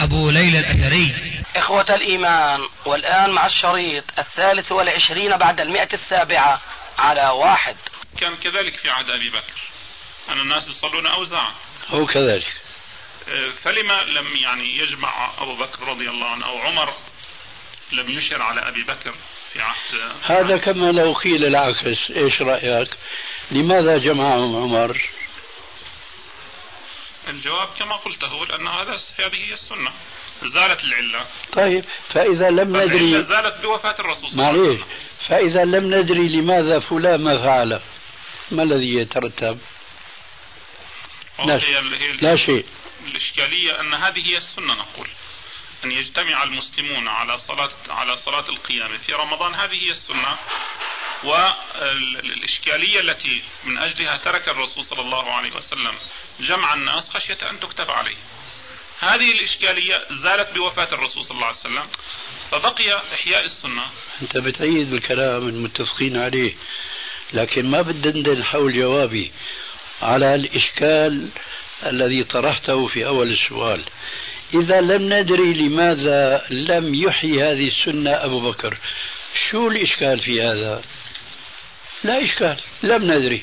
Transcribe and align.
أبو 0.00 0.30
ليلى 0.30 0.58
الأثري. 0.58 1.14
إخوة 1.56 1.86
الإيمان 1.90 2.60
والآن 2.86 3.30
مع 3.30 3.46
الشريط 3.46 4.04
الثالث 4.18 4.72
والعشرين 4.72 5.36
بعد 5.36 5.60
المئة 5.60 5.88
السابعة 5.92 6.60
على 6.98 7.28
واحد. 7.28 7.76
كان 8.20 8.36
كذلك 8.36 8.76
في 8.76 8.90
عهد 8.90 9.10
أبي 9.10 9.28
بكر. 9.28 9.60
أن 10.28 10.40
الناس 10.40 10.68
يصلون 10.68 11.06
أوزاعا. 11.06 11.52
هو 11.88 12.06
كذلك. 12.06 12.46
آه، 13.28 13.52
فلما 13.62 14.02
لم 14.02 14.36
يعني 14.36 14.78
يجمع 14.78 15.30
أبو 15.38 15.56
بكر 15.56 15.88
رضي 15.88 16.08
الله 16.10 16.26
عنه 16.26 16.46
أو 16.46 16.58
عمر 16.58 16.92
لم 17.92 18.10
يشر 18.10 18.42
على 18.42 18.68
أبي 18.68 18.82
بكر 18.82 19.14
في 19.52 19.60
عهد 19.60 19.76
هذا 20.24 20.56
كما 20.58 20.92
لو 20.92 21.12
قيل 21.12 21.44
العكس 21.44 22.10
إيش 22.16 22.42
رأيك؟ 22.42 22.88
لماذا 23.50 23.98
جمعهم 23.98 24.56
عمر؟ 24.56 25.00
الجواب 27.28 27.68
كما 27.78 27.96
قلته 27.96 28.46
لأن 28.46 28.68
هذا 28.68 28.98
هذه 29.18 29.36
هي 29.48 29.54
السنة 29.54 29.92
زالت 30.42 30.84
العلة. 30.84 31.26
طيب 31.52 31.84
فإذا 32.08 32.50
لم 32.50 32.76
ندري 32.76 33.22
زالت 33.22 33.62
بوفاة 33.62 33.94
الرسول 33.98 34.30
صلى 34.30 34.32
الله 34.32 34.46
عليه 34.46 34.60
وسلم. 34.60 34.84
فإذا 35.28 35.64
لم 35.64 35.94
ندري 35.94 36.28
لماذا 36.28 36.78
فلان 36.80 37.24
ما 37.24 37.38
فعل 37.38 37.80
ما 38.50 38.62
الذي 38.62 38.94
يترتب؟ 38.94 39.58
لا, 41.38 41.60
لا 42.20 42.36
شيء. 42.36 42.66
الإشكالية 43.06 43.80
أن 43.80 43.94
هذه 43.94 44.18
هي 44.18 44.36
السنة 44.36 44.74
نقول. 44.74 45.08
أن 45.84 45.92
يجتمع 45.92 46.42
المسلمون 46.42 47.08
على 47.08 47.38
صلاة 47.38 47.70
على 47.88 48.16
صلاة 48.16 48.48
القيام. 48.48 48.98
في 48.98 49.12
رمضان 49.12 49.54
هذه 49.54 49.74
هي 49.74 49.90
السنة. 49.90 50.38
والإشكالية 51.24 53.00
التي 53.00 53.42
من 53.64 53.78
أجلها 53.78 54.16
ترك 54.16 54.48
الرسول 54.48 54.84
صلى 54.84 55.00
الله 55.00 55.32
عليه 55.32 55.56
وسلم 55.56 55.94
جمع 56.40 56.74
الناس 56.74 57.08
خشية 57.10 57.50
أن 57.50 57.60
تكتب 57.60 57.90
عليه. 57.90 58.16
هذه 59.00 59.32
الإشكالية 59.32 60.02
زالت 60.10 60.54
بوفاة 60.54 60.88
الرسول 60.92 61.24
صلى 61.24 61.34
الله 61.34 61.46
عليه 61.46 61.56
وسلم 61.56 61.86
فبقي 62.50 62.96
إحياء 63.14 63.44
السنة. 63.46 63.82
أنت 64.22 64.38
بتأيد 64.38 64.90
بالكلام 64.90 65.48
المتفقين 65.48 66.16
عليه 66.16 66.54
لكن 67.32 67.70
ما 67.70 67.82
بدندن 67.82 68.44
حول 68.44 68.80
جوابي 68.80 69.32
على 70.02 70.34
الإشكال 70.34 71.28
الذي 71.86 72.24
طرحته 72.24 72.86
في 72.86 73.06
أول 73.06 73.32
السؤال. 73.32 73.84
إذا 74.54 74.80
لم 74.80 75.12
ندري 75.12 75.52
لماذا 75.54 76.46
لم 76.50 76.94
يحيي 76.94 77.42
هذه 77.42 77.68
السنة 77.68 78.10
أبو 78.10 78.50
بكر 78.50 78.78
شو 79.50 79.68
الإشكال 79.68 80.20
في 80.20 80.42
هذا؟ 80.42 80.82
لا 82.04 82.24
إشكال 82.24 82.56
لم 82.82 83.02
ندري. 83.02 83.42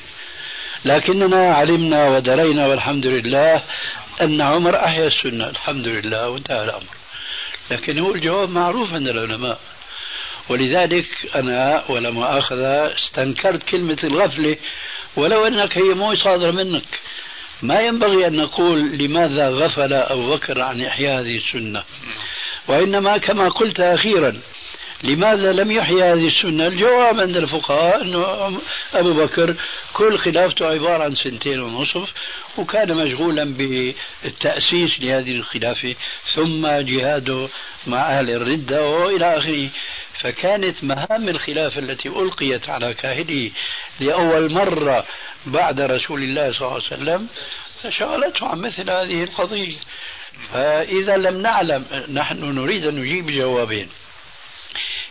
لكننا 0.86 1.54
علمنا 1.54 2.08
ودرينا 2.10 2.68
والحمد 2.68 3.06
لله 3.06 3.64
أن 4.22 4.42
عمر 4.42 4.76
أحيا 4.76 5.08
السنة. 5.08 5.50
الحمد 5.50 5.88
لله 5.88 6.30
وانتهى 6.30 6.64
الأمر. 6.64 6.96
لكن 7.72 8.00
هو 8.00 8.16
الجواب 8.16 8.50
معروف 8.50 8.94
عند 8.94 9.08
العلماء. 9.08 9.60
ولذلك 10.50 11.36
أنا 11.36 11.84
ولا 11.90 12.12
مؤاخذة 12.12 12.94
استنكرت 12.96 13.64
كلمة 13.64 13.98
الغفلة 14.04 14.58
ولو 15.16 15.48
أنك 15.48 15.78
هي 15.78 15.94
مو 15.94 16.16
صادرة 16.16 16.52
منك. 16.52 17.00
ما 17.62 17.80
ينبغي 17.82 18.28
أن 18.28 18.36
نقول 18.36 18.98
لماذا 18.98 19.50
غفل 19.50 19.94
أبو 19.94 20.36
بكر 20.36 20.62
عن 20.62 20.82
إحياء 20.82 21.22
هذه 21.22 21.38
السنة. 21.38 21.84
وإنما 22.68 23.18
كما 23.18 23.50
قلت 23.50 23.80
أخيرا 23.80 24.40
لماذا 25.04 25.52
لم 25.52 25.72
يحيي 25.72 26.04
هذه 26.04 26.28
السنة؟ 26.28 26.68
الجواب 26.68 27.20
عند 27.20 27.38
الفقهاء 27.38 28.02
أنه 28.02 28.60
أبو 28.94 29.14
بكر 29.14 29.56
كل 29.94 30.20
خلافته 30.20 30.68
عبارة 30.68 31.04
عن 31.04 31.16
سنتين 31.16 31.60
ونصف 31.60 32.14
وكان 32.58 32.98
مشغولا 33.06 33.44
بالتأسيس 33.44 35.00
لهذه 35.00 35.32
الخلافة 35.32 35.96
ثم 36.36 36.68
جهاده 36.68 37.48
مع 37.88 38.20
أهل 38.20 38.30
الردة 38.30 38.86
وإلى 38.86 39.38
آخره. 39.38 39.70
فكانت 40.20 40.84
مهام 40.84 41.30
الخلافة 41.30 41.80
التي 41.80 42.10
ألقيت 42.10 42.70
على 42.70 42.94
كاهله 42.94 43.52
لأول 44.00 44.54
مرة 44.54 45.06
بعد 45.46 45.82
رسول 45.82 46.24
الله 46.24 46.52
صلى 46.52 46.62
الله 46.62 46.74
عليه 46.74 46.86
وسلم 46.86 47.28
شغلته 47.90 48.48
عن 48.48 48.60
مثل 48.60 48.90
هذه 48.90 49.24
القضية. 49.24 49.78
فإذا 50.54 51.18
لم 51.18 51.42
نعلم 51.42 51.86
نحن 52.14 52.56
نريد 52.56 52.86
أن 52.86 52.96
نجيب 52.96 53.28
جوابين. 53.28 53.90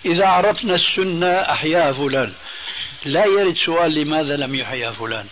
إذا 0.04 0.26
عرفنا 0.26 0.74
السنة 0.74 1.40
أحياها 1.40 1.92
فلان. 1.92 2.32
لا 3.04 3.26
يرد 3.26 3.54
سؤال 3.66 3.94
لماذا 3.94 4.36
لم 4.36 4.54
يحيا 4.54 4.90
فلان. 4.90 5.26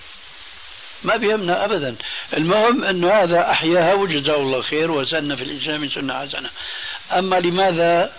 ما 1.04 1.16
بيهمنا 1.16 1.64
أبدا. 1.64 1.96
المهم 2.36 2.84
أنه 2.84 3.10
هذا 3.10 3.50
أحياها 3.50 3.94
وجزاه 3.94 4.36
الله 4.36 4.62
خير 4.62 4.90
وسن 4.90 5.36
في 5.36 5.42
الإسلام 5.42 5.88
سنة 5.88 6.18
حسنة. 6.18 6.50
أما 7.12 7.36
لماذا 7.36 8.12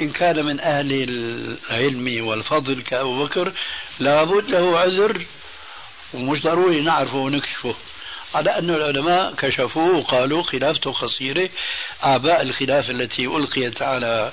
إن 0.00 0.10
كان 0.10 0.44
من 0.44 0.60
أهل 0.60 0.92
العلم 0.92 2.26
والفضل 2.26 2.82
كأبو 2.82 3.24
بكر 3.24 3.52
لابد 3.98 4.50
له 4.50 4.78
عذر 4.78 5.22
ومش 6.14 6.42
ضروري 6.42 6.80
نعرفه 6.80 7.16
ونكشفه. 7.16 7.74
على 8.34 8.58
أن 8.58 8.70
العلماء 8.70 9.34
كشفوه 9.34 9.96
وقالوا 9.96 10.42
خلافته 10.42 10.92
قصيرة 10.92 11.48
أعباء 12.04 12.42
الخلافة 12.42 12.90
التي 12.92 13.26
ألقيت 13.26 13.82
على 13.82 14.32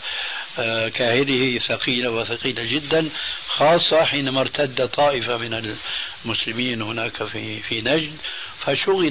كاهله 0.90 1.60
ثقيلة 1.60 2.10
وثقيلة 2.10 2.64
جدا 2.64 3.10
خاصة 3.48 4.04
حينما 4.04 4.42
ارتد 4.42 4.88
طائفة 4.88 5.38
من 5.38 5.76
المسلمين 6.26 6.82
هناك 6.82 7.24
في 7.24 7.60
في 7.60 7.82
نجد 7.82 8.18
فشغل 8.60 9.10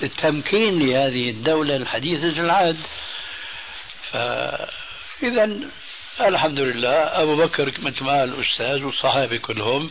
بالتمكين 0.00 0.78
لهذه 0.78 1.30
الدولة 1.30 1.76
الحديثة 1.76 2.40
العهد. 2.40 2.76
فإذا 4.12 5.58
الحمد 6.20 6.60
لله 6.60 7.22
أبو 7.22 7.36
بكر 7.36 7.72
مثل 7.82 8.04
ما 8.04 8.24
الأستاذ 8.24 8.84
والصحابة 8.84 9.36
كلهم 9.36 9.90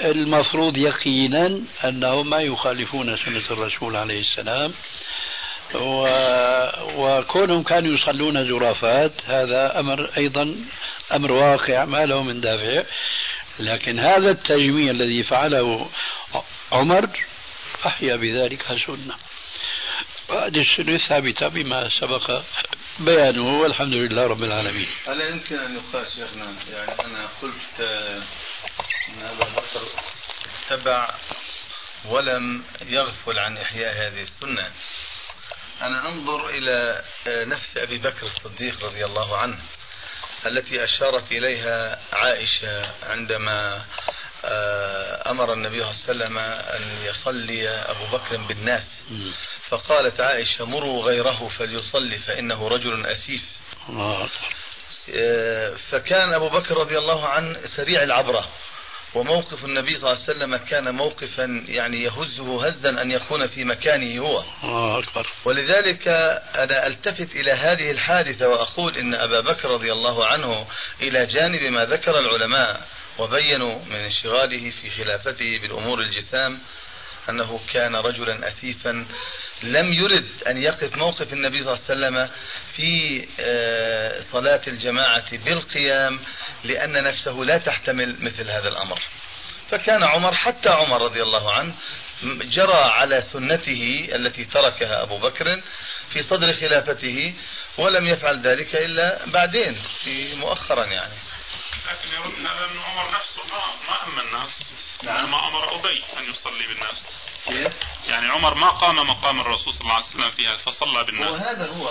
المفروض 0.00 0.76
يقينا 0.76 1.60
أنهم 1.84 2.30
ما 2.30 2.40
يخالفون 2.40 3.16
سنة 3.16 3.50
الرسول 3.50 3.96
عليه 3.96 4.20
السلام. 4.20 4.72
و... 5.74 6.08
وكونهم 6.96 7.62
كانوا 7.62 7.94
يصلون 7.94 8.48
زرافات 8.48 9.12
هذا 9.26 9.80
أمر 9.80 10.10
أيضا 10.16 10.56
أمر 11.12 11.32
واقع 11.32 11.84
ما 11.84 12.06
له 12.06 12.22
من 12.22 12.40
دافع. 12.40 12.82
لكن 13.58 13.98
هذا 13.98 14.30
التجميع 14.30 14.90
الذي 14.90 15.22
فعله 15.22 15.90
عمر 16.72 17.08
أحيا 17.86 18.16
بذلك 18.16 18.62
سنة. 18.86 19.14
هذه 20.30 20.62
السنة 20.62 20.98
ثابتة 21.08 21.48
بما 21.48 21.88
سبق 22.00 22.42
بيانه 22.98 23.60
والحمد 23.60 23.94
لله 23.94 24.26
رب 24.26 24.42
العالمين. 24.42 24.86
ألا 25.08 25.28
يمكن 25.28 25.58
أن 25.58 25.76
يقال 25.76 26.06
شيخنا؟ 26.08 26.54
يعني 26.72 26.92
أنا 27.04 27.28
قلت 27.42 27.80
أن 29.08 29.22
أبا 29.22 29.44
بكر 29.44 29.86
تبع 30.70 31.08
ولم 32.04 32.64
يغفل 32.86 33.38
عن 33.38 33.56
إحياء 33.56 33.94
هذه 33.94 34.22
السنة. 34.22 34.70
أنا 35.82 36.08
أنظر 36.08 36.48
إلى 36.48 37.04
آه، 37.26 37.44
نفس 37.44 37.76
أبي 37.76 37.98
بكر 37.98 38.26
الصديق 38.26 38.84
رضي 38.84 39.04
الله 39.04 39.36
عنه 39.36 39.58
التي 40.46 40.84
أشارت 40.84 41.32
إليها 41.32 42.00
عائشة 42.12 42.90
عندما 43.02 43.84
آه، 44.44 45.30
أمر 45.30 45.52
النبي 45.52 45.84
صلى 45.84 45.90
الله 45.90 46.04
عليه 46.08 46.10
وسلم 46.24 46.38
أن 46.38 47.04
يصلي 47.04 47.68
أبو 47.68 48.16
بكر 48.16 48.36
بالناس. 48.36 48.84
فقالت 49.68 50.20
عائشة 50.20 50.64
مروا 50.64 51.04
غيره 51.04 51.48
فليصلي 51.58 52.18
فإنه 52.18 52.68
رجل 52.68 53.06
أسيف. 53.06 53.42
آه، 55.14 55.76
فكان 55.90 56.32
أبو 56.34 56.48
بكر 56.48 56.76
رضي 56.76 56.98
الله 56.98 57.28
عنه 57.28 57.58
سريع 57.76 58.02
العبرة. 58.02 58.48
وموقف 59.14 59.64
النبي 59.64 59.96
صلى 59.96 60.10
الله 60.10 60.22
عليه 60.22 60.38
وسلم 60.38 60.56
كان 60.56 60.94
موقفا 60.94 61.64
يعني 61.68 62.02
يهزه 62.02 62.66
هزا 62.66 62.88
أن 62.88 63.10
يكون 63.10 63.46
في 63.46 63.64
مكانه 63.64 64.22
هو. 64.22 64.44
الله 64.64 64.98
أكبر. 64.98 65.30
ولذلك 65.44 66.08
أنا 66.54 66.86
ألتفت 66.86 67.36
إلى 67.36 67.52
هذه 67.52 67.90
الحادثة 67.90 68.48
وأقول 68.48 68.96
إن 68.96 69.14
أبا 69.14 69.40
بكر 69.40 69.70
رضي 69.70 69.92
الله 69.92 70.26
عنه 70.26 70.66
إلى 71.02 71.26
جانب 71.26 71.62
ما 71.72 71.84
ذكر 71.84 72.18
العلماء 72.18 72.80
وبينوا 73.18 73.78
من 73.90 73.96
انشغاله 73.96 74.70
في 74.70 74.90
خلافته 74.90 75.58
بالأمور 75.62 76.00
الجسام 76.00 76.58
أنه 77.28 77.60
كان 77.72 77.96
رجلا 77.96 78.48
أسيفا 78.48 79.06
لم 79.62 79.92
يرد 79.92 80.28
أن 80.46 80.56
يقف 80.56 80.96
موقف 80.96 81.32
النبي 81.32 81.62
صلى 81.62 81.72
الله 81.72 81.84
عليه 81.88 81.94
وسلم 81.94 82.28
في 82.76 83.24
آه، 83.40 84.22
صلاة 84.32 84.60
الجماعة 84.68 85.36
بالقيام 85.44 86.20
لأن 86.64 87.04
نفسه 87.04 87.32
لا 87.32 87.58
تحتمل 87.58 88.16
مثل 88.20 88.50
هذا 88.50 88.68
الأمر. 88.68 89.02
فكان 89.70 90.04
عمر 90.04 90.34
حتى 90.34 90.68
عمر 90.68 91.02
رضي 91.02 91.22
الله 91.22 91.52
عنه 91.52 91.74
جرى 92.24 92.84
على 92.84 93.22
سنته 93.32 94.08
التي 94.14 94.44
تركها 94.44 95.02
أبو 95.02 95.18
بكر 95.18 95.62
في 96.12 96.22
صدر 96.22 96.52
خلافته 96.52 97.34
ولم 97.78 98.08
يفعل 98.08 98.40
ذلك 98.40 98.74
إلا 98.74 99.26
بعدين 99.26 99.76
في 100.04 100.34
مؤخرا 100.34 100.86
يعني. 100.86 101.12
لكن 101.86 102.08
يرد 102.08 102.46
هذا 102.46 102.64
أن 102.64 102.78
عمر 102.78 103.10
نفسه 103.10 103.42
ما 103.52 103.62
ما 103.88 104.06
أما 104.06 104.22
الناس. 104.22 104.50
نعم. 105.02 105.30
ما 105.30 105.48
أمر 105.48 105.74
أبي 105.74 106.02
أن 106.18 106.30
يصلي 106.30 106.66
بالناس. 106.66 107.04
كيف؟ 107.46 107.72
يعني 108.08 108.32
عمر 108.32 108.54
ما 108.54 108.68
قام 108.68 108.96
مقام 108.96 109.40
الرسول 109.40 109.74
صلى 109.74 109.80
الله 109.80 109.94
عليه 109.94 110.06
وسلم 110.06 110.30
فيها 110.30 110.56
فصلى 110.56 111.04
بالناس. 111.04 111.30
وهذا 111.30 111.66
هو 111.66 111.84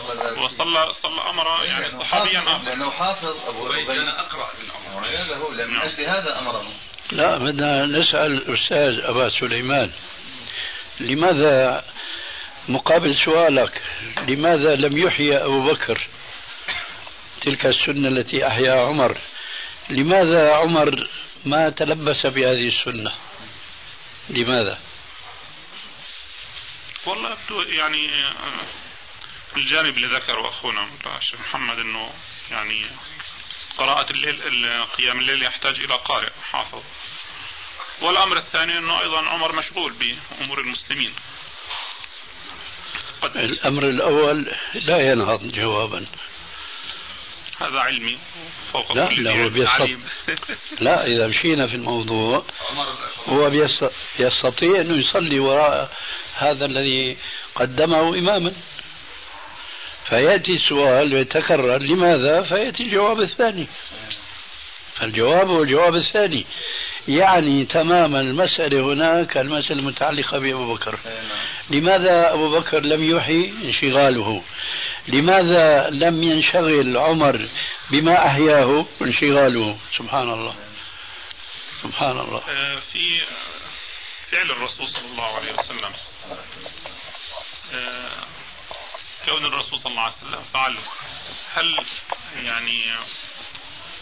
وصلى 0.44 0.94
صلى 0.94 1.30
أمر 1.30 1.64
يعني 1.64 2.00
صحابيا 2.00 2.40
آخر. 2.40 2.66
لأنه 2.66 2.92
حافظ 2.92 3.36
أبو 3.48 3.74
أبي 3.74 3.86
كان 3.86 4.08
أقرأ 4.08 4.52
من 4.64 4.72
عمر. 4.72 5.08
هذا 5.08 5.38
هو 5.38 5.52
لأن 5.54 5.68
من 5.68 5.74
نعم. 5.74 5.88
أجل 5.88 6.06
هذا 6.06 6.40
أمره. 6.40 6.66
لا 7.12 7.38
بدنا 7.38 7.86
نسأل 7.86 8.32
الاستاذ 8.32 9.06
أبا 9.06 9.30
سليمان 9.40 9.92
لماذا 11.00 11.84
مقابل 12.68 13.16
سؤالك 13.16 13.82
لماذا 14.28 14.76
لم 14.76 14.98
يحيي 14.98 15.38
أبو 15.38 15.72
بكر 15.72 16.08
تلك 17.42 17.66
السنة 17.66 18.08
التي 18.08 18.48
أحيا 18.48 18.72
عمر؟ 18.72 19.18
لماذا 19.90 20.54
عمر 20.54 21.08
ما 21.46 21.70
تلبس 21.70 22.26
بهذه 22.26 22.68
السنة؟ 22.68 23.12
لماذا؟ 24.30 24.80
والله 27.06 27.38
يعني 27.68 28.26
آه، 28.26 28.66
الجانب 29.58 29.98
اللي 29.98 30.08
ذكره 30.08 30.50
أخونا 30.50 30.88
الشيخ 31.18 31.40
محمد 31.40 31.80
إنه 31.80 32.14
يعني 32.52 32.86
قراءة 33.78 34.12
الليل 34.12 34.86
قيام 34.98 35.20
الليل 35.20 35.44
يحتاج 35.44 35.80
إلى 35.80 35.96
قارئ 35.96 36.32
حافظ. 36.52 36.84
والأمر 38.02 38.38
الثاني 38.38 38.78
إنه 38.78 39.02
أيضا 39.02 39.30
عمر 39.30 39.56
مشغول 39.56 39.94
بأمور 39.94 40.60
المسلمين. 40.60 41.14
قد 43.22 43.38
الأمر 43.38 43.84
الأول 43.84 44.56
لا 44.74 45.12
ينهض 45.12 45.48
جوابا. 45.48 46.06
هذا 47.62 47.80
علمي 47.80 48.18
فوق 48.74 48.92
لا 48.94 49.08
كل 49.08 49.24
لا 49.24 49.44
هو 49.44 49.50
بيستطيع 49.50 49.98
لا 50.86 51.08
إذا 51.08 51.28
مشينا 51.28 51.68
في 51.68 51.76
الموضوع 51.76 52.44
هو 53.28 53.50
بيستطيع 53.50 54.82
انه 54.82 54.94
يصلي 54.94 55.40
وراء 55.40 55.92
هذا 56.36 56.66
الذي 56.66 57.18
قدمه 57.56 58.20
إماما. 58.20 58.52
فيأتي 60.10 60.52
السؤال 60.52 61.14
ويتكرر 61.14 61.78
لماذا؟ 61.78 62.42
فيأتي 62.42 62.84
الجواب 62.84 63.22
الثاني. 63.22 63.68
الجواب 65.02 65.50
هو 65.50 65.64
الجواب 65.64 65.96
الثاني. 65.96 66.46
يعني 67.08 67.66
تماما 67.66 68.20
المسألة 68.20 68.94
هناك 68.94 69.38
المسألة 69.38 69.80
المتعلقة 69.80 70.40
بأبو 70.40 70.74
بكر. 70.74 71.00
لماذا 71.70 72.34
أبو 72.34 72.60
بكر 72.60 72.80
لم 72.80 73.04
يحي 73.04 73.54
انشغاله؟ 73.64 74.44
لماذا 75.08 75.90
لم 75.90 76.24
ينشغل 76.24 76.98
عمر 76.98 77.50
بما 77.92 78.28
أحياه 78.28 78.86
انشغاله؟ 79.02 79.78
سبحان 79.98 80.30
الله. 80.30 80.56
سبحان 81.84 82.20
الله. 82.20 82.42
آه، 82.50 82.80
في 82.80 83.22
فعل 84.32 84.52
الرسول 84.52 84.88
صلى 84.88 85.06
الله 85.06 85.36
عليه 85.36 85.54
وسلم. 85.54 85.94
آه، 87.74 88.26
كون 89.26 89.46
الرسول 89.46 89.80
صلى 89.80 89.92
الله 89.92 90.02
عليه 90.02 90.16
وسلم 90.16 90.44
فعل. 90.54 90.78
هل 91.54 91.86
يعني 92.46 92.84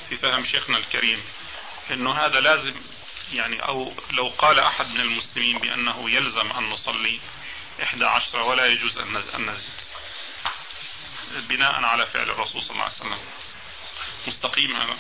في 0.09 0.17
فهم 0.17 0.45
شيخنا 0.45 0.77
الكريم 0.77 1.23
إنه 1.91 2.11
هذا 2.13 2.39
لازم 2.39 2.73
يعني 3.33 3.59
أو 3.59 3.93
لو 4.11 4.27
قال 4.37 4.59
أحد 4.59 4.87
من 4.93 4.99
المسلمين 4.99 5.57
بأنه 5.59 6.09
يلزم 6.09 6.51
أن 6.51 6.69
نصلي 6.69 7.19
إحدى 7.83 8.05
عشر 8.05 8.39
ولا 8.41 8.65
يجوز 8.65 8.97
أن 8.97 9.49
نزيد؟ 9.49 9.90
بناء 11.49 11.71
على 11.83 12.05
فعل 12.05 12.29
الرسول 12.29 12.61
صلى 12.61 12.71
الله 12.71 12.83
عليه 12.83 12.93
وسلم. 12.93 13.19
مستقيم 14.27 14.75
هذا؟ 14.75 14.97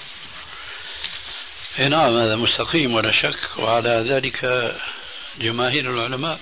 نعم 1.89 2.17
هذا 2.17 2.35
مستقيم 2.35 2.93
ولا 2.93 3.11
شك 3.11 3.57
وعلى 3.57 4.05
ذلك 4.09 4.45
جماهير 5.37 5.93
العلماء. 5.93 6.39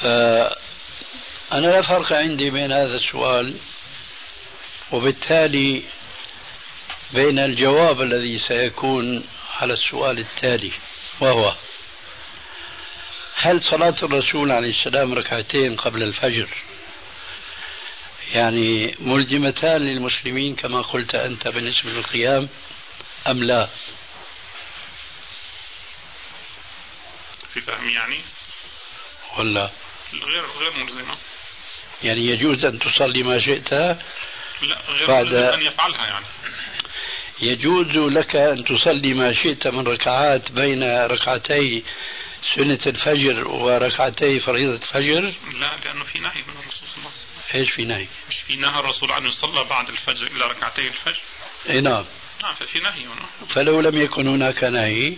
فأنا 0.00 1.66
لا 1.66 1.82
فرق 1.82 2.12
عندي 2.12 2.50
بين 2.50 2.72
هذا 2.72 2.96
السؤال 2.96 3.56
وبالتالي 4.92 5.82
بين 7.14 7.38
الجواب 7.38 8.02
الذي 8.02 8.38
سيكون 8.48 9.24
على 9.60 9.72
السؤال 9.72 10.18
التالي 10.18 10.72
وهو 11.20 11.54
هل 13.34 13.62
صلاة 13.62 13.96
الرسول 14.02 14.52
عليه 14.52 14.70
السلام 14.70 15.14
ركعتين 15.14 15.76
قبل 15.76 16.02
الفجر 16.02 16.48
يعني 18.32 18.94
ملزمتان 19.00 19.80
للمسلمين 19.80 20.56
كما 20.56 20.82
قلت 20.82 21.14
أنت 21.14 21.48
بالنسبة 21.48 21.90
للقيام 21.90 22.48
أم 23.26 23.42
لا؟ 23.44 23.68
في 27.54 27.60
فهمي 27.60 27.92
يعني؟ 27.92 28.20
ولا؟ 29.38 29.70
غير 30.12 30.44
غير 30.58 30.84
ملزمة. 30.84 31.16
يعني 32.02 32.20
يجوز 32.26 32.64
أن 32.64 32.78
تصلي 32.78 33.22
ما 33.22 33.40
شئت؟ 33.40 33.72
لا 33.72 33.98
غير 34.88 35.06
بعد 35.08 35.34
أن 35.34 35.62
يفعلها 35.62 36.06
يعني. 36.06 36.24
يجوز 37.40 37.86
لك 37.88 38.36
أن 38.36 38.64
تصلي 38.64 39.14
ما 39.14 39.34
شئت 39.34 39.66
من 39.66 39.86
ركعات 39.86 40.52
بين 40.52 40.82
ركعتي 41.06 41.84
سنة 42.56 42.80
الفجر 42.86 43.48
وركعتي 43.48 44.40
فريضة 44.40 44.74
الفجر؟ 44.74 45.34
لا 45.60 45.76
لأنه 45.84 46.04
في 46.04 46.18
نهي 46.18 46.42
من 46.42 46.54
الرسول 46.62 46.88
صلى 46.88 46.96
الله 46.96 47.10
عليه 47.10 47.16
وسلم. 47.16 47.17
إيش 47.54 47.70
في 47.70 47.84
نهي؟ 47.84 48.06
مش 48.28 48.40
في 48.40 48.56
نهى 48.56 48.80
الرسول 48.80 49.12
أن 49.12 49.26
يصلى 49.26 49.64
بعد 49.64 49.88
الفجر 49.88 50.26
إلى 50.26 50.44
ركعتي 50.44 50.80
الفجر؟ 50.80 51.20
إي 51.68 51.80
نعم. 51.80 52.04
نعم 52.42 52.54
ففي 52.54 52.78
نهي 52.78 53.06
هنا. 53.06 53.26
فلو 53.48 53.80
لم 53.80 54.02
يكن 54.02 54.28
هناك 54.28 54.64
نهي. 54.64 55.16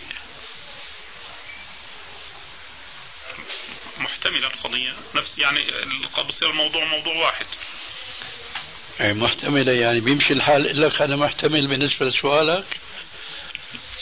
محتملة 3.98 4.46
القضية. 4.46 4.94
نفس 5.14 5.38
يعني 5.38 5.60
بصير 6.28 6.50
الموضوع 6.50 6.84
موضوع 6.84 7.16
واحد. 7.16 7.46
يعني 9.00 9.14
محتملة 9.14 9.72
يعني 9.72 10.00
بيمشي 10.00 10.32
الحال. 10.32 10.80
لك 10.80 11.02
أنا 11.02 11.16
محتمل 11.16 11.66
بالنسبة 11.66 12.06
لسؤالك؟ 12.06 12.64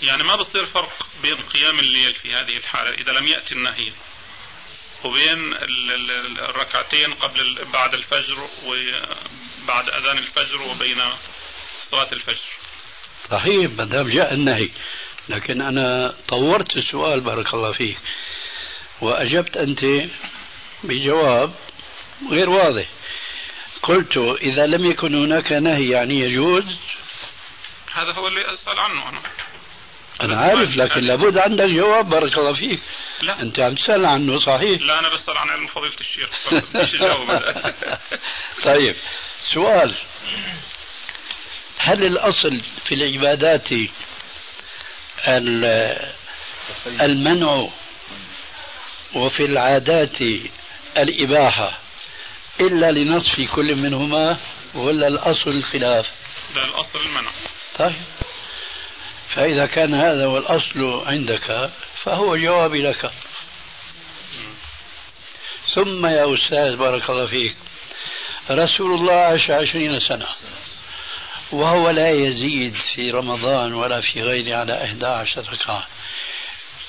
يعني 0.03 0.25
ما 0.25 0.37
بصير 0.37 0.67
فرق 0.67 1.07
بين 1.23 1.35
قيام 1.35 1.79
الليل 1.79 2.15
في 2.15 2.35
هذه 2.35 2.57
الحالة 2.57 2.91
إذا 2.91 3.13
لم 3.13 3.29
يأتي 3.29 3.55
النهي؟ 3.55 3.93
وبين 5.05 5.55
الركعتين 6.39 7.15
قبل 7.15 7.65
بعد 7.73 7.95
الفجر 7.95 8.49
وبعد 8.67 9.89
أذان 9.89 10.19
الفجر 10.19 10.63
وبين 10.63 11.03
صلاة 11.91 12.13
الفجر. 12.13 12.51
صحيح 13.31 13.71
ما 13.79 13.85
دام 13.85 14.09
جاء 14.09 14.33
النهي. 14.33 14.71
لكن 15.29 15.61
أنا 15.61 16.15
طورت 16.29 16.77
السؤال 16.77 17.21
بارك 17.21 17.55
الله 17.55 17.73
فيك 17.73 17.99
وأجبت 19.01 19.57
أنت 19.57 19.85
بجواب 20.85 21.55
غير 22.31 22.51
واضح. 22.51 22.87
قلت 23.83 24.17
إذا 24.43 24.67
لم 24.67 24.87
يكن 24.87 25.15
هناك 25.15 25.53
نهي 25.53 25.91
يعني 25.91 26.21
يجوز؟ 26.21 26.65
هذا 27.93 28.13
هو 28.13 28.29
اللي 28.29 28.55
أسأل 28.55 28.79
عنه 28.79 29.09
أنا. 29.09 29.21
أنا 30.21 30.41
عارف 30.41 30.77
لكن 30.77 31.01
لابد 31.01 31.39
عندك 31.39 31.65
جواب 31.65 32.09
بارك 32.09 32.39
الله 32.39 32.53
فيك. 32.53 32.81
لا. 33.23 33.43
أنت 33.43 33.61
عم 33.61 33.75
تسأل 33.75 34.07
عنه 34.07 34.41
صحيح. 34.41 34.83
لا 34.83 34.99
أنا 34.99 35.09
بسأل 35.15 35.39
عن 35.39 35.51
علم 35.51 35.67
فضيلة 35.67 35.97
الشيخ. 36.01 36.31
طيب 38.65 38.97
سؤال. 39.55 39.95
هل 41.79 42.05
الأصل 42.05 42.61
في 42.85 42.95
العبادات 42.95 43.69
المنع 46.87 47.69
وفي 49.15 49.45
العادات 49.45 50.21
الإباحة 50.97 51.79
إلا 52.61 52.91
لنص 52.91 53.29
في 53.29 53.47
كل 53.47 53.77
منهما 53.77 54.39
ولا 54.75 55.09
الأصل 55.09 55.51
الخلاف 55.51 56.07
لا 56.57 56.65
الأصل 56.65 56.99
المنع. 56.99 57.31
طيب. 57.79 57.93
فإذا 59.35 59.67
كان 59.67 59.95
هذا 59.95 60.27
هو 60.27 60.39
الأصل 60.39 61.03
عندك 61.07 61.71
فهو 62.03 62.37
جوابي 62.37 62.83
لك. 62.83 63.11
ثم 65.75 66.07
يا 66.07 66.35
أستاذ 66.35 66.77
بارك 66.77 67.11
الله 67.11 67.27
فيك 67.27 67.55
رسول 68.51 68.95
الله 68.95 69.15
عاش 69.15 69.51
عشرين 69.51 69.99
سنة 70.01 70.27
وهو 71.53 71.91
لا 71.91 72.11
يزيد 72.11 72.75
في 72.75 73.11
رمضان 73.11 73.75
ولا 73.75 74.01
في 74.01 74.23
غيره 74.23 74.57
على 74.57 74.85
إحدى 74.85 75.07
عشر 75.07 75.53
ركعة. 75.53 75.87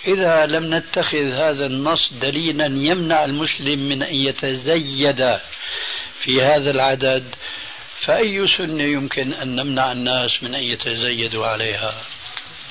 إذا 0.08 0.46
لم 0.46 0.76
نتخذ 0.76 1.32
هذا 1.32 1.66
النص 1.66 2.14
دليلا 2.14 2.66
يمنع 2.66 3.26
المسلم 3.26 3.80
من 3.80 4.04
أن 4.04 4.16
يتزيد 4.16 5.40
في 6.22 6.42
هذا 6.42 6.72
العدد 6.72 7.36
فأي 8.06 8.48
سنة 8.48 8.84
يمكن 8.84 9.34
أن 9.34 9.56
نمنع 9.56 9.92
الناس 9.92 10.44
من 10.44 10.56
أن 10.56 10.64
يتزيدوا 10.64 11.48
عليها؟ 11.48 11.94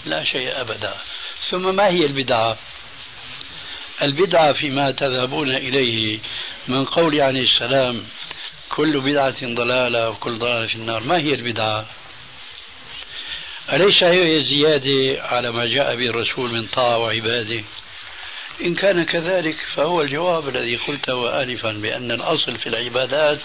لا 0.04 0.24
شيء 0.24 0.60
أبدا. 0.60 0.94
ثم 1.50 1.74
ما 1.76 1.88
هي 1.88 2.06
البدعة؟ 2.06 2.58
البدعة 4.02 4.52
فيما 4.52 4.90
تذهبون 4.90 5.50
إليه 5.50 6.18
من 6.68 6.84
قول 6.84 7.20
عليه 7.20 7.42
السلام 7.42 8.06
كل 8.68 9.00
بدعة 9.00 9.54
ضلالة 9.54 10.10
وكل 10.10 10.38
ضلالة 10.38 10.66
في 10.66 10.74
النار. 10.74 11.00
ما 11.02 11.18
هي 11.18 11.34
البدعة؟ 11.34 11.86
أليس 13.72 14.02
هي 14.02 14.44
زيادة 14.44 15.22
على 15.22 15.52
ما 15.52 15.66
جاء 15.66 15.96
به 15.96 16.06
الرسول 16.06 16.50
من 16.50 16.66
طاعة 16.66 16.98
وعبادة؟ 16.98 17.64
إن 18.64 18.74
كان 18.74 19.04
كذلك 19.04 19.56
فهو 19.74 20.02
الجواب 20.02 20.48
الذي 20.48 20.76
قلته 20.76 21.42
آنفا 21.42 21.72
بأن 21.72 22.10
الأصل 22.10 22.58
في 22.58 22.66
العبادات 22.68 23.38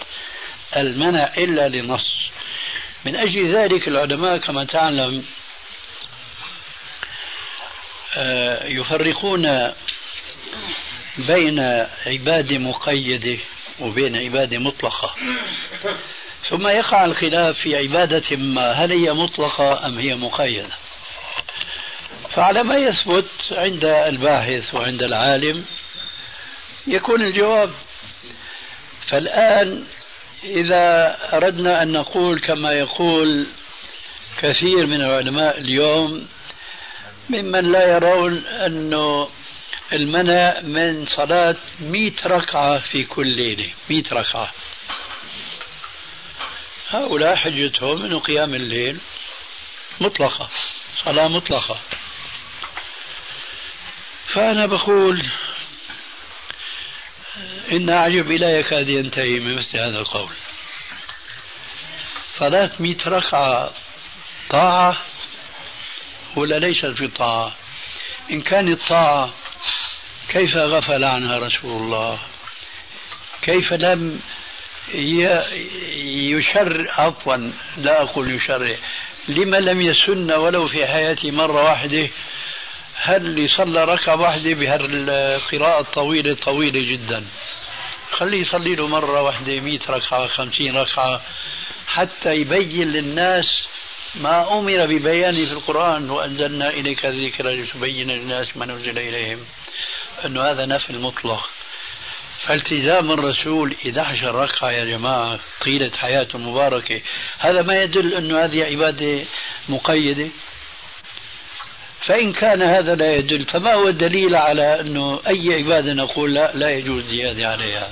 المنع 0.78 1.34
إلا 1.38 1.70
لنص. 1.70 2.30
من 3.06 3.16
أجل 3.16 3.56
ذلك 3.56 3.88
العلماء 3.88 4.38
كما 4.38 4.66
تعلم 4.66 5.24
يفرقون 8.66 9.72
بين 11.18 11.60
عبادة 12.06 12.58
مقيدة 12.58 13.38
وبين 13.80 14.18
عبادة 14.18 14.58
مطلقة. 14.58 15.16
ثم 16.50 16.68
يقع 16.68 17.06
الخلاف 17.06 17.58
في 17.58 17.78
عبادة 17.78 18.36
ما 18.36 18.72
هل 18.72 18.92
هي 18.92 19.14
مطلقة 19.14 19.86
أم 19.86 20.00
هي 20.00 20.16
مقيدة؟ 20.16 20.70
فعلى 22.36 22.64
ما 22.64 22.76
يثبت 22.76 23.30
عند 23.52 23.86
الباحث 23.86 24.76
وعند 24.76 25.04
العالم 25.04 25.66
يكون 26.88 27.22
الجواب 27.22 27.72
فالآن 29.08 29.84
إذا 30.44 31.18
أردنا 31.34 31.84
أن 31.84 31.92
نقول 31.92 32.40
كما 32.40 32.72
يقول 32.72 33.48
كثير 34.38 34.86
من 34.86 35.02
العلماء 35.02 35.58
اليوم 35.58 36.28
ممن 37.30 37.72
لا 37.72 37.88
يرون 37.88 38.48
أنه 38.48 39.30
المنع 39.94 40.60
من 40.62 41.06
صلاة 41.06 41.56
مئة 41.80 42.28
ركعة 42.28 42.80
في 42.80 43.04
كل 43.04 43.28
ليلة 43.28 43.70
مئة 43.90 44.14
ركعة. 44.14 44.52
هؤلاء 46.90 47.36
حجتهم 47.36 48.06
أنه 48.06 48.20
قيام 48.20 48.54
الليل 48.54 49.00
مطلقة 50.02 50.50
صلاة 51.06 51.28
مطلقة. 51.28 51.80
فأنا 54.34 54.66
بقول 54.66 55.26
إن 57.72 57.90
أعجب 57.90 58.32
لا 58.32 58.60
يكاد 58.60 58.88
ينتهي 58.88 59.40
من 59.40 59.56
مثل 59.56 59.80
هذا 59.80 60.00
القول. 60.00 60.34
صلاة 62.38 62.72
مئة 62.80 63.10
ركعة 63.10 63.74
طاعة 64.50 64.98
ولا 66.36 66.60
ليست 66.60 66.86
في 66.86 67.08
طاعة؟ 67.08 67.52
إن 68.32 68.42
كانت 68.42 68.80
طاعة 68.90 69.34
كيف 70.30 70.56
غفل 70.56 71.04
عنها 71.04 71.38
رسول 71.38 71.82
الله؟ 71.82 72.20
كيف 73.42 73.74
لم 73.74 74.20
يشر 75.94 76.88
عفوا 76.98 77.52
لا 77.78 78.02
أقول 78.02 78.32
يشرع 78.36 78.76
لما 79.28 79.58
لم 79.58 79.82
يسن 79.82 80.32
ولو 80.32 80.68
في 80.68 80.88
حياته 80.88 81.32
مرة 81.32 81.64
واحدة؟ 81.64 82.10
هل 82.96 83.40
يصلى 83.40 83.86
ركعة 83.86 84.16
واحدة 84.22 84.54
بهالقراءة 84.54 85.82
الطويلة 85.82 86.36
طويلة 86.36 86.92
جدا؟ 86.94 87.26
خليه 88.12 88.42
يصلي 88.42 88.76
له 88.76 88.88
مرة 88.88 89.22
واحدة 89.22 89.60
مئة 89.60 89.82
ركعة 89.92 90.28
خمسين 90.28 90.78
ركعة 90.78 91.22
حتى 91.88 92.36
يبين 92.36 92.92
للناس 92.92 93.46
ما 94.16 94.60
أمر 94.60 94.86
ببيانه 94.86 95.46
في 95.46 95.52
القرآن 95.52 96.10
وأنزلنا 96.10 96.70
إليك 96.70 97.06
الذكر 97.06 97.50
لتبين 97.50 98.12
للناس 98.12 98.58
ما 98.58 98.66
نزل 98.66 98.98
إليهم 98.98 99.46
أنه 100.26 100.42
هذا 100.42 100.66
نفي 100.66 100.94
مطلق 100.94 101.50
فالتزام 102.48 103.12
الرسول 103.12 103.76
11 103.82 104.36
ركعة 104.36 104.72
يا 104.72 104.86
جماعة 104.86 105.40
طيلة 105.66 105.92
حياته 105.98 106.36
المباركة 106.36 107.02
هذا 107.40 107.62
ما 107.62 107.74
يدل 107.74 108.14
أنه 108.14 108.46
هذه 108.46 108.64
عبادة 108.64 109.26
مقيدة. 109.70 110.30
فإن 112.02 112.34
كان 112.34 112.62
هذا 112.62 112.96
لا 112.96 113.14
يدل 113.14 113.46
فما 113.46 113.74
هو 113.74 113.88
الدليل 113.88 114.36
على 114.36 114.80
أنه 114.80 115.22
أي 115.28 115.54
عبادة 115.54 115.94
نقول 115.94 116.34
لا 116.34 116.52
لا 116.56 116.70
يجوز 116.70 117.04
زيادة 117.04 117.52
عليها؟ 117.52 117.92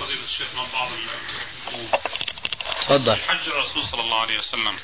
فضيلة 0.00 0.24
الشيخ 0.24 0.54
من 0.54 0.66
بعض 0.72 0.88
تفضل. 2.82 3.16
حج 3.16 3.48
الرسول 3.48 3.84
صلى 3.84 4.00
الله 4.00 4.20
عليه 4.20 4.38
وسلم. 4.38 4.76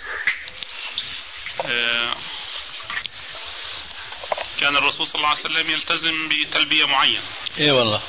كان 4.61 4.77
الرسول 4.77 5.07
صلى 5.07 5.15
الله 5.15 5.29
عليه 5.29 5.41
وسلم 5.41 5.71
يلتزم 5.71 6.29
بتلبية 6.29 6.85
معينة. 6.85 7.23
اي 7.61 7.71
والله. 7.71 8.03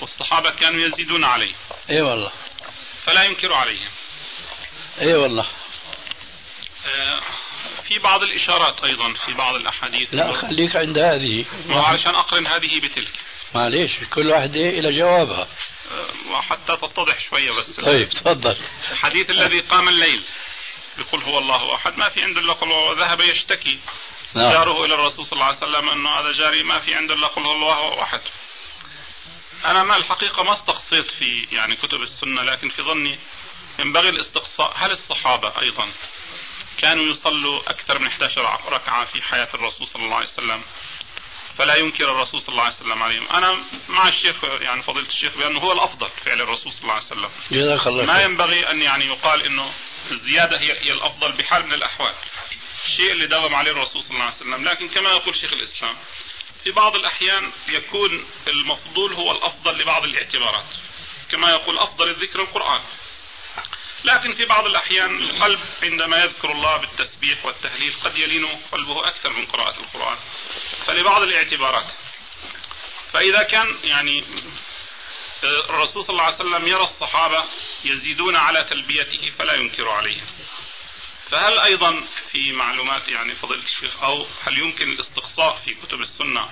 والصحابة 0.00 0.50
كانوا 0.50 0.86
يزيدون 0.86 1.24
عليه. 1.24 1.54
اي 1.90 2.00
والله. 2.00 2.32
فلا 3.06 3.24
ينكر 3.24 3.52
عليهم. 3.52 3.90
اي 5.00 5.14
والله. 5.14 5.46
آه، 6.86 7.20
في 7.88 7.98
بعض 7.98 8.22
الإشارات 8.22 8.84
أيضا 8.84 9.12
في 9.12 9.32
بعض 9.32 9.54
الأحاديث. 9.54 10.14
لا 10.14 10.40
خليك 10.40 10.76
عند 10.76 10.98
هذه. 10.98 11.44
وعلشان 11.70 12.14
أقرن 12.14 12.46
هذه 12.46 12.80
بتلك. 12.80 13.12
معليش 13.54 13.90
كل 14.14 14.30
واحدة 14.30 14.60
إلى 14.60 14.98
جوابها. 14.98 15.46
آه، 15.92 16.30
وحتى 16.32 16.76
تتضح 16.76 17.18
شوية 17.18 17.50
بس. 17.58 17.80
طيب 17.80 18.08
تفضل. 18.08 18.56
الحديث 18.90 19.30
الذي 19.30 19.60
قام 19.60 19.88
الليل. 19.88 20.22
يقول 20.98 21.22
هو 21.22 21.38
الله 21.38 21.74
أحد. 21.74 21.98
ما 21.98 22.08
في 22.08 22.22
عنده 22.22 22.40
إلا 22.40 22.52
قل 22.52 22.98
ذهب 22.98 23.20
يشتكي 23.20 23.80
نعم. 24.34 24.52
جاره 24.52 24.84
إلى 24.84 24.94
الرسول 24.94 25.26
صلى 25.26 25.32
الله 25.32 25.44
عليه 25.44 25.56
وسلم 25.56 25.88
أنه 25.88 26.10
هذا 26.10 26.32
جاري. 26.32 26.62
ما 26.62 26.78
في 26.78 26.94
عنده 26.94 27.14
إلا 27.14 27.26
قل 27.26 27.42
هو 27.42 27.52
الله 27.52 28.02
أحد. 28.02 28.20
أنا 29.64 29.82
ما 29.82 29.96
الحقيقة 29.96 30.42
ما 30.42 30.52
استقصيت 30.52 31.10
في 31.10 31.48
يعني 31.52 31.76
كتب 31.76 32.02
السنة 32.02 32.42
لكن 32.42 32.68
في 32.68 32.82
ظني 32.82 33.18
ينبغي 33.78 34.08
الاستقصاء. 34.08 34.72
هل 34.76 34.90
الصحابة 34.90 35.52
أيضا 35.62 35.88
كانوا 36.78 37.04
يصلوا 37.04 37.60
أكثر 37.70 37.98
من 37.98 38.06
11 38.06 38.60
ركعة 38.68 39.04
في 39.04 39.22
حياة 39.22 39.48
الرسول 39.54 39.86
صلى 39.86 40.04
الله 40.04 40.16
عليه 40.16 40.26
وسلم؟ 40.26 40.62
فلا 41.58 41.76
ينكر 41.76 42.04
الرسول 42.04 42.40
صلى 42.40 42.52
الله 42.52 42.62
عليه 42.62 42.74
وسلم 42.74 43.02
عليهم. 43.02 43.26
أنا 43.28 43.58
مع 43.88 44.08
الشيخ 44.08 44.44
يعني 44.44 44.82
فضيلة 44.82 45.08
الشيخ 45.08 45.36
بأنه 45.36 45.60
هو 45.60 45.72
الأفضل 45.72 46.10
فعل 46.24 46.40
الرسول 46.40 46.72
صلى 46.72 46.82
الله 46.82 46.94
عليه 46.94 47.04
وسلم. 47.04 47.30
جزاك 47.50 47.86
الله 47.86 48.04
ما 48.04 48.22
ينبغي 48.22 48.70
أن 48.70 48.82
يعني 48.82 49.06
يقال 49.06 49.42
أنه 49.42 49.72
الزيادة 50.10 50.60
هي, 50.60 50.72
هي 50.72 50.92
الأفضل 50.92 51.32
بحال 51.32 51.66
من 51.66 51.72
الأحوال. 51.72 52.14
الشيء 52.86 53.12
اللي 53.12 53.26
داوم 53.26 53.54
عليه 53.54 53.72
الرسول 53.72 54.02
صلى 54.02 54.10
الله 54.10 54.24
عليه 54.24 54.36
وسلم. 54.36 54.68
لكن 54.68 54.88
كما 54.88 55.10
يقول 55.10 55.34
شيخ 55.36 55.52
الإسلام 55.52 55.96
في 56.64 56.70
بعض 56.70 56.96
الأحيان 56.96 57.52
يكون 57.68 58.26
المفضول 58.48 59.14
هو 59.14 59.32
الأفضل 59.32 59.78
لبعض 59.78 60.04
الاعتبارات. 60.04 60.66
كما 61.30 61.50
يقول 61.50 61.78
أفضل 61.78 62.08
الذكر 62.08 62.42
القرآن. 62.42 62.82
لكن 64.04 64.34
في 64.34 64.44
بعض 64.44 64.66
الأحيان 64.66 65.16
القلب 65.16 65.60
عندما 65.82 66.16
يذكر 66.16 66.52
الله 66.52 66.76
بالتسبيح 66.76 67.46
والتهليل 67.46 67.94
قد 68.04 68.16
يلين 68.16 68.46
قلبه 68.72 69.08
أكثر 69.08 69.30
من 69.30 69.46
قراءة 69.46 69.80
القرآن. 69.80 70.16
فلبعض 70.86 71.22
الاعتبارات. 71.22 71.92
فإذا 73.12 73.42
كان 73.42 73.76
يعني 73.84 74.24
الرسول 75.44 76.04
صلى 76.04 76.10
الله 76.12 76.22
عليه 76.22 76.34
وسلم 76.34 76.68
يرى 76.68 76.84
الصحابة 76.84 77.44
يزيدون 77.84 78.36
على 78.36 78.64
تلبيته 78.64 79.30
فلا 79.38 79.54
ينكر 79.54 79.88
عليهم. 79.88 80.26
فهل 81.30 81.58
أيضا 81.58 82.00
في 82.32 82.52
معلومات 82.52 83.08
يعني 83.08 83.34
فضيلة 83.34 83.62
الشيخ 83.62 84.02
أو 84.02 84.26
هل 84.44 84.58
يمكن 84.58 84.92
الاستقصاء 84.92 85.56
في 85.64 85.74
كتب 85.74 86.00
السنة؟ 86.00 86.48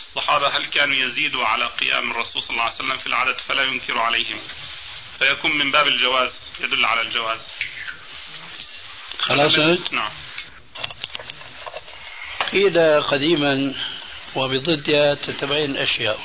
الصحابة 0.00 0.56
هل 0.56 0.66
كانوا 0.66 0.96
يزيدوا 0.96 1.46
على 1.46 1.66
قيام 1.66 2.10
الرسول 2.10 2.42
صلى 2.42 2.50
الله 2.50 2.62
عليه 2.62 2.74
وسلم 2.74 2.96
في 2.96 3.06
العدد 3.06 3.40
فلا 3.40 3.62
ينكر 3.62 3.98
عليهم؟ 3.98 4.38
فيكون 5.18 5.58
من 5.58 5.70
باب 5.70 5.86
الجواز 5.86 6.32
يدل 6.60 6.84
على 6.84 7.00
الجواز. 7.00 7.40
خلاص 9.18 9.52
نعم. 9.92 10.10
قيل 12.52 13.02
قديما 13.02 13.74
وبضدها 14.34 15.14
تتبين 15.14 15.76
أشياء. 15.76 16.20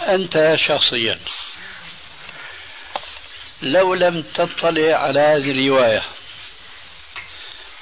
أنت 0.00 0.56
شخصيا. 0.68 1.18
لو 3.62 3.94
لم 3.94 4.22
تطلع 4.22 4.96
على 4.96 5.20
هذه 5.20 5.50
الرواية 5.50 6.02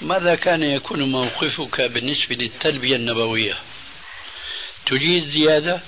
ماذا 0.00 0.34
كان 0.34 0.62
يكون 0.62 1.02
موقفك 1.02 1.80
بالنسبة 1.80 2.34
للتلبية 2.34 2.96
النبوية؟ 2.96 3.58
تجيد 4.86 5.24
زيادة؟ 5.24 5.80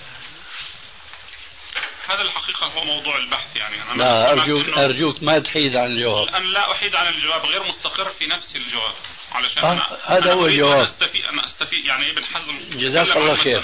هذا 2.09 2.23
الحقيقة 2.23 2.67
هو 2.67 2.85
موضوع 2.85 3.17
البحث 3.17 3.57
يعني. 3.57 3.83
أنا 3.83 4.03
لا 4.03 4.33
أرجوك 4.33 4.79
أرجوك 4.79 5.23
ما 5.23 5.39
تحيد 5.39 5.77
عن 5.77 5.87
الجواب. 5.87 6.29
أنا 6.29 6.45
لا 6.45 6.73
أحيد 6.73 6.95
عن 6.95 7.15
الجواب 7.15 7.47
غير 7.47 7.63
مستقر 7.63 8.09
في 8.09 8.27
نفس 8.27 8.57
الجواب. 8.57 8.95
علشان 9.33 9.63
آه، 9.63 9.73
أنا 9.73 9.99
هذا 10.05 10.19
أنا 10.19 10.33
هو 10.33 10.47
الجواب. 10.47 10.79
أن 10.79 10.85
أستفيد 10.85 11.25
أن 11.25 11.41
أستفيد 11.41 11.85
يعني 11.85 12.11
ابن 12.11 12.25
حزم 12.25 12.59
جزاك 12.71 13.17
الله 13.17 13.37
خير. 13.37 13.63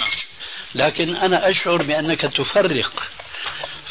لكن 0.74 1.16
أنا 1.16 1.50
أشعر 1.50 1.82
بأنك 1.82 2.20
تفرق 2.20 3.02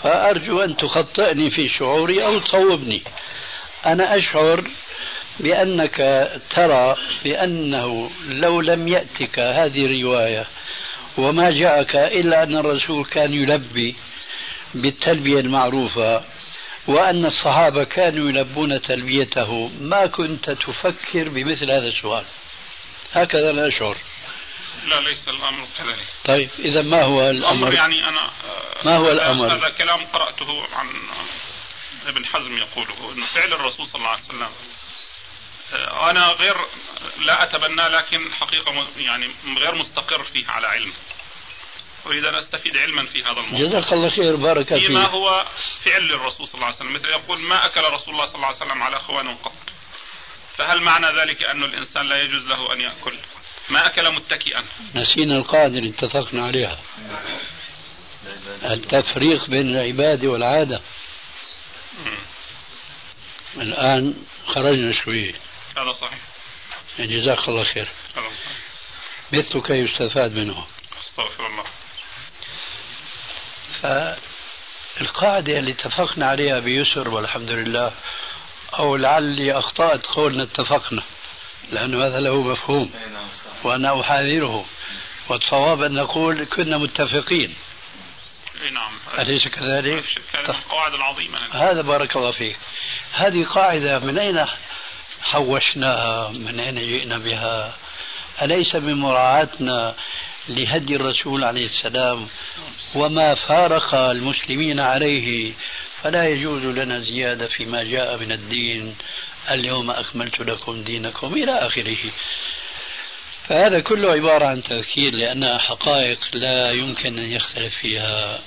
فأرجو 0.04 0.62
أن 0.62 0.78
تخطئني 0.78 1.50
في 1.50 1.70
شعوري 1.70 2.26
أو 2.26 2.40
تصوبني 2.40 3.04
أنا 3.86 4.18
أشعر 4.18 4.64
بأنك 5.40 6.30
ترى 6.50 6.96
بأنه 7.24 8.10
لو 8.28 8.62
لم 8.62 8.88
يأتك 8.88 9.40
هذه 9.40 9.86
الرواية 9.86 10.46
وما 11.18 11.52
جاءك 11.52 11.96
إلا 11.96 12.44
أن 12.44 12.58
الرسول 12.58 13.06
كان 13.06 13.34
يلبي 13.34 13.96
بالتلبية 14.74 15.40
المعروفة 15.40 16.24
وأن 16.88 17.26
الصحابة 17.26 17.84
كانوا 17.84 18.30
يلبون 18.30 18.82
تلبيته 18.82 19.72
ما 19.82 20.06
كنت 20.06 20.50
تفكر 20.50 21.30
بمثل 21.30 21.72
هذا 21.72 21.88
السؤال. 21.88 22.24
هكذا 23.14 23.50
أنا 23.50 23.68
أشعر. 23.68 23.98
لا 24.86 25.02
ليس 25.02 25.28
الأمر 25.28 25.68
كذلك. 25.78 26.08
طيب 26.26 26.50
إذا 26.60 26.82
ما 26.82 27.04
هو 27.04 27.30
الأمر؟ 27.30 27.74
يعني 27.74 28.08
آه، 28.08 28.32
ما 28.86 28.98
هو 28.98 29.08
الأمر؟ 29.12 29.54
هذا 29.54 29.70
كلام 29.70 30.06
قرأته 30.06 30.68
عن 30.76 30.90
ابن 32.08 32.26
حزم 32.26 32.58
يقوله 32.58 33.12
أنه 33.14 33.26
فعل 33.26 33.54
الرسول 33.54 33.88
صلى 33.88 34.00
الله 34.00 34.10
عليه 34.10 34.22
وسلم. 34.24 34.50
آه، 35.74 36.10
أنا 36.12 36.28
غير 36.28 36.56
لا 37.20 37.44
أتبناه 37.44 37.88
لكن 37.88 38.34
حقيقة 38.34 38.72
م- 38.72 38.88
يعني 38.98 39.30
غير 39.58 39.76
مستقر 39.76 40.24
فيه 40.24 40.48
على 40.48 40.68
علم. 40.68 40.94
أريد 42.06 42.26
أن 42.26 42.36
أستفيد 42.36 42.78
علما 42.78 43.06
في 43.06 43.24
هذا 43.24 43.32
الموضوع. 43.32 43.60
جزاك 43.60 43.94
الله 43.94 44.10
خير 44.10 44.36
بارك 44.36 44.68
فيما 44.68 45.02
فيك. 45.06 45.10
هو 45.14 45.46
فعل 45.84 46.02
للرسول 46.04 46.48
صلى 46.48 46.56
الله 46.56 46.66
عليه 46.66 46.76
وسلم. 46.76 46.94
مثل 46.94 47.10
يقول 47.10 47.40
ما 47.40 47.66
أكل 47.66 47.82
رسول 47.82 48.14
الله 48.14 48.26
صلى 48.26 48.36
الله 48.36 48.48
عليه 48.48 48.58
وسلم 48.58 48.84
على 48.84 49.00
خوان 49.00 49.36
قط؟ 49.36 49.54
فهل 50.58 50.82
معنى 50.82 51.08
ذلك 51.08 51.44
أن 51.44 51.64
الإنسان 51.64 52.08
لا 52.10 52.24
يجوز 52.24 52.46
له 52.48 52.74
أن 52.74 52.82
يأكل؟ 52.82 53.18
ما 53.72 53.86
أكل 53.86 54.12
متكئا. 54.16 54.66
نسينا 54.96 55.38
القاعدة 55.38 55.78
اللي 55.78 55.90
اتفقنا 55.90 56.46
عليها. 56.46 56.78
التفريق 58.64 59.50
بين 59.50 59.70
العبادة 59.70 60.28
والعادة. 60.28 60.82
مم. 62.06 62.18
الآن 63.62 64.26
خرجنا 64.46 64.94
شوي 65.04 65.36
هذا 65.78 65.94
صحيح. 65.94 66.20
جزاك 67.00 67.50
الله 67.50 67.64
خير. 67.64 67.88
مثلك 69.32 69.70
يستفاد 69.70 70.36
منه 70.36 70.66
أستغفر 71.02 71.48
الله. 71.48 71.64
فالقاعدة 74.98 75.60
اللي 75.60 75.72
اتفقنا 75.72 76.28
عليها 76.28 76.60
بيسر 76.60 77.10
والحمد 77.10 77.52
لله 77.52 77.94
أو 78.80 78.96
لعلي 78.96 79.54
أخطأت 79.54 80.06
قولنا 80.06 80.44
اتفقنا. 80.44 81.04
لأنه 81.72 82.08
هذا 82.08 82.20
له 82.20 82.42
مفهوم 82.42 82.92
نعم 83.14 83.28
صح 83.46 83.66
وأنا 83.66 84.02
أحاذره. 84.02 84.66
والصواب 85.30 85.82
أن 85.82 85.94
نقول 85.94 86.46
كنا 86.46 86.78
متفقين. 86.78 87.56
أي 88.62 88.70
نعم. 88.70 88.92
أليس 89.20 89.48
كذلك؟ 89.48 90.04
من 90.34 90.50
القواعد 90.50 90.94
العظيمة 90.94 91.40
هذا 91.52 91.82
بارك 91.82 92.16
الله 92.16 92.32
فيك. 92.32 92.58
هذه 93.14 93.44
قاعدة 93.44 94.00
من 94.00 94.18
أين 94.18 94.46
حوشناها؟ 95.22 96.30
من 96.30 96.60
أين 96.60 96.76
جئنا 96.76 97.18
بها؟ 97.18 97.76
أليس 98.42 98.76
من 98.76 98.94
مراعاتنا 98.94 99.96
لهدي 100.50 100.96
الرسول 100.96 101.44
عليه 101.44 101.66
السلام 101.66 102.28
وما 102.96 103.36
فارق 103.36 103.96
المسلمين 103.96 104.80
عليه؟ 104.80 105.54
فلا 106.02 106.30
يجوز 106.30 106.64
لنا 106.64 107.00
زيادة 107.00 107.48
فيما 107.48 107.84
جاء 107.84 108.18
من 108.18 108.32
الدين. 108.32 108.96
اليوم 109.52 109.92
أكملت 109.92 110.40
لكم 110.40 110.84
دينكم 110.84 111.34
إلى 111.34 111.52
آخره. 111.52 111.98
فهذا 113.48 113.80
كله 113.80 114.12
عبارة 114.12 114.46
عن 114.46 114.62
تذكير 114.62 115.16
لأنها 115.16 115.58
حقائق 115.58 116.20
لا 116.34 116.72
يمكن 116.72 117.20
أن 117.20 117.32
يختلف 117.32 117.76
فيها 117.76 118.40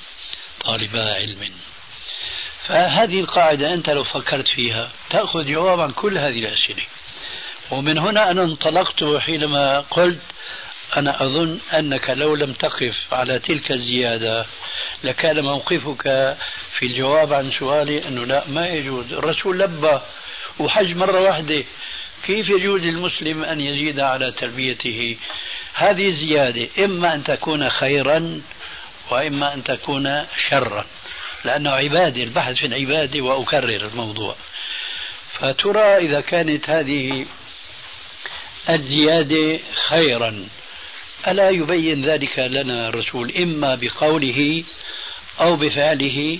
طالبا 0.60 1.14
علم. 1.14 1.52
فهذه 2.66 3.20
القاعدة 3.20 3.74
أنت 3.74 3.90
لو 3.90 4.04
فكرت 4.04 4.48
فيها 4.48 4.90
تأخذ 5.10 5.44
جواب 5.44 5.80
عن 5.80 5.92
كل 5.92 6.18
هذه 6.18 6.38
الأسئلة. 6.38 6.82
ومن 7.70 7.98
هنا 7.98 8.30
أنا 8.30 8.42
انطلقت 8.42 9.04
حينما 9.18 9.80
قلت 9.80 10.20
أنا 10.96 11.22
أظن 11.22 11.58
أنك 11.78 12.10
لو 12.10 12.34
لم 12.34 12.52
تقف 12.52 12.94
على 13.12 13.38
تلك 13.38 13.72
الزيادة 13.72 14.46
لكان 15.04 15.40
موقفك 15.40 16.02
في 16.72 16.86
الجواب 16.86 17.32
عن 17.32 17.50
سؤالي 17.50 18.08
أنه 18.08 18.24
لا 18.24 18.44
ما 18.48 18.68
يجوز. 18.68 19.12
الرسول 19.12 19.58
لبى 19.58 20.00
وحج 20.58 20.96
مرة 20.96 21.20
واحدة 21.20 21.64
كيف 22.26 22.48
يجوز 22.48 22.80
للمسلم 22.80 23.44
أن 23.44 23.60
يزيد 23.60 24.00
على 24.00 24.32
تلبيته 24.32 25.16
هذه 25.74 26.08
الزيادة 26.08 26.68
إما 26.84 27.14
أن 27.14 27.24
تكون 27.24 27.68
خيرا 27.68 28.42
وإما 29.10 29.54
أن 29.54 29.64
تكون 29.64 30.26
شرا 30.50 30.86
لأنه 31.44 31.70
عبادة 31.70 32.22
البحث 32.22 32.56
في 32.56 32.66
العبادة 32.66 33.20
وأكرر 33.20 33.86
الموضوع. 33.86 34.36
فترى 35.32 35.96
إذا 35.96 36.20
كانت 36.20 36.70
هذه 36.70 37.26
الزيادة 38.70 39.58
خيرا 39.88 40.48
ألا 41.28 41.50
يبين 41.50 42.06
ذلك 42.06 42.38
لنا 42.38 42.88
الرسول 42.88 43.36
إما 43.36 43.74
بقوله 43.74 44.64
أو 45.40 45.56
بفعله 45.56 46.38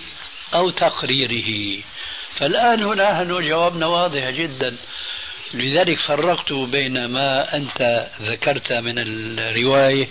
أو 0.55 0.71
تقريره؟ 0.71 1.83
فالآن 2.35 2.83
هنا 2.83 3.13
نحن 3.13 3.49
جوابنا 3.49 3.87
واضح 3.87 4.31
جدا. 4.31 4.77
لذلك 5.55 5.99
فرقت 5.99 6.53
بين 6.53 7.05
ما 7.05 7.57
أنت 7.57 8.09
ذكرت 8.23 8.73
من 8.73 8.99
الرواية 8.99 10.09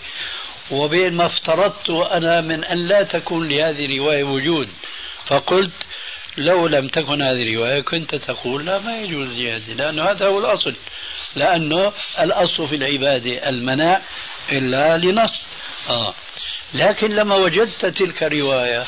وبين 0.71 1.13
ما 1.13 1.25
افترضت 1.25 1.89
أنا 1.89 2.41
من 2.41 2.63
أن 2.63 2.87
لا 2.87 3.03
تكون 3.03 3.47
لهذه 3.49 3.85
الرواية 3.85 4.23
وجود. 4.23 4.69
فقلت 5.25 5.73
لو 6.37 6.67
لم 6.67 6.87
تكن 6.87 7.21
هذه 7.21 7.43
الرواية 7.43 7.81
كنت 7.81 8.15
تقول 8.15 8.65
لا 8.65 8.79
ما 8.79 9.01
يجوز 9.01 9.29
زيادة 9.29 9.73
لأنه 9.73 10.11
هذا 10.11 10.25
هو 10.25 10.39
الأصل. 10.39 10.75
لأنه 11.35 11.93
الأصل 12.19 12.67
في 12.67 12.75
العبادة 12.75 13.49
المنع 13.49 14.01
إلا 14.51 14.97
لنص. 14.97 15.43
آه. 15.89 16.13
لكن 16.73 17.15
لما 17.15 17.35
وجدت 17.35 17.85
تلك 17.85 18.23
الرواية 18.23 18.85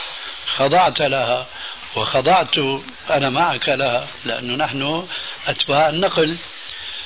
خضعت 0.47 1.01
لها 1.01 1.47
وخضعت 1.95 2.57
أنا 3.09 3.29
معك 3.29 3.69
لها 3.69 4.07
لأنه 4.25 4.65
نحن 4.65 5.07
أتباع 5.47 5.89
النقل. 5.89 6.37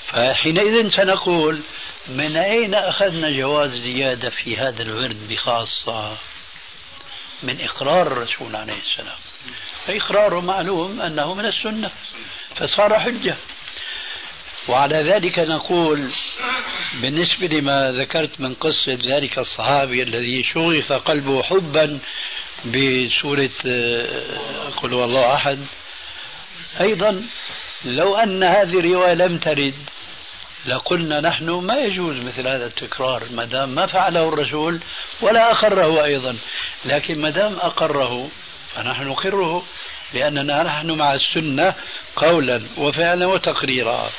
فحينئذ 0.08 0.90
سنقول 0.90 1.62
من 2.08 2.38
أين 2.38 2.76
أخذنا 2.76 3.30
جواز 3.30 3.72
زيادة 3.72 4.30
في 4.30 4.58
هذا 4.58 4.82
الورد 4.82 5.28
بخاصة؟ 5.30 6.18
من 7.44 7.62
إقرار 7.62 8.08
الرسول 8.08 8.56
عليه 8.56 8.78
السلام. 8.90 9.18
فإقراره 9.86 10.40
معلوم 10.40 11.02
أنه 11.02 11.34
من 11.34 11.46
السنة 11.46 11.92
فصار 12.56 13.00
حجة. 13.00 13.36
وعلى 14.68 15.14
ذلك 15.14 15.40
نقول 15.40 16.12
بالنسبة 17.02 17.48
لما 17.48 17.92
ذكرت 17.92 18.42
من 18.42 18.54
قصة 18.54 19.00
ذلك 19.16 19.40
الصحابي 19.40 20.04
الذي 20.04 20.44
شغف 20.44 20.94
قلبه 20.94 21.44
حبا 21.44 22.00
بسورة 22.66 23.50
آه، 23.66 24.70
قل 24.78 24.94
هو 24.94 25.04
الله 25.04 25.34
أحد. 25.34 25.60
أيضا 26.82 27.26
لو 27.86 28.16
أن 28.16 28.44
هذه 28.44 28.80
الرواية 28.80 29.14
لم 29.14 29.38
ترد 29.38 29.76
لقلنا 30.66 31.22
نحن 31.22 31.50
ما 31.50 31.78
يجوز 31.78 32.18
مثل 32.18 32.48
هذا 32.48 32.66
التكرار 32.66 33.24
ما 33.32 33.46
دام 33.46 33.70
ما 33.70 33.86
فعله 33.86 34.28
الرسول 34.28 34.80
ولا 35.22 35.52
أقره 35.52 36.04
أيضا. 36.04 36.38
لكن 36.86 37.22
ما 37.22 37.30
دام 37.30 37.54
أقره 37.54 38.30
فنحن 38.76 39.08
نقره 39.08 39.66
لأننا 40.14 40.64
نحن 40.64 40.92
مع 40.92 41.14
السنة 41.14 41.76
قولا 42.16 42.62
وفعلا 42.78 43.28
وتقريرا. 43.28 44.10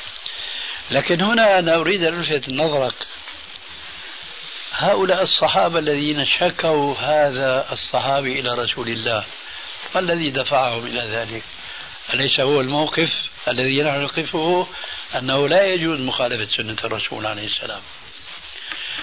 لكن 0.91 1.21
هنا 1.21 1.59
أنا 1.59 1.75
أريد 1.75 2.03
أن 2.03 2.19
ألفت 2.19 2.49
نظرك 2.49 2.95
هؤلاء 4.81 5.23
الصحابة 5.23 5.79
الذين 5.79 6.25
شكوا 6.25 6.95
هذا 6.95 7.65
الصحابي 7.71 8.39
إلى 8.39 8.49
رسول 8.49 8.89
الله 8.89 9.23
ما 9.95 9.99
الذي 9.99 10.29
دفعهم 10.31 10.85
إلى 10.85 11.07
ذلك؟ 11.07 11.43
أليس 12.13 12.39
هو 12.39 12.61
الموقف 12.61 13.09
الذي 13.47 13.83
نحن 13.83 14.01
نقفه 14.01 14.67
أنه 15.15 15.47
لا 15.47 15.65
يجوز 15.65 15.99
مخالفة 15.99 16.57
سنة 16.57 16.77
الرسول 16.83 17.25
عليه 17.25 17.45
السلام؟ 17.45 17.81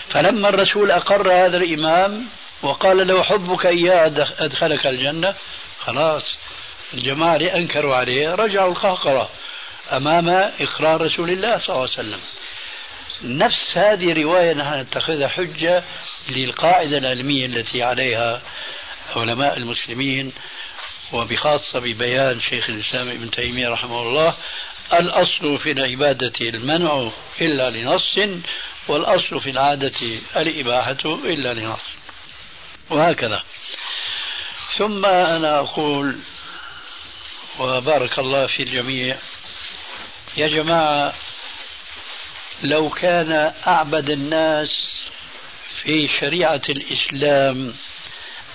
فلما 0.08 0.48
الرسول 0.48 0.90
أقر 0.90 1.32
هذا 1.32 1.56
الإمام 1.56 2.26
وقال 2.62 3.06
له 3.06 3.22
حبك 3.22 3.66
إياه 3.66 4.12
أدخلك 4.38 4.86
الجنة 4.86 5.34
خلاص 5.80 6.22
الجماعة 6.94 7.36
اللي 7.36 7.54
أنكروا 7.54 7.94
عليه 7.94 8.34
رجعوا 8.34 8.70
القهقرة 8.70 9.30
أمام 9.92 10.28
إقرار 10.60 11.00
رسول 11.00 11.30
الله 11.30 11.58
صلى 11.58 11.68
الله 11.68 11.80
عليه 11.80 11.92
وسلم. 11.92 12.20
نفس 13.22 13.76
هذه 13.76 14.12
الرواية 14.12 14.52
نحن 14.52 14.80
نتخذها 14.80 15.28
حجة 15.28 15.84
للقاعدة 16.28 16.98
العلمية 16.98 17.46
التي 17.46 17.82
عليها 17.82 18.42
علماء 19.16 19.56
المسلمين 19.56 20.32
وبخاصة 21.12 21.78
ببيان 21.78 22.40
شيخ 22.40 22.70
الإسلام 22.70 23.08
ابن 23.08 23.30
تيمية 23.30 23.68
رحمه 23.68 24.02
الله 24.02 24.34
الأصل 24.92 25.58
في 25.58 25.70
العبادة 25.70 26.32
المنع 26.40 27.10
إلا 27.40 27.70
لنص 27.70 28.42
والأصل 28.88 29.40
في 29.40 29.50
العادة 29.50 30.20
الإباحة 30.36 30.98
إلا 31.04 31.54
لنص. 31.54 31.80
وهكذا. 32.90 33.42
ثم 34.76 35.06
أنا 35.06 35.58
أقول 35.58 36.18
وبارك 37.58 38.18
الله 38.18 38.46
في 38.46 38.62
الجميع 38.62 39.16
يا 40.36 40.48
جماعة 40.48 41.14
لو 42.62 42.90
كان 42.90 43.54
أعبد 43.66 44.10
الناس 44.10 44.68
في 45.82 46.08
شريعة 46.08 46.62
الإسلام 46.68 47.74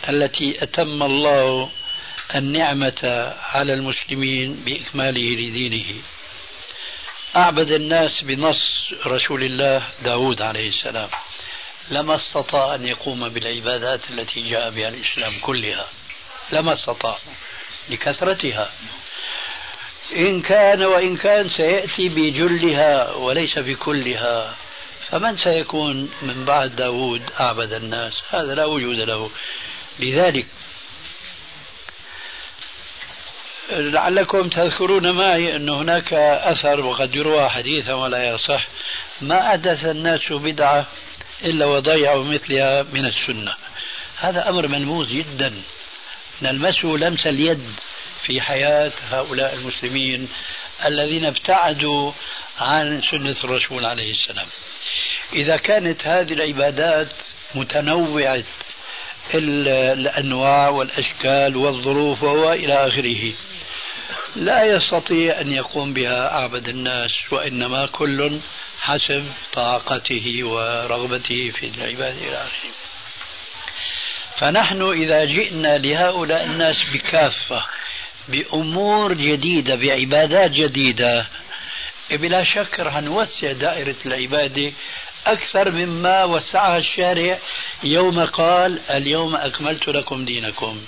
التي 0.10 0.64
أتم 0.64 1.04
الله 1.04 1.72
النعمة 2.36 3.34
على 3.44 3.74
المسلمين 3.74 4.56
بإكماله 4.56 5.22
لدينه. 5.22 6.02
أعبد 7.36 7.72
الناس 7.72 8.24
بنص 8.24 8.94
رسول 9.06 9.44
الله 9.44 9.88
داود 10.04 10.42
عليه 10.42 10.70
السلام. 10.70 11.10
لما 11.92 12.16
استطاع 12.16 12.76
أن 12.76 12.86
يقوم 12.86 13.30
بالعبادات 13.30 14.02
التي 14.10 14.50
جاء 14.50 14.70
بها 14.70 14.90
الإسلام 14.90 15.40
كلها. 15.40 15.88
لما 16.52 16.74
استطاع. 16.74 17.18
لكثرتها. 17.90 18.72
إن 20.12 20.42
كان 20.42 20.84
وإن 20.84 21.18
كان 21.18 21.50
سيأتي 21.50 22.10
بجلها 22.10 23.12
وليس 23.14 23.60
بكلها 23.60 24.56
فمن 25.10 25.38
سيكون 25.38 26.10
من 26.22 26.46
بعد 26.46 26.76
داود 26.76 27.22
أعبد 27.40 27.74
الناس؟ 27.74 28.14
هذا 28.30 28.54
لا 28.54 28.66
وجود 28.66 28.98
له. 29.00 29.30
لذلك 30.00 30.46
لعلكم 33.72 34.50
تذكرون 34.50 35.12
معي 35.12 35.56
أن 35.56 35.70
هناك 35.70 36.14
أثر 36.14 36.82
وقد 36.82 37.16
يروى 37.16 37.50
حديثا 37.50 37.94
ولا 37.94 38.30
يصح. 38.30 38.68
ما 39.22 39.48
أحدث 39.48 39.86
الناس 39.86 40.32
بدعة 40.32 40.88
إلا 41.44 41.66
وضيعوا 41.66 42.24
مثلها 42.24 42.84
من 42.94 43.06
السنة. 43.06 43.54
هذا 44.18 44.50
أمر 44.50 44.68
ملموس 44.68 45.08
جدا. 45.08 45.54
نلمسه 46.42 46.88
لمس 46.88 47.28
اليد. 47.28 47.74
في 48.24 48.42
حياة 48.42 48.92
هؤلاء 49.12 49.54
المسلمين 49.54 50.30
الذين 50.86 51.26
ابتعدوا 51.26 52.12
عن 52.60 53.02
سنة 53.12 53.36
الرسول 53.44 53.86
عليه 53.86 54.12
السلام. 54.12 54.48
إذا 55.34 55.58
كانت 55.58 56.08
هذه 56.08 56.34
العبادات 56.34 57.08
متنوعة 57.56 58.44
الأنواع 59.36 60.70
والأشكال 60.70 61.58
والظروف 61.58 62.24
وإلى 62.24 62.88
آخره 62.88 63.34
لا 64.36 64.64
يستطيع 64.64 65.42
أن 65.42 65.52
يقوم 65.52 65.94
بها 65.94 66.32
أعبد 66.32 66.70
الناس 66.70 67.12
وإنما 67.32 67.86
كل 67.86 68.40
حسب 68.82 69.26
طاقته 69.54 70.40
ورغبته 70.44 71.52
في 71.52 71.68
العبادة 71.78 72.28
إلى 72.28 72.38
آخره. 72.38 72.72
فنحن 74.36 74.82
إذا 74.92 75.26
جئنا 75.26 75.78
لهؤلاء 75.78 76.44
الناس 76.44 76.76
بكافة 76.94 77.66
بأمور 78.28 79.14
جديدة 79.14 79.76
بعبادات 79.76 80.52
جديدة. 80.52 81.26
بلا 82.12 82.44
شك 82.44 82.80
رح 82.80 82.98
نوسع 82.98 83.52
دائرة 83.52 83.96
العبادة 84.06 84.72
أكثر 85.28 85.72
مما 85.72 86.24
وسعها 86.24 86.78
الشارع. 86.78 87.38
يوم 87.84 88.26
قال 88.26 88.80
اليوم 88.90 89.36
أكملت 89.36 89.88
لكم 89.88 90.26
دينكم. 90.26 90.82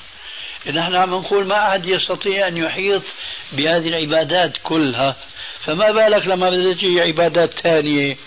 نحن 0.67 0.95
عم 0.95 1.09
نقول 1.09 1.45
ما 1.45 1.67
أحد 1.67 1.85
يستطيع 1.85 2.47
أن 2.47 2.57
يحيط 2.57 3.03
بهذه 3.51 3.87
العبادات 3.87 4.57
كلها. 4.63 5.15
فما 5.65 5.91
بالك 5.91 6.27
لما 6.27 6.49
بدأت 6.49 6.83
عبادات 6.83 7.49
ثانية؟ 7.49 8.17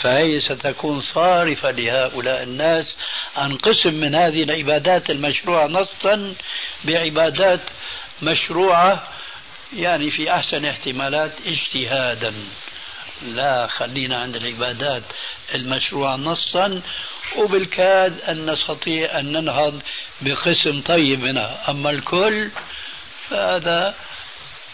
فهي 0.00 0.40
ستكون 0.40 1.00
صارفة 1.00 1.70
لهؤلاء 1.70 2.42
الناس 2.42 2.84
عن 3.36 3.56
قسم 3.56 3.94
من 3.94 4.14
هذه 4.14 4.42
العبادات 4.42 5.10
المشروعة 5.10 5.66
نصا 5.66 6.34
بعبادات 6.84 7.60
مشروعة 8.22 9.08
يعني 9.76 10.10
في 10.10 10.34
أحسن 10.34 10.64
احتمالات 10.64 11.32
اجتهادا. 11.46 12.34
لا 13.22 13.66
خلينا 13.66 14.20
عند 14.20 14.36
العبادات 14.36 15.02
المشروعة 15.54 16.16
نصا 16.16 16.82
وبالكاد 17.36 18.20
أن 18.20 18.50
نستطيع 18.50 19.18
أن 19.18 19.32
ننهض 19.32 19.82
بقسم 20.20 20.80
طيب 20.80 21.20
منها 21.20 21.70
أما 21.70 21.90
الكل 21.90 22.50
فهذا 23.30 23.94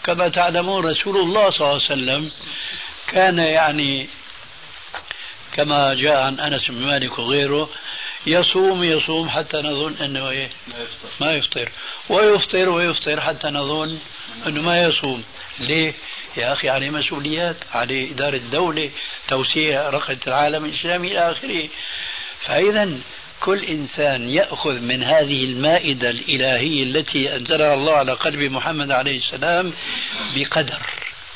كما 0.03 0.27
تعلمون 0.27 0.85
رسول 0.85 1.17
الله 1.17 1.49
صلى 1.49 1.59
الله 1.59 1.73
عليه 1.73 1.85
وسلم 1.85 2.31
كان 3.07 3.37
يعني 3.37 4.09
كما 5.53 5.93
جاء 5.93 6.21
عن 6.21 6.39
أنس 6.39 6.67
بن 6.71 6.85
مالك 6.85 7.19
وغيره 7.19 7.69
يصوم 8.27 8.83
يصوم 8.83 9.29
حتى 9.29 9.57
نظن 9.57 9.95
إنه 10.05 10.29
إيه؟ 10.29 10.49
ما 11.21 11.33
يفطر. 11.33 11.69
ويفطر 12.09 12.69
ويفطر 12.69 13.21
حتى 13.21 13.47
نظن 13.47 13.99
إنه 14.47 14.61
ما 14.61 14.83
يصوم. 14.83 15.23
ليه؟ 15.59 15.93
يا 16.37 16.53
أخي 16.53 16.69
عليه 16.69 16.89
مسؤوليات 16.89 17.55
عليه 17.71 18.11
إدارة 18.11 18.37
دولة 18.37 18.91
توسيع 19.27 19.89
رقعة 19.89 20.17
العالم 20.27 20.65
الإسلامي 20.65 21.11
إلى 21.11 21.31
آخره. 21.31 21.69
فإذا 22.41 22.89
كل 23.39 23.63
إنسان 23.63 24.29
يأخذ 24.29 24.79
من 24.79 25.03
هذه 25.03 25.43
المائدة 25.43 26.09
الإلهية 26.09 26.83
التي 26.83 27.35
أنزلها 27.35 27.73
الله 27.73 27.93
على 27.93 28.13
قلب 28.13 28.51
محمد 28.51 28.91
عليه 28.91 29.17
السلام 29.17 29.73
بقدر 30.35 30.81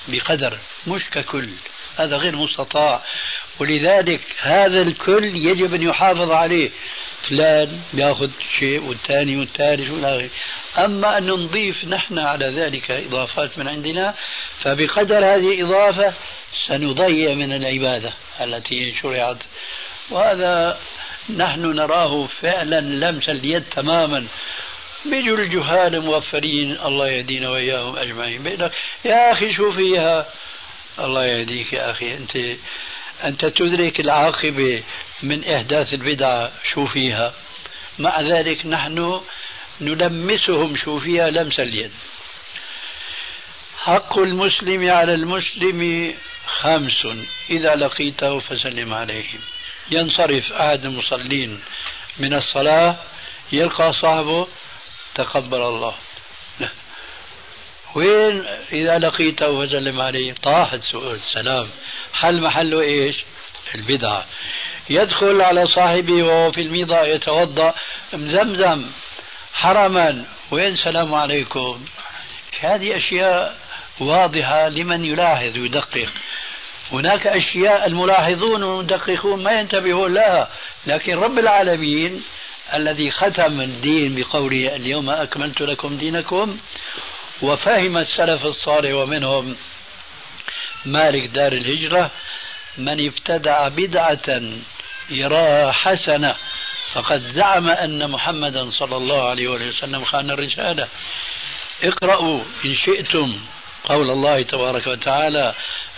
بقدر 0.08 0.58
مش 0.88 1.10
ككل. 1.10 1.50
هذا 1.98 2.18
غير 2.18 2.36
مستطاع. 2.36 3.02
ولذلك 3.62 4.22
هذا 4.42 4.82
الكل 4.82 5.26
يجب 5.26 5.74
أن 5.74 5.82
يحافظ 5.82 6.32
عليه. 6.32 6.70
فلان 7.30 7.80
بياخذ 7.94 8.30
شيء 8.60 8.84
والثاني 8.84 9.38
والثالث 9.38 9.92
والآخر. 9.92 10.30
أما 10.78 11.18
أن 11.18 11.28
نضيف 11.28 11.86
نحن 11.86 12.20
على 12.20 12.46
ذلك 12.46 12.92
إضافات 12.92 13.58
من 13.58 13.68
عندنا 13.68 14.16
فبقدر 14.60 15.18
هذه 15.36 15.62
الإضافة 15.62 16.14
سنضيع 16.68 17.34
من 17.34 17.52
العبادة 17.54 18.14
التي 18.42 18.96
شرعت. 19.02 19.38
وهذا 20.10 20.80
نحن 21.38 21.62
نراه 21.62 22.26
فعلا 22.26 22.82
لمس 22.82 23.30
اليد 23.30 23.64
تماما. 23.64 24.28
بيجوا 25.06 25.38
الجهال 25.38 26.02
موفرين 26.02 26.78
الله 26.86 27.08
يهدينا 27.10 27.50
وإياهم 27.50 27.96
أجمعين. 27.96 28.70
يا 29.06 29.32
أخي 29.32 29.54
شو 29.54 29.72
فيها. 29.72 30.26
الله 31.00 31.26
يهديك 31.26 31.74
يا 31.74 31.92
أخي. 31.92 32.14
أنت 32.14 32.38
أنت 33.24 33.46
تدرك 33.46 34.00
العاقبة 34.00 34.84
من 35.24 35.54
إحداث 35.54 35.94
البدعة 35.94 36.52
شو 36.64 36.86
فيها. 36.86 37.34
مع 38.00 38.22
ذلك 38.22 38.66
نحن 38.66 39.22
نلمسهم 39.82 40.76
شو 40.76 41.00
فيها 41.00 41.30
لمس 41.30 41.60
اليد. 41.60 41.92
حق 43.78 44.20
المسلم 44.20 44.90
على 44.90 45.16
المسلم 45.16 46.14
خمس. 46.48 47.08
إذا 47.50 47.76
لقيته 47.76 48.40
فسلم 48.40 48.94
عليهم. 48.94 49.40
ينصرف 49.92 50.52
أحد 50.52 50.86
المصلين 50.86 51.62
من 52.18 52.34
الصلاة 52.34 52.96
يلقى 53.52 53.94
صاحبه 54.02 54.48
تقبل 55.16 55.62
الله. 55.62 55.96
وين؟ 57.96 58.46
إذا 58.72 58.98
لقيته 59.00 59.50
وسلم 59.50 60.02
عليه. 60.02 60.34
طاحت 60.34 60.80
السلام 60.96 61.70
حل 62.14 62.42
محله 62.42 62.82
إيش؟ 62.82 63.16
البدعة 63.76 64.26
يدخل 64.90 65.42
على 65.42 65.66
صاحبه 65.66 66.24
وهو 66.24 66.52
في 66.52 66.62
الميضة 66.62 67.02
يتوضأ. 67.02 67.74
مزمزم 68.14 68.86
حرما. 69.54 70.26
وين 70.52 70.74
السلام 70.74 71.14
عليكم؟ 71.14 71.86
هذه 72.60 72.98
أشياء 72.98 73.58
واضحة 74.00 74.70
لمن 74.70 75.06
يلاحظ 75.06 75.58
ويدقق. 75.58 76.10
هناك 76.92 77.28
أشياء 77.28 77.86
الملاحظون 77.86 78.64
والمدققون 78.64 79.44
ما 79.44 79.60
ينتبهون 79.60 80.14
لها. 80.14 80.50
لكن 80.88 81.18
رب 81.18 81.40
العالمين 81.40 82.24
الذي 82.74 83.12
ختم 83.12 83.62
الدين 83.62 84.16
بقوله 84.16 84.76
اليوم 84.76 85.10
أكملت 85.10 85.62
لكم 85.62 85.98
دينكم 85.98 86.58
وفهم 87.42 87.98
السلف 87.98 88.46
الصالح 88.46 88.92
ومنهم 88.94 89.56
مالك 90.86 91.30
دار 91.30 91.54
الهجرة 91.54 92.12
من 92.78 93.08
ابتدع 93.08 93.68
بدعة 93.68 94.42
يراها 95.10 95.72
حسنة 95.72 96.36
فقد 96.94 97.32
زعم 97.32 97.70
أن 97.70 98.12
محمدا 98.12 98.70
صلى 98.70 98.98
الله 98.98 99.30
عليه 99.30 99.48
وسلم 99.48 100.06
خان 100.06 100.30
الرسالة. 100.32 100.88
اقرأوا 101.84 102.44
إن 102.66 102.76
شئتم 102.76 103.40
قول 103.86 104.10
الله 104.10 104.42
تبارك 104.42 104.88
وتعالى 104.88 105.54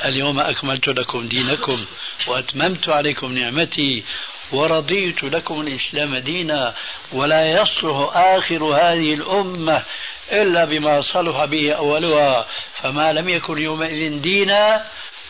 اليوم 0.05 0.39
أكملت 0.39 0.87
لكم 0.87 1.27
دينكم 1.27 1.85
وأتممت 2.27 2.89
عليكم 2.89 3.37
نعمتي 3.37 4.03
ورضيت 4.51 5.23
لكم 5.23 5.61
الإسلام 5.61 6.17
دينا 6.17 6.73
ولا 7.11 7.45
يصلح 7.45 8.17
آخر 8.17 8.63
هذه 8.63 9.13
الأمة 9.13 9.83
إلا 10.31 10.65
بما 10.65 11.01
صلح 11.01 11.45
به 11.45 11.73
أولها 11.73 12.47
فما 12.81 13.13
لم 13.13 13.29
يكن 13.29 13.57
يومئذ 13.57 14.21
دينا 14.21 14.85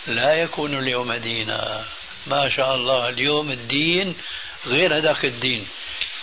لا 0.08 0.34
يكون 0.34 0.79
اليوم 0.79 1.13
دينا. 1.13 1.86
ما 2.27 2.49
شاء 2.49 2.75
الله 2.75 3.10
اليوم 3.10 3.51
الدين 3.51 4.15
غير 4.67 4.97
هذاك 4.97 5.25
الدين. 5.25 5.67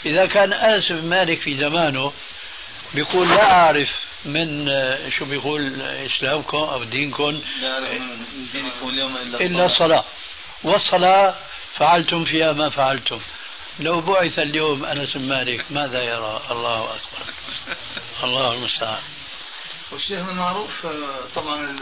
إذا 0.06 0.26
كان 0.26 0.52
أنس 0.52 0.92
بن 0.92 1.08
مالك 1.08 1.38
في 1.38 1.60
زمانه 1.64 2.12
بيقول 2.94 3.28
لا 3.28 3.52
أعرف 3.52 4.04
من 4.24 4.66
شو 5.18 5.24
بيقول 5.24 5.82
إسلامكم 5.82 6.58
أو 6.58 6.84
دينكم؟ 6.84 7.40
دينكم 8.52 8.88
اليوم 8.88 9.16
إلا 9.16 9.40
إلا 9.40 9.66
الصلاة. 9.66 10.04
والصلاة 10.64 11.34
فعلتم 11.72 12.24
فيها 12.24 12.52
ما 12.52 12.68
فعلتم. 12.68 13.20
لو 13.80 14.00
بعث 14.00 14.38
اليوم 14.38 14.84
أنس 14.84 15.16
بن 15.16 15.28
مالك 15.28 15.64
ماذا 15.70 16.02
يرى؟ 16.02 16.42
الله 16.50 16.84
أكبر. 16.84 17.32
الله 18.24 18.52
المستعان. 18.52 19.02
والشيخ 19.92 20.28
المعروف 20.28 20.86
طبعا 21.34 21.78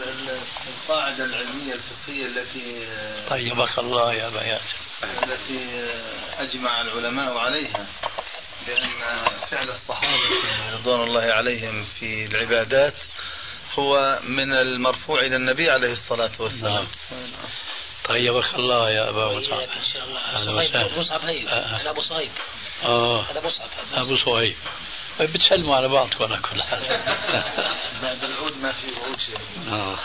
القاعدة 0.67 1.25
العلمية 1.25 1.73
الفقهية 1.73 2.25
التي 2.25 2.87
طيبك 3.29 3.79
الله 3.79 4.13
يا 4.13 4.29
ياسر 4.29 4.75
التي 5.03 5.89
أجمع 6.37 6.81
العلماء 6.81 7.37
عليها 7.37 7.85
بأن 8.67 8.89
فعل 9.51 9.69
الصحابة 9.69 10.19
رضوان 10.73 11.03
الله 11.03 11.21
عليهم 11.21 11.85
في 11.99 12.25
العبادات 12.25 12.93
هو 13.79 14.19
من 14.23 14.53
المرفوع 14.53 15.19
إلى 15.19 15.35
النبي 15.35 15.69
عليه 15.71 15.91
الصلاة 15.91 16.31
والسلام. 16.39 16.73
نعم. 16.73 16.87
طيبك 18.09 18.55
الله 18.55 18.89
يا 18.89 19.09
أبا 19.09 19.25
مصعب 19.25 19.67
شاء 19.93 20.03
الله 20.03 20.45
صهيب 20.45 20.69
وسهلا. 20.69 20.99
مصعب 20.99 21.21
هي 21.25 21.47
آه، 21.47 21.51
آه. 21.51 21.89
أبو 21.89 22.01
صهيب 22.01 22.31
آه 22.83 23.21
هذا 23.21 23.41
مصعب 23.47 23.67
أبو 23.93 24.17
صهيب 24.17 24.55
طيب 25.19 25.33
بتسلموا 25.33 25.75
على 25.75 25.87
بعضكم 25.87 26.23
على 26.23 26.37
كل 26.41 26.63
حال 26.63 27.01
بعد 28.01 28.23
العود 28.23 28.57
ما 28.57 28.71
في 28.71 28.87
وعود 29.01 29.19
شيء 29.19 29.37
آه. 29.71 29.99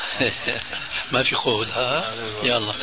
ما 1.12 1.22
في 1.22 1.34
خود 1.34 1.68
ها 1.70 2.14
يلا 2.42 2.74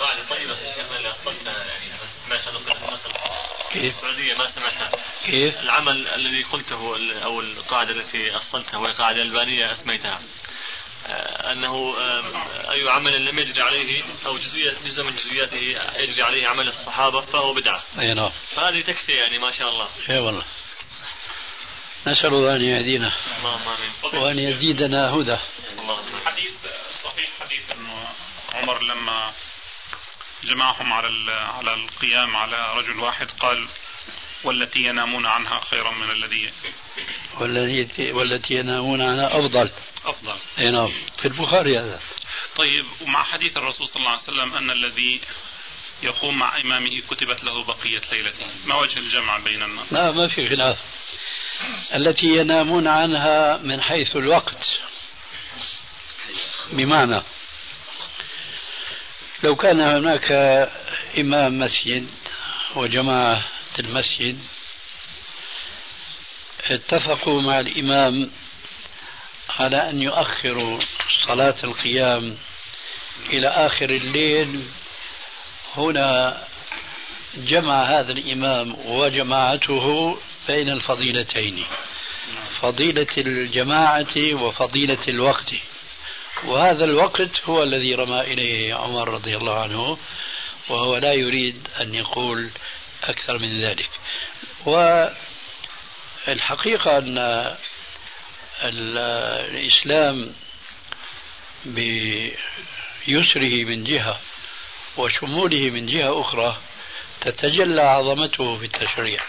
قاعدة 0.00 0.28
طيبة 0.30 0.58
يا 0.60 0.72
شيخنا 0.72 0.96
اللي 0.96 1.10
أصلتها 1.10 1.64
يعني 1.64 1.84
ما 2.28 2.38
سمعت 2.42 2.48
أنا 2.48 2.58
في 2.58 3.08
كيف؟ 3.72 3.84
السعودية 3.84 4.34
ما 4.34 4.48
سمعتها. 4.48 4.90
كيف؟ 5.26 5.60
العمل 5.60 6.08
الذي 6.08 6.42
قلته 6.42 6.96
أو 7.24 7.40
القاعدة 7.40 7.90
التي 7.90 8.36
أصلتها 8.36 8.78
وهي 8.78 8.92
قاعدة 8.92 9.22
ألبانية 9.22 9.70
أسميتها. 9.70 10.20
آه، 11.06 11.52
أنه 11.52 11.98
آه، 11.98 12.72
أي 12.72 12.88
عمل 12.88 13.26
لم 13.26 13.38
يجري 13.38 13.62
عليه 13.62 14.02
أو 14.26 14.38
جزئية 14.38 14.70
جزء 14.84 15.02
من 15.02 15.16
جزئياته 15.16 15.56
يجري 15.96 16.22
عليه 16.22 16.48
عمل 16.48 16.68
الصحابة 16.68 17.20
فهو 17.20 17.54
بدعة. 17.54 17.82
أي 17.98 18.14
نعم. 18.14 18.30
فهذه 18.54 18.80
تكفي 18.80 19.12
يعني 19.12 19.38
ما 19.38 19.50
شاء 19.50 19.68
الله. 19.68 19.88
إي 20.10 20.18
والله. 20.18 20.44
نسأل 22.06 22.26
الله 22.26 22.56
أن 22.56 22.62
يهدينا 22.62 23.12
وأن 24.12 24.38
يزيدنا 24.38 25.14
هدى. 25.14 25.38
اللهم 25.78 26.20
حديث 26.26 26.52
صحيح 27.04 27.30
حديث 27.40 27.70
أنه 27.72 28.08
عمر 28.54 28.82
لما 28.82 29.32
جمعهم 30.44 30.92
على 30.92 31.32
على 31.32 31.74
القيام 31.74 32.36
على 32.36 32.74
رجل 32.76 33.00
واحد 33.00 33.30
قال 33.30 33.68
والتي 34.44 34.78
ينامون 34.78 35.26
عنها 35.26 35.60
خيرا 35.60 35.90
من 35.90 36.10
الذي 36.10 36.52
والتي 37.40 38.12
والتي 38.12 38.54
ينامون 38.54 39.00
عنها 39.00 39.38
أفضل. 39.38 39.70
أفضل. 40.04 40.36
أي 40.58 40.70
نعم. 40.70 40.92
في 41.18 41.28
البخاري 41.28 41.78
هذا. 41.78 42.00
طيب 42.56 42.86
ومع 43.00 43.22
حديث 43.22 43.56
الرسول 43.56 43.88
صلى 43.88 44.00
الله 44.00 44.10
عليه 44.10 44.22
وسلم 44.22 44.54
أن 44.54 44.70
الذي 44.70 45.20
يقوم 46.02 46.38
مع 46.38 46.60
إمامه 46.60 47.00
كتبت 47.10 47.44
له 47.44 47.64
بقية 47.64 48.02
ليلته. 48.12 48.46
ما 48.64 48.74
وجه 48.74 48.98
الجمع 48.98 49.38
بين 49.38 49.62
الناس؟ 49.62 49.92
لا 49.92 50.12
ما 50.12 50.26
في 50.26 50.48
خلاف. 50.48 50.78
التي 51.94 52.26
ينامون 52.26 52.88
عنها 52.88 53.56
من 53.56 53.82
حيث 53.82 54.16
الوقت. 54.16 54.66
بمعنى 56.72 57.22
لو 59.44 59.56
كان 59.56 59.80
هناك 59.80 60.32
إمام 61.18 61.58
مسجد 61.58 62.06
وجماعة 62.76 63.44
المسجد 63.78 64.38
اتفقوا 66.70 67.42
مع 67.42 67.60
الإمام 67.60 68.30
على 69.58 69.90
أن 69.90 70.02
يؤخروا 70.02 70.80
صلاة 71.26 71.54
القيام 71.64 72.36
إلى 73.30 73.48
آخر 73.48 73.90
الليل 73.90 74.66
هنا 75.76 76.42
جمع 77.36 77.84
هذا 77.84 78.12
الإمام 78.12 78.74
وجماعته 78.86 80.18
بين 80.48 80.68
الفضيلتين 80.68 81.64
فضيلة 82.60 83.06
الجماعة 83.18 84.34
وفضيلة 84.34 84.98
الوقت. 85.08 85.52
وهذا 86.44 86.84
الوقت 86.84 87.30
هو 87.44 87.62
الذي 87.62 87.94
رمى 87.94 88.20
إليه 88.20 88.74
عمر 88.74 89.08
رضي 89.08 89.36
الله 89.36 89.60
عنه 89.62 89.98
وهو 90.68 90.96
لا 90.96 91.12
يريد 91.12 91.68
أن 91.80 91.94
يقول 91.94 92.50
أكثر 93.04 93.38
من 93.38 93.60
ذلك. 93.60 93.90
والحقيقة 96.26 96.98
أن 96.98 97.18
ال- 98.62 98.98
الإسلام 99.50 100.32
بيسره 101.64 103.64
من 103.64 103.84
جهة 103.84 104.20
وشموله 104.96 105.70
من 105.70 105.86
جهة 105.86 106.20
أخرى 106.20 106.56
تتجلى 107.20 107.82
عظمته 107.82 108.56
في 108.56 108.64
التشريع. 108.64 109.20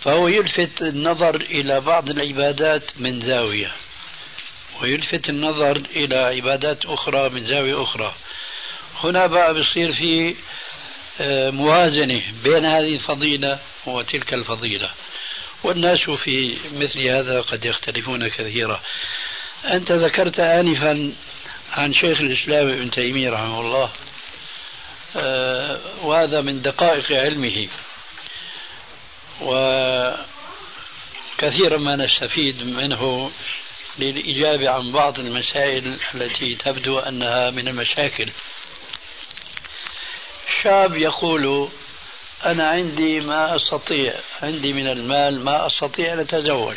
فهو 0.00 0.28
يلفت 0.28 0.82
النظر 0.82 1.34
إلى 1.34 1.80
بعض 1.80 2.10
العبادات 2.10 2.90
من 2.96 3.26
زاوية. 3.26 3.72
ويلفت 4.82 5.28
النظر 5.28 5.76
إلى 5.76 6.16
عبادات 6.16 6.84
أخرى 6.86 7.28
من 7.28 7.46
زاوية 7.46 7.82
أخرى. 7.82 8.14
هنا 9.02 9.26
بقى 9.26 9.54
بصير 9.54 9.92
في 9.92 10.36
آه، 11.20 11.50
موازنة 11.50 12.22
بين 12.44 12.64
هذه 12.64 12.94
الفضيلة 12.94 13.58
وتلك 13.86 14.34
الفضيلة. 14.34 14.90
والناس 15.62 16.10
في 16.10 16.56
مثل 16.72 17.00
هذا 17.08 17.40
قد 17.40 17.64
يختلفون 17.64 18.28
كثيرا. 18.28 18.80
أنت 19.64 19.92
ذكرت 19.92 20.40
آنفا 20.40 21.12
عن 21.72 21.94
شيخ 21.94 22.20
الإسلام 22.20 22.68
ابن 22.68 22.90
تيمية 22.90 23.30
رحمه 23.30 23.60
الله 23.60 23.90
آه، 25.16 25.80
وهذا 26.02 26.40
من 26.40 26.62
دقائق 26.62 27.12
علمه. 27.12 27.68
وكثيرا 29.40 30.26
ما 31.78 31.96
نستفيد 31.96 32.62
منه 32.66 33.30
للإجابة 33.98 34.70
عن 34.70 34.92
بعض 34.92 35.18
المسائل 35.18 35.98
التي 36.14 36.54
تبدو 36.54 36.98
أنها 36.98 37.50
من 37.50 37.68
المشاكل. 37.68 38.30
شاب 40.62 40.96
يقول 40.96 41.68
أنا 42.44 42.68
عندي 42.68 43.20
ما 43.20 43.56
أستطيع 43.56 44.14
عندي 44.42 44.72
من 44.72 44.88
المال 44.88 45.44
ما 45.44 45.66
أستطيع 45.66 46.12
أن 46.12 46.18
أتزوج 46.18 46.76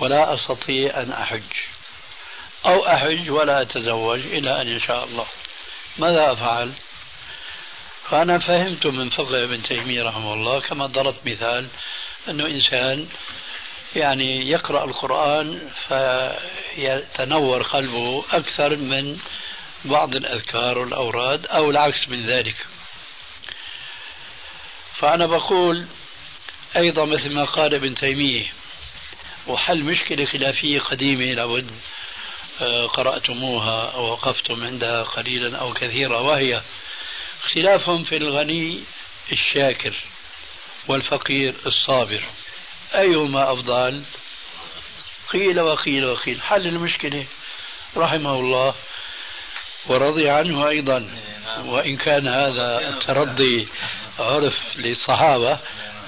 ولا 0.00 0.34
أستطيع 0.34 1.02
أن 1.02 1.12
أحج 1.12 1.42
أو 2.66 2.86
أحج 2.86 3.30
ولا 3.30 3.62
أتزوج 3.62 4.20
إلى 4.20 4.60
أن 4.60 4.68
يشاء 4.68 5.04
الله. 5.04 5.26
ماذا 5.98 6.32
أفعل؟ 6.32 6.72
فأنا 8.10 8.38
فهمت 8.38 8.86
من 8.86 9.08
فقه 9.08 9.42
ابن 9.42 9.62
تيمية 9.62 10.02
رحمه 10.02 10.34
الله 10.34 10.60
كما 10.60 10.86
ضربت 10.86 11.26
مثال 11.26 11.68
أنه 12.28 12.46
إنسان 12.46 13.08
يعني 13.96 14.50
يقرأ 14.50 14.84
القرآن 14.84 15.70
فيتنور 15.88 17.62
قلبه 17.62 18.24
أكثر 18.32 18.76
من 18.76 19.18
بعض 19.84 20.16
الأذكار 20.16 20.78
والأوراد 20.78 21.46
أو 21.46 21.70
العكس 21.70 22.08
من 22.08 22.26
ذلك. 22.26 22.66
فأنا 24.94 25.26
بقول 25.26 25.86
أيضا 26.76 27.04
مثل 27.04 27.34
ما 27.34 27.44
قال 27.44 27.74
ابن 27.74 27.94
تيمية 27.94 28.46
وحل 29.46 29.84
مشكلة 29.84 30.24
خلافية 30.24 30.80
قديمة 30.80 31.34
لابد 31.34 31.70
آه، 32.60 32.86
قرأتموها 32.86 33.90
أو 33.90 34.04
وقفتم 34.04 34.64
عندها 34.64 35.02
قليلا 35.02 35.58
أو 35.58 35.72
كثيرا 35.72 36.18
وهي 36.18 36.62
اختلافهم 37.44 38.04
في 38.04 38.16
الغني 38.16 38.82
الشاكر 39.32 39.96
والفقير 40.88 41.54
الصابر. 41.66 42.24
أيهما 42.94 43.52
أفضل؟ 43.52 44.02
قيل 45.32 45.60
وقيل 45.60 46.06
وقيل. 46.06 46.42
حل 46.42 46.66
المشكلة. 46.66 47.26
رحمه 47.96 48.34
الله. 48.34 48.74
ورضي 49.86 50.30
عنه 50.30 50.68
أيضا. 50.68 51.10
وإن 51.64 51.96
كان 51.96 52.28
هذا 52.28 52.88
الترضي 52.88 53.68
عرف 54.18 54.76
للصحابة 54.76 55.58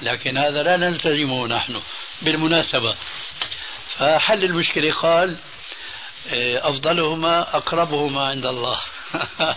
لكن 0.01 0.37
هذا 0.37 0.63
لا 0.63 0.77
نلتزمه 0.77 1.47
نحن. 1.47 1.81
بالمناسبة. 2.21 2.95
فحل 3.97 4.43
المشكلة. 4.43 4.93
قال 4.93 5.35
إيه، 6.31 6.69
أفضلهما 6.69 7.57
أقربهما 7.57 8.27
عند 8.27 8.45
الله. 8.45 8.79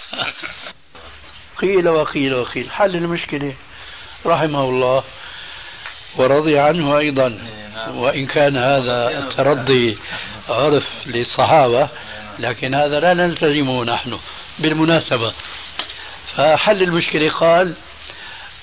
قيل 1.62 1.88
وقيل 1.88 2.34
وقيل. 2.34 2.70
حل 2.70 2.96
المشكلة. 2.96 3.54
رحمه 4.26 4.64
الله. 4.64 5.04
ورضي 6.16 6.58
عنه 6.58 6.98
أيضا. 6.98 7.38
وإن 7.94 8.26
كان 8.26 8.56
هذا 8.56 9.18
الترضي 9.18 9.98
عرف 10.48 10.86
للصحابة 11.06 11.88
لكن 12.38 12.74
هذا 12.74 13.00
لا 13.00 13.14
نلتزمه 13.14 13.84
نحن 13.84 14.18
بالمناسبة. 14.58 15.32
فحل 16.36 16.82
المشكلة 16.82 17.30
قال 17.30 17.74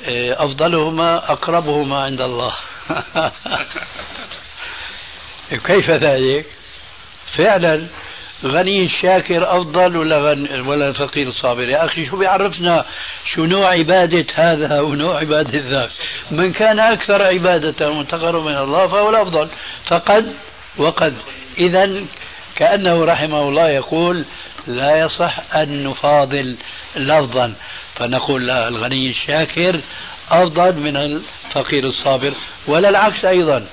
إيه، 0.07 0.43
أفضلهما 0.45 1.31
أقربهما 1.31 2.03
عند 2.03 2.21
الله. 2.21 2.53
كيف 5.65 5.89
ذلك؟ 5.89 6.45
فعلا 7.37 7.87
غني 8.43 8.85
الشاكر 8.85 9.57
أفضل 9.57 9.97
ولا 9.97 10.17
ولا 10.67 10.87
الفقير 10.87 11.27
الصابر 11.27 11.63
يا 11.63 11.85
أخي 11.85 12.05
شو 12.05 12.17
بيعرفنا 12.17 12.85
شو 13.33 13.45
نوع 13.45 13.69
عبادة 13.69 14.25
هذا 14.35 14.81
ونوع 14.81 15.19
عبادة 15.19 15.59
ذاك؟ 15.59 15.89
من 16.31 16.53
كان 16.53 16.79
أكثر 16.79 17.21
عبادة 17.21 17.89
وتقرب 17.89 18.43
من 18.43 18.57
الله 18.57 18.87
فهو 18.87 19.09
الأفضل. 19.09 19.49
فقد 19.85 20.33
وقد. 20.77 21.13
اذا 21.57 22.05
كأنه 22.55 23.05
رحمه 23.05 23.49
الله 23.49 23.69
يقول 23.69 24.25
لا 24.67 24.99
يصح 24.99 25.55
أن 25.55 25.83
نفاضل 25.83 26.57
لفظا. 26.95 27.53
فنقول 27.95 28.47
لا 28.47 28.67
الغني 28.67 29.09
الشاكر 29.09 29.81
أفضل 30.31 30.79
من 30.79 30.97
الفقير 30.97 31.83
الصابر. 31.85 32.33
ولا 32.67 32.89
العكس 32.89 33.25
أيضا. 33.25 33.67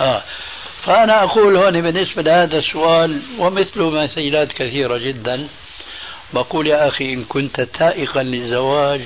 آه. 0.00 0.22
فأنا 0.86 1.22
أقول 1.22 1.56
هون 1.56 1.82
بالنسبة 1.82 2.22
لهذا 2.22 2.58
السؤال 2.58 3.22
ومثله 3.38 3.90
مثيلات 3.90 4.52
كثيرة 4.52 4.98
جدا 4.98 5.48
بقول 6.32 6.66
يا 6.66 6.88
أخي 6.88 7.12
إن 7.12 7.24
كنت 7.24 7.60
تائقا 7.60 8.22
للزواج 8.22 9.00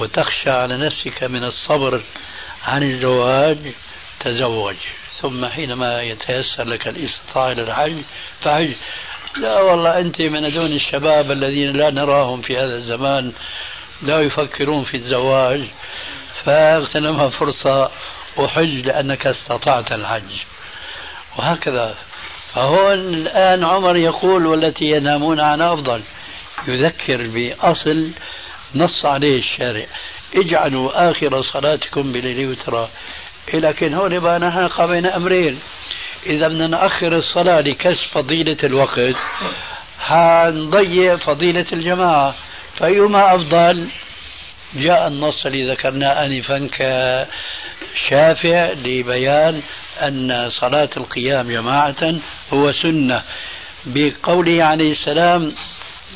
وتخشى 0.00 0.50
على 0.50 0.76
نفسك 0.86 1.24
من 1.24 1.44
الصبر 1.44 2.02
عن 2.64 2.82
الزواج 2.82 3.58
تزوج. 4.20 4.76
ثم 5.22 5.46
حينما 5.46 6.02
يتيسر 6.02 6.64
لك 6.64 6.88
الاستطاعة 6.88 7.52
إلى 7.52 7.62
الحج 7.62 8.02
فحج. 8.40 8.74
لا 9.36 9.60
والله 9.60 9.98
أنت 9.98 10.20
من 10.20 10.52
دون 10.52 10.72
الشباب 10.72 11.30
الذين 11.30 11.72
لا 11.76 11.90
نراهم 11.90 12.42
في 12.42 12.56
هذا 12.56 12.74
الزمان 12.76 13.32
لا 14.02 14.20
يفكرون 14.20 14.84
في 14.84 14.96
الزواج 14.96 15.62
فاغتنمها 16.44 17.28
فرصة 17.28 17.90
وحج 18.36 18.86
لأنك 18.86 19.26
استطعت 19.26 19.92
الحج. 19.92 20.55
وهكذا. 21.38 21.94
فهون 22.54 23.14
الآن 23.14 23.64
عمر 23.64 23.96
يقول 23.96 24.46
والتي 24.46 24.84
ينامون 24.84 25.40
عنها 25.40 25.74
أفضل 25.74 26.02
يذكر 26.68 27.26
بأصل 27.26 28.10
نص 28.74 29.04
عليه 29.04 29.38
الشارع. 29.38 29.86
اجعلوا 30.34 31.10
آخر 31.10 31.42
صلاتكم 31.42 32.12
بليل 32.12 32.48
وترى. 32.48 32.88
لكن 33.54 33.94
هون 33.94 34.18
بقى 34.18 34.38
نحن 34.38 34.86
بين 34.86 35.06
أمرين. 35.06 35.58
إذا 36.26 36.48
بدنا 36.48 36.66
نأخر 36.66 37.16
الصلاة 37.18 37.60
لكسب 37.60 38.06
فضيلة 38.12 38.56
الوقت. 38.64 39.16
حنضيع 40.00 41.16
فضيلة 41.16 41.66
الجماعة. 41.72 42.34
فأيما 42.76 43.34
أفضل؟ 43.34 43.88
جاء 44.74 45.06
النص 45.06 45.46
اللي 45.46 45.70
ذكرناه 45.70 46.26
آنفا 46.26 46.68
كشافع 47.94 48.72
لبيان 48.72 49.62
أن 50.02 50.50
صلاة 50.60 50.90
القيام 50.96 51.48
جماعة 51.50 52.14
هو 52.52 52.72
سنة. 52.72 53.22
بقوله 53.86 54.64
عليه 54.64 54.92
السلام 54.92 55.52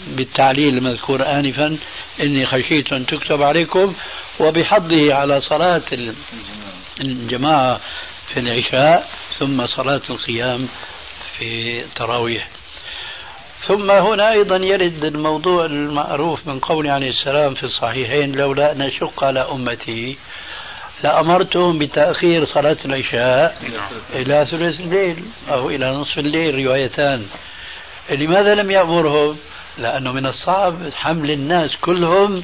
بالتعليل 0.07 0.79
المذكور 0.79 1.27
آنفا 1.27 1.79
إني 2.21 2.47
خشيت 2.47 2.93
أن 2.93 3.07
تكتب 3.07 3.43
عليكم 3.43 3.95
وبحضه 4.41 5.15
على 5.15 5.41
صلاة 5.41 5.83
الجماعة 7.01 7.81
في 8.29 8.41
العشاء 8.41 9.09
ثم 9.39 9.67
صلاة 9.67 10.01
القيام 10.11 10.69
في 11.39 11.81
التراويح 11.81 12.49
ثم 13.67 13.91
هنا 13.91 14.33
أيضا 14.33 14.57
يرد 14.57 15.05
الموضوع 15.05 15.65
المعروف 15.65 16.47
من 16.47 16.59
قول 16.59 16.87
عليه 16.87 17.11
السلام 17.11 17.55
في 17.55 17.65
الصحيحين 17.65 18.33
لولا 18.33 18.73
أن 18.73 18.83
أشق 18.83 19.25
على 19.25 19.41
أمتي. 19.41 20.17
لأمرتهم 21.05 21.79
بتأخير 21.79 22.47
صلاة 22.47 22.77
العشاء 22.85 23.59
إلى 24.15 24.47
ثلث 24.51 24.81
الليل 24.81 25.25
أو 25.51 25.71
إلى 25.71 25.91
نصف 25.91 26.19
الليل 26.19 26.67
روايتان. 26.67 27.27
لماذا 28.11 28.55
لم 28.55 28.71
يأمرهم؟ 28.71 29.37
لأنه 29.79 30.13
من 30.13 30.27
الصعب 30.27 30.75
حمل 30.95 31.31
الناس 31.31 31.77
كلهم 31.77 32.43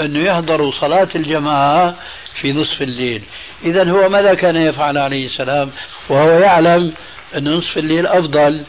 أنه 0.00 0.18
يحضروا 0.18 0.72
صلاة 0.80 1.08
الجماعة 1.14 1.94
في 2.40 2.52
نصف 2.52 2.82
الليل. 2.82 3.22
إذا 3.64 3.90
هو 3.90 4.08
ماذا 4.08 4.34
كان 4.34 4.56
يفعل 4.56 4.98
عليه 4.98 5.26
السلام؟ 5.26 5.70
وهو 6.08 6.30
يعلم 6.30 6.92
أن 7.36 7.48
نصف 7.48 7.78
الليل 7.78 8.06
أفضل. 8.06 8.64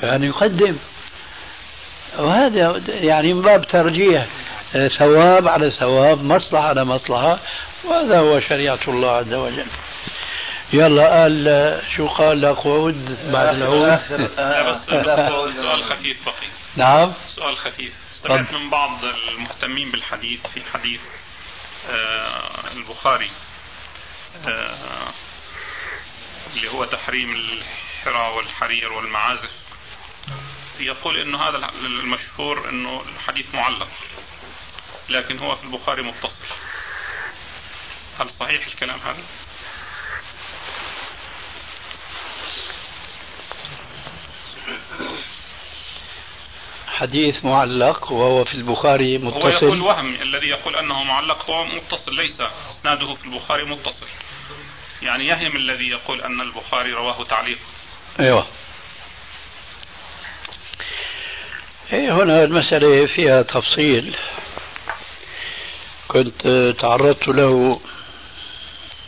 كان 0.00 0.24
يقدم. 0.24 0.76
وهذا 2.18 2.80
يعني 2.88 3.34
من 3.34 3.42
باب 3.42 3.66
ترجيح. 3.66 4.26
ثواب 4.98 5.48
على 5.48 5.70
ثواب 5.70 6.24
مصلحة 6.24 6.64
على 6.64 6.84
مصلحة. 6.84 7.38
وهذا 7.84 8.18
هو 8.18 8.40
شريعة 8.40 8.80
الله 8.88 9.16
عز 9.16 9.34
وجل. 9.34 9.66
يلا 10.72 11.20
قال 11.20 11.82
شو 11.96 12.08
قال 12.08 12.40
لقعود 12.40 13.30
بعد 13.32 13.56
العود 13.56 14.00
سؤال 15.52 15.84
خفيف 15.84 16.26
بقي. 16.26 16.48
نعم. 16.76 17.12
سؤال 17.36 17.56
خفيف. 17.56 17.92
سمعت 18.12 18.52
من 18.52 18.70
بعض 18.70 19.04
المهتمين 19.04 19.90
بالحديث 19.90 20.46
في 20.46 20.62
حديث 20.72 21.00
آه 21.90 22.72
البخاري 22.72 23.30
آه 24.46 25.10
اللي 26.54 26.68
هو 26.68 26.84
تحريم 26.84 27.32
الحرى 27.32 28.36
والحرير 28.36 28.92
والمعازف. 28.92 29.50
يقول 30.80 31.20
إنه 31.20 31.48
هذا 31.48 31.70
المشهور 31.80 32.68
إنه 32.68 33.02
الحديث 33.14 33.54
معلق 33.54 33.88
لكن 35.08 35.38
هو 35.38 35.56
في 35.56 35.64
البخاري 35.64 36.02
متصل. 36.02 36.36
هل 38.20 38.30
صحيح 38.40 38.66
الكلام 38.66 38.98
هذا؟ 38.98 39.22
حديث 46.86 47.44
معلق 47.44 48.12
وهو 48.12 48.44
في 48.44 48.54
البخاري 48.54 49.18
متصل. 49.18 49.40
هو 49.40 49.48
يقول 49.48 49.80
وهم 49.80 50.14
الذي 50.14 50.46
يقول 50.46 50.76
أنه 50.76 51.02
معلق 51.02 51.50
هو 51.50 51.64
متصل 51.64 52.14
ليس 52.14 52.36
إسناده 52.70 53.14
في 53.14 53.24
البخاري 53.24 53.64
متصل. 53.64 54.06
يعني 55.02 55.26
يهم 55.26 55.56
الذي 55.56 55.88
يقول 55.88 56.20
أن 56.20 56.40
البخاري 56.40 56.90
رواه 56.90 57.24
تعليقا 57.24 57.60
أيوه. 58.20 58.46
إيه 61.92 62.12
هنا 62.12 62.44
المسألة 62.44 63.06
فيها 63.06 63.42
تفصيل. 63.42 64.16
كنت 66.08 66.74
تعرضت 66.78 67.28
له 67.28 67.80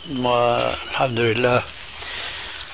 والحمد 0.09 1.19
لله. 1.19 1.63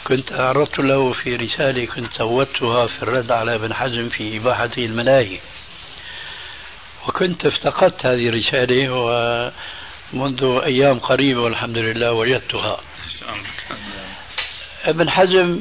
كنت 0.04 0.30
تعرضت 0.30 0.80
له 0.80 1.14
في 1.14 1.36
رسالة 1.36 1.86
كنت 1.86 2.14
سوتها 2.14 2.88
في 2.88 3.04
الرد 3.04 3.32
على 3.32 3.56
ابن 3.56 3.74
حزم 3.74 4.10
في 4.10 4.38
إباحة 4.38 4.70
الملاهي. 4.78 5.40
وكنت 7.08 7.46
افتقدت 7.46 8.06
هذه 8.06 8.30
الرسالة 8.30 8.90
ومنذ 10.14 10.62
أيام 10.64 11.00
قريبة 11.00 11.42
والحمد 11.42 11.78
لله 11.78 12.12
وجدتها. 12.12 12.80
ابن 14.86 15.10
حزم 15.10 15.60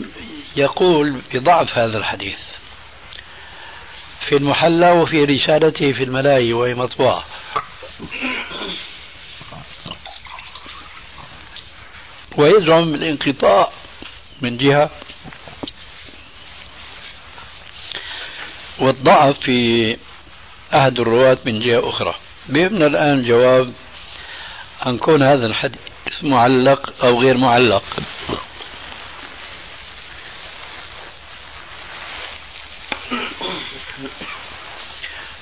يقول 0.56 1.20
بضعف 1.34 1.78
هذا 1.78 1.98
الحديث. 1.98 2.38
في 4.28 4.36
المحلى 4.36 4.90
وفي 4.90 5.24
رسالته 5.24 5.92
في 5.92 6.04
الملاهي 6.04 6.52
وهي 6.52 6.74
مطبوعة. 6.74 7.24
ويزعم 12.36 12.94
الانقطاع 12.94 13.68
من 14.40 14.56
جهة 14.56 14.90
والضعف 18.78 19.40
في 19.40 19.96
أحد 20.74 21.00
الرواة 21.00 21.38
من 21.44 21.60
جهة 21.60 21.88
أخرى. 21.88 22.14
بيهمنا 22.48 22.86
الآن 22.86 23.22
جواب 23.28 23.72
عن 24.80 24.98
كون 24.98 25.22
هذا 25.22 25.46
الحديث 25.46 25.78
معلق 26.22 27.04
أو 27.04 27.20
غير 27.20 27.36
معلق. 27.36 27.84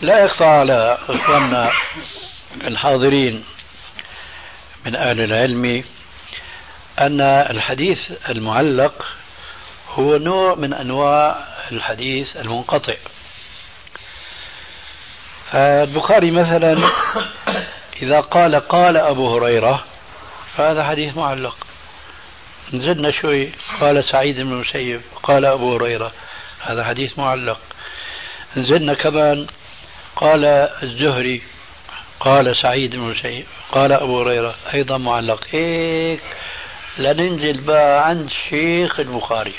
لا 0.03 0.24
يخفى 0.24 0.45
على 0.45 0.99
إخواننا 1.09 1.72
الحاضرين 2.64 3.45
من 4.86 4.97
أهل 4.97 5.20
العلم 5.20 5.84
أن 7.01 7.20
الحديث 7.20 7.98
المعلق 8.28 9.05
هو 9.88 10.16
نوع 10.16 10.55
من 10.55 10.72
أنواع 10.74 11.44
الحديث 11.72 12.36
المنقطع. 12.36 12.94
فالبخاري 15.51 16.30
مثلا 16.30 16.90
إذا 18.03 18.20
قال 18.20 18.57
قال 18.57 18.96
أبو 18.96 19.36
هريرة 19.36 19.84
فهذا 20.57 20.84
حديث 20.84 21.16
معلق. 21.16 21.57
نزلنا 22.72 23.11
شوي 23.11 23.53
قال 23.80 24.05
سعيد 24.05 24.36
بن 24.36 24.53
المسيب 24.53 25.01
قال 25.22 25.44
أبو 25.44 25.74
هريرة 25.74 26.12
هذا 26.61 26.84
حديث 26.84 27.18
معلق. 27.18 27.61
نزلنا 28.57 28.94
كمان 28.94 29.46
قال 30.16 30.44
الزهري 30.82 31.42
قال 32.20 32.57
سعيد 32.57 32.96
بن 32.96 33.03
المسيب 33.03 33.46
قال 33.72 33.92
أبو 33.92 34.20
هريرة 34.20 34.55
أيضا 34.74 34.98
معلق. 34.98 35.46
هيك. 35.51 36.22
لننزل 36.99 37.61
بقى 37.61 38.09
عند 38.09 38.30
شيخ 38.49 39.01
البخاري. 39.01 39.55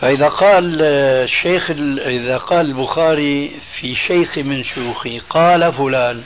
فإذا 0.00 0.28
قال 0.28 0.82
الشيخ 0.82 1.70
إذا 2.06 2.38
قال 2.38 2.66
البخاري 2.66 3.60
في 3.80 3.96
شيخ 3.96 4.38
من 4.38 4.64
شيوخه 4.64 5.20
قال 5.30 5.72
فلان 5.72 6.24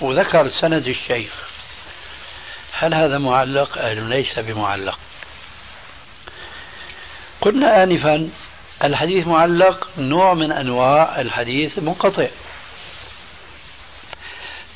وذكر 0.00 0.48
سند 0.48 0.86
الشيخ. 0.86 1.32
هل 2.78 2.94
هذا 2.94 3.18
معلق؟ 3.18 3.78
أم 3.78 4.08
ليس 4.08 4.38
بمعلق. 4.38 4.98
قلنا 7.40 7.82
آنفا 7.82 8.28
الحديث 8.84 9.26
معلق 9.26 9.88
نوع 9.98 10.34
من 10.34 10.52
أنواع 10.52 11.20
الحديث 11.20 11.78
المنقطع 11.78 12.28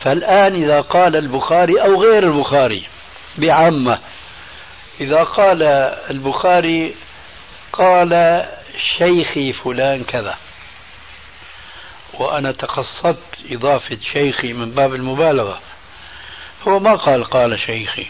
فالآن 0.06 0.54
إذا 0.54 0.80
قال 0.80 1.16
البخاري 1.16 1.82
أو 1.82 2.02
غير 2.02 2.22
البخاري 2.22 2.86
بعامة 3.38 3.98
إذا 5.00 5.22
قال 5.22 5.62
البخاري 6.10 6.94
قال 7.72 8.44
شيخي 8.98 9.52
فلان 9.52 10.04
كذا 10.04 10.34
وأنا 12.14 12.52
تقصدت 12.52 13.18
إضافة 13.50 13.98
شيخي 14.12 14.52
من 14.52 14.70
باب 14.70 14.94
المبالغة 14.94 15.60
هو 16.68 16.78
ما 16.78 16.94
قال 16.94 17.24
قال 17.24 17.58
شيخي. 17.58 18.06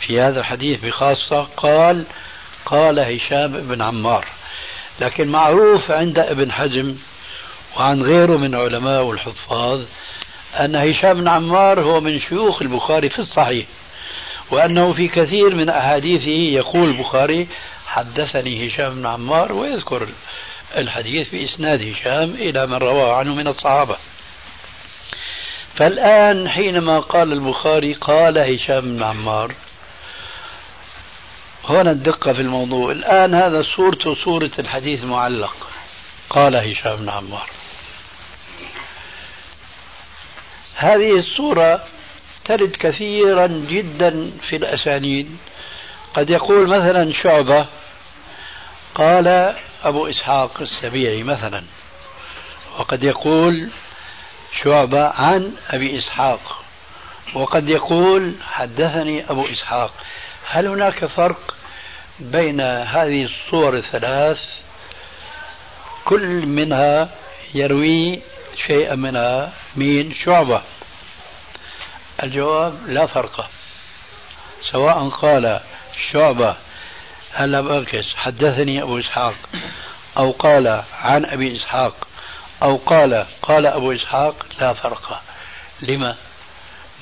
في 0.00 0.20
هذا 0.20 0.40
الحديث 0.40 0.84
بخاصة 0.84 1.48
قال 1.56 2.06
قال 2.66 2.98
هشام 2.98 3.52
بن 3.52 3.82
عمار 3.82 4.26
لكن 5.00 5.28
معروف 5.28 5.90
عند 5.90 6.18
ابن 6.18 6.52
حزم 6.52 6.96
وعن 7.76 8.02
غيره 8.02 8.36
من 8.36 8.54
علماء 8.54 9.02
والحفاظ 9.02 9.84
أن 10.56 10.76
هشام 10.76 11.12
بن 11.20 11.28
عمار 11.28 11.80
هو 11.80 12.00
من 12.00 12.20
شيوخ 12.20 12.62
البخاري 12.62 13.08
في 13.08 13.18
الصحيح 13.18 13.66
وأنه 14.50 14.92
في 14.92 15.08
كثير 15.08 15.54
من 15.54 15.68
أحاديثه 15.68 16.56
يقول 16.58 16.88
البخاري 16.88 17.48
حدثني 17.86 18.68
هشام 18.68 18.94
بن 18.94 19.06
عمار 19.06 19.52
ويذكر 19.52 20.08
الحديث 20.76 21.30
بإسناد 21.30 21.82
هشام 21.82 22.30
إلى 22.30 22.66
من 22.66 22.74
رواه 22.74 23.16
عنه 23.16 23.34
من 23.34 23.48
الصحابة. 23.48 23.96
فالآن 25.74 26.48
حينما 26.48 27.00
قال 27.00 27.32
البخاري 27.32 27.94
قال 27.94 28.38
هشام 28.38 28.80
بن 28.80 29.02
عمار 29.02 29.54
هنا 31.64 31.90
الدقة 31.90 32.32
في 32.32 32.40
الموضوع. 32.40 32.92
الآن 32.92 33.34
هذا 33.34 33.62
صورته 33.76 34.14
صورة 34.14 34.50
الحديث 34.58 35.04
المعلق 35.04 35.56
قال 36.30 36.56
هشام 36.56 36.96
بن 36.96 37.08
عمار. 37.08 37.50
هذه 40.76 41.18
الصورة 41.18 41.84
ترد 42.44 42.76
كثيرا 42.80 43.46
جدا 43.46 44.30
في 44.48 44.56
الأسانيد. 44.56 45.36
قد 46.14 46.30
يقول 46.30 46.68
مثلا 46.68 47.12
شعبة 47.12 47.66
قال 48.94 49.54
أبو 49.84 50.06
إسحاق 50.06 50.60
السبيعي 50.60 51.22
مثلا 51.22 51.62
وقد 52.78 53.04
يقول 53.04 53.68
شعبة 54.62 55.08
عن 55.08 55.52
أبي 55.70 55.98
إسحاق 55.98 56.62
وقد 57.34 57.68
يقول 57.68 58.34
حدثني 58.52 59.30
أبو 59.30 59.46
إسحاق. 59.46 59.92
هل 60.48 60.66
هناك 60.66 61.04
فرق 61.04 61.54
بين 62.20 62.60
هذه 62.60 63.24
الصور 63.24 63.76
الثلاث؟ 63.76 64.38
كل 66.04 66.46
منها 66.46 67.08
يروي 67.54 68.20
شيئا 68.66 68.94
منها 68.94 69.52
مين 69.76 70.14
شعبة. 70.14 70.62
الجواب 72.22 72.78
لا 72.86 73.06
فرق. 73.06 73.50
سواء 74.72 75.08
قال 75.08 75.60
شعبة 76.12 76.56
هلا 77.32 77.60
بركز 77.60 78.14
حدثني 78.16 78.82
أبو 78.82 78.98
إسحاق. 78.98 79.34
أو 80.18 80.30
قال 80.30 80.82
عن 81.00 81.24
أبي 81.24 81.56
إسحاق. 81.56 82.08
أو 82.62 82.76
قال 82.76 83.26
قال 83.42 83.66
أبو 83.66 83.92
إسحاق 83.92 84.46
لا 84.60 84.72
فرق. 84.72 85.22
لما؟ 85.82 86.16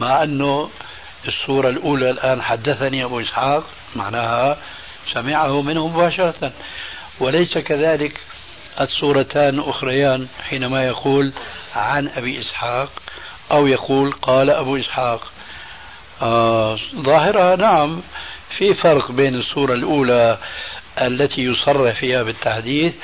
مع 0.01 0.23
أنه 0.23 0.71
الصورة 1.29 1.69
الأولى 1.69 2.11
الآن 2.11 2.43
حدثني 2.43 3.05
أبو 3.05 3.21
إسحاق 3.21 3.65
معناها 3.97 4.59
سمعه 5.13 5.63
منه 5.63 5.89
مباشرة. 5.89 6.53
وليس 7.21 7.59
كذلك 7.59 8.21
الصورتان 8.81 9.61
أخريان 9.61 10.27
حينما 10.43 10.85
يقول 10.87 11.33
عن 11.75 12.09
أبي 12.09 12.41
إسحاق 12.41 12.91
أو 13.53 13.67
يقول 13.67 14.13
قال 14.13 14.51
أبو 14.51 14.77
إسحاق. 14.77 15.33
آه 16.23 16.79
ظاهرها 16.95 17.57
نعم 17.57 18.03
في 18.59 18.75
فرق 18.75 19.13
بين 19.13 19.35
الصورة 19.35 19.75
الأولى 19.75 20.39
التي 21.01 21.41
يصرح 21.41 22.01
فيها 22.01 22.23
بالتحديث 22.23 22.95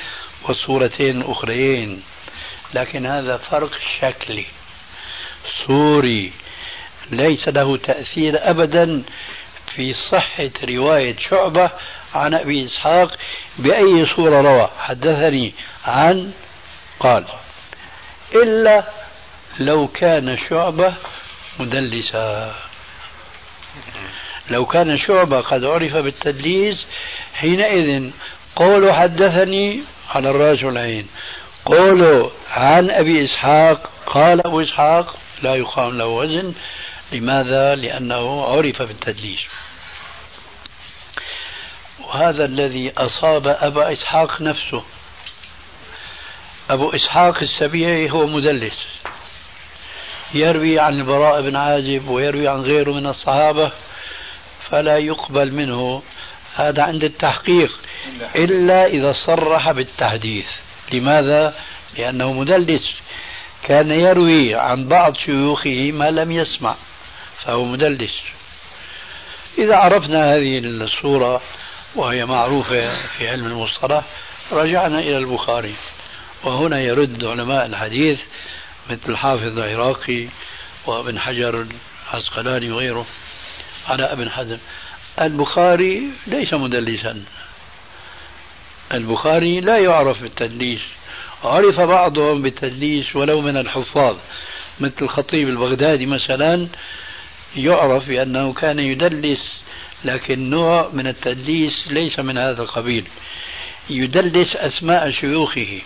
والصورتين 0.48 1.20
الأخرين 1.20 2.02
لكن 2.74 3.06
هذا 3.06 3.36
فرق 3.36 3.70
شكلي 4.00 4.46
صوري 5.66 6.32
ليس 7.10 7.48
له 7.48 7.76
تأثير 7.76 8.50
أبدا 8.50 9.02
في 9.74 9.94
صحة 9.94 10.50
رواية 10.68 11.16
شعبة 11.30 11.70
عن 12.14 12.34
أبي 12.34 12.64
إسحاق 12.64 13.18
بأي 13.58 14.06
صورة 14.06 14.40
روى. 14.40 14.70
حدثني 14.78 15.54
عن 15.84 16.32
قال 17.00 17.24
إلا 18.34 18.84
لو 19.58 19.88
كان 19.88 20.38
شعبة 20.48 20.94
مدلسا. 21.58 22.54
لو 24.50 24.66
كان 24.66 24.98
شعبة 24.98 25.40
قد 25.40 25.64
عرف 25.64 25.96
بالتدليس 25.96 26.86
حينئذ 27.34 28.10
قول 28.56 28.92
حدثني 28.92 29.82
على 30.14 30.30
الراس 30.30 30.64
والعين 30.64 31.08
قوله 31.64 32.30
عن 32.50 32.90
أبي 32.90 33.24
إسحاق 33.24 33.90
قال 34.06 34.46
أبو 34.46 34.60
إسحاق 34.60 35.16
لا 35.42 35.54
يقام 35.54 35.98
له 35.98 36.06
وزن. 36.06 36.54
لماذا؟ 37.12 37.74
لأنه 37.74 38.44
عرف 38.44 38.82
بالتدليس. 38.82 39.40
وهذا 42.10 42.44
الذي 42.44 42.92
أصاب 42.98 43.46
أبا 43.46 43.92
إسحاق 43.92 44.42
نفسه. 44.42 44.84
أبو 46.70 46.90
إسحاق 46.90 47.42
السبيعي 47.42 48.10
هو 48.10 48.26
مدلس 48.26 48.86
يروي 50.34 50.78
عن 50.78 51.00
البراء 51.00 51.42
بن 51.42 51.56
عازب 51.56 52.08
ويروي 52.08 52.48
عن 52.48 52.60
غيره 52.60 52.90
من 52.90 53.06
الصحابة 53.06 53.72
فلا 54.70 54.96
يقبل 54.96 55.54
منه. 55.54 56.02
هذا 56.54 56.82
عند 56.82 57.04
التحقيق 57.04 57.78
إلا 58.36 58.86
إذا 58.86 59.12
صرح 59.26 59.70
بالتحديث. 59.70 60.46
لماذا؟ 60.92 61.54
لأنه 61.98 62.32
مدلس. 62.32 62.94
كان 63.62 63.90
يروي 63.90 64.54
عن 64.54 64.88
بعض 64.88 65.16
شيوخه 65.16 65.92
ما 65.92 66.10
لم 66.10 66.32
يسمع 66.32 66.74
فهو 67.38 67.64
مدلس. 67.64 68.14
إذا 69.58 69.76
عرفنا 69.76 70.34
هذه 70.34 70.58
الصورة 70.58 71.42
وهي 71.94 72.24
معروفة 72.24 73.06
في 73.06 73.28
علم 73.28 73.46
المصطلح 73.46 74.04
رجعنا 74.52 74.98
إلى 74.98 75.18
البخاري. 75.18 75.74
وهنا 76.44 76.80
يرد 76.80 77.24
علماء 77.24 77.66
الحديث 77.66 78.20
مثل 78.90 79.00
الحافظ 79.08 79.58
العراقي 79.58 80.28
وابن 80.86 81.18
حجر 81.18 81.66
العسقلاني 82.12 82.72
وغيره 82.72 83.06
على 83.88 84.12
ابن 84.12 84.30
حزم. 84.30 84.58
البخاري 85.20 86.02
ليس 86.26 86.54
مدلسا. 86.54 87.24
البخاري 88.92 89.60
لا 89.60 89.78
يعرف 89.78 90.22
بالتدليس. 90.22 90.80
عرف 91.44 91.80
بعضهم 91.80 92.42
بالتدليس 92.42 93.16
ولو 93.16 93.40
من 93.40 93.56
الحفاظ 93.56 94.16
مثل 94.80 94.94
الخطيب 95.02 95.48
البغدادي 95.48 96.06
مثلا 96.06 96.68
يعرف 97.56 98.08
بأنه 98.08 98.52
كان 98.52 98.78
يدلس 98.78 99.60
لكن 100.04 100.50
نوع 100.50 100.90
من 100.92 101.06
التدليس 101.06 101.88
ليس 101.90 102.18
من 102.18 102.38
هذا 102.38 102.62
القبيل. 102.62 103.04
يدلس 103.90 104.56
أسماء 104.56 105.10
شيوخه. 105.10 105.80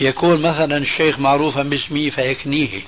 يكون 0.00 0.42
مثلا 0.42 0.76
الشيخ 0.76 1.18
معروفا 1.18 1.62
باسمه 1.62 2.10
فيكنيه. 2.10 2.80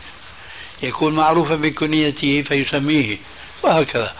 يكون 0.83 1.15
معروفا 1.15 1.55
بكنيته 1.55 2.43
فيسميه. 2.43 3.19
وهكذا. 3.63 4.13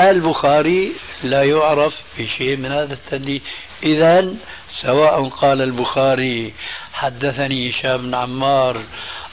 البخاري 0.00 0.92
لا 1.22 1.42
يعرف 1.44 1.94
بشيء 2.18 2.56
من 2.56 2.72
هذا 2.72 2.94
التدليس. 2.94 3.42
إذا 3.82 4.34
سواء 4.82 5.28
قال 5.28 5.62
البخاري 5.62 6.52
حدثني 6.92 7.70
هشام 7.70 7.96
بن 7.96 8.14
عمار 8.14 8.82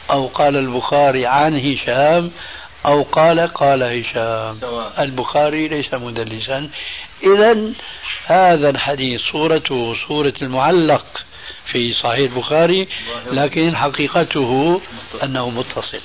أو 0.10 0.28
قال 0.28 0.56
البخاري 0.56 1.26
عن 1.26 1.60
هشام 1.60 2.32
أو 2.88 3.04
قال 3.04 3.40
قال 3.40 3.84
هشام. 3.84 4.54
سواء. 4.60 5.04
البخاري 5.04 5.68
ليس 5.68 5.94
مدلسا. 5.94 6.70
إذا 7.24 7.58
هذا 8.26 8.70
الحديث 8.70 9.22
صورته 9.22 9.96
صورة 10.08 10.34
المعلق 10.42 11.06
في 11.72 11.94
صحيح 11.94 12.32
البخاري 12.32 12.88
لكن 13.32 13.76
حقيقته 13.76 14.82
أنه 15.24 15.50
متصل. 15.50 16.02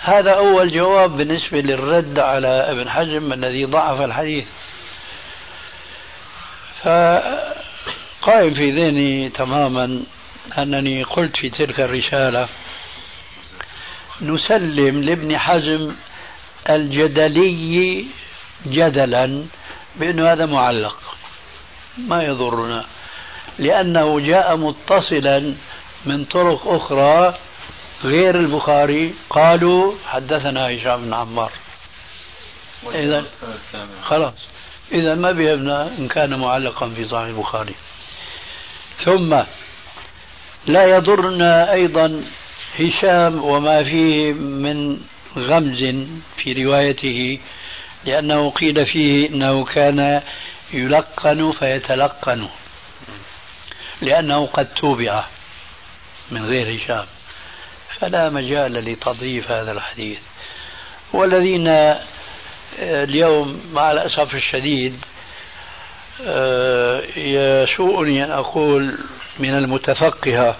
هذا 0.00 0.30
أول 0.30 0.72
جواب 0.72 1.16
بالنسبة 1.16 1.60
للرد 1.60 2.18
على 2.18 2.48
ابن 2.48 2.90
حزم 2.90 3.32
الذي 3.32 3.64
ضعف 3.64 4.00
الحديث. 4.00 4.46
فقائم 6.82 8.54
في 8.54 8.70
ذهني 8.70 9.28
تماما 9.28 10.02
أنني 10.58 11.02
قلت 11.02 11.36
في 11.36 11.50
تلك 11.50 11.80
الرسالة 11.80 12.48
نسلم 14.22 15.02
لابن 15.02 15.38
حزم 15.38 15.94
الجدلي 16.70 18.06
جدلا 18.66 19.44
بأنه 19.96 20.32
هذا 20.32 20.46
معلق. 20.46 20.96
ما 21.98 22.22
يضرنا. 22.22 22.84
لأنه 23.58 24.20
جاء 24.20 24.56
متصلا 24.56 25.54
من 26.06 26.24
طرق 26.24 26.68
أخرى 26.68 27.34
غير 28.04 28.40
البخاري. 28.40 29.14
قالوا 29.30 29.94
حدثنا 30.06 30.74
هشام 30.74 31.04
بن 31.04 31.14
عمار. 31.14 31.52
إذا 32.94 33.24
خلاص. 34.02 34.34
إذا 34.92 35.14
ما 35.14 35.32
بيهمنا 35.32 35.98
إن 35.98 36.08
كان 36.08 36.38
معلقا 36.38 36.88
في 36.88 37.08
صحيح 37.08 37.26
البخاري. 37.26 37.74
ثم 39.04 39.42
لا 40.66 40.84
يضرنا 40.84 41.72
أيضا 41.72 42.24
هشام 42.78 43.44
وما 43.44 43.84
فيه 43.84 44.32
من 44.32 45.00
غمز 45.36 46.06
في 46.36 46.64
روايته 46.64 47.38
لأنه 48.04 48.50
قيل 48.50 48.86
فيه 48.86 49.28
أنه 49.28 49.64
كان 49.64 50.22
يلقن 50.72 51.52
فيتلقن 51.52 52.48
لأنه 54.02 54.46
قد 54.46 54.66
توبع 54.74 55.24
من 56.30 56.44
غير 56.44 56.76
هشام 56.76 57.06
فلا 58.00 58.30
مجال 58.30 58.72
لتضعيف 58.72 59.50
هذا 59.50 59.72
الحديث. 59.72 60.18
والذين 61.12 61.68
آه، 61.68 62.00
اليوم 62.80 63.60
مع 63.72 63.90
الأسف 63.90 64.34
الشديد 64.34 65.00
آه، 66.26 67.02
يسوءني 67.16 68.24
أن 68.24 68.30
أقول 68.30 68.98
من 69.38 69.50
المتفقهة 69.50 70.56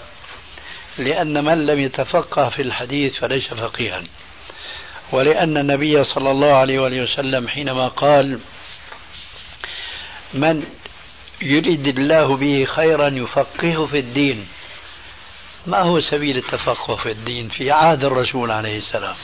لأن 0.97 1.43
من 1.43 1.65
لم 1.65 1.79
يتفقه 1.79 2.49
في 2.49 2.61
الحديث 2.61 3.15
فليس 3.15 3.53
فقيها. 3.53 4.03
ولأن 5.11 5.57
النبي 5.57 6.03
صلى 6.03 6.31
الله 6.31 6.53
عليه 6.53 6.79
وآله 6.79 7.03
وسلم 7.03 7.47
حينما 7.47 7.87
قال 7.87 8.39
من 10.33 10.63
يريد 11.41 11.87
الله 11.87 12.37
به 12.37 12.65
خيرا 12.65 13.07
يفقهه 13.07 13.85
في 13.85 13.99
الدين 13.99 14.47
ما 15.67 15.79
هو 15.79 16.01
سبيل 16.01 16.37
التفقه 16.37 16.95
في 16.95 17.11
الدين؟ 17.11 17.47
في 17.49 17.71
عهد 17.71 18.03
الرسول 18.03 18.51
عليه 18.51 18.77
السلام. 18.77 19.15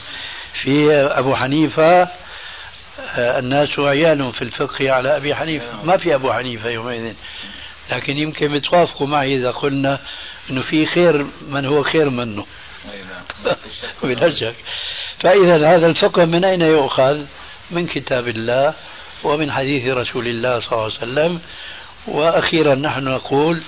في 0.62 0.92
أبو 0.94 1.36
حنيفة 1.36 2.08
آه، 3.16 3.38
الناس 3.38 3.78
عيال 3.78 4.32
في 4.32 4.42
الفقه 4.42 4.90
على 4.90 5.16
أبي 5.16 5.34
حنيفة. 5.34 5.84
ما 5.84 5.96
في 5.96 6.14
أبو 6.14 6.32
حنيفة 6.32 6.70
يومئذ. 6.70 7.14
لكن 7.92 8.18
يمكن 8.18 8.58
بتوافقوا 8.58 9.06
معي 9.06 9.36
إذا 9.36 9.50
قلنا 9.50 9.98
أنه 10.50 10.62
في 10.62 10.86
خير 10.86 11.26
من 11.48 11.66
هو 11.66 11.82
خير 11.82 12.10
منه. 12.10 12.46
بلا 14.02 14.30
شك. 14.40 14.54
فإذا 15.18 15.76
هذا 15.76 15.86
الفقه 15.86 16.24
من 16.24 16.44
أين 16.44 16.60
يؤخذ؟ 16.62 17.24
من 17.70 17.86
كتاب 17.86 18.28
الله 18.28 18.74
ومن 19.24 19.52
حديث 19.52 19.86
رسول 19.86 20.26
الله 20.26 20.60
صلى 20.60 20.72
الله 20.72 20.82
عليه 20.82 20.94
وسلم. 20.94 21.40
وأخيرا 22.06 22.74
نحن 22.74 23.04
نقول 23.04 23.62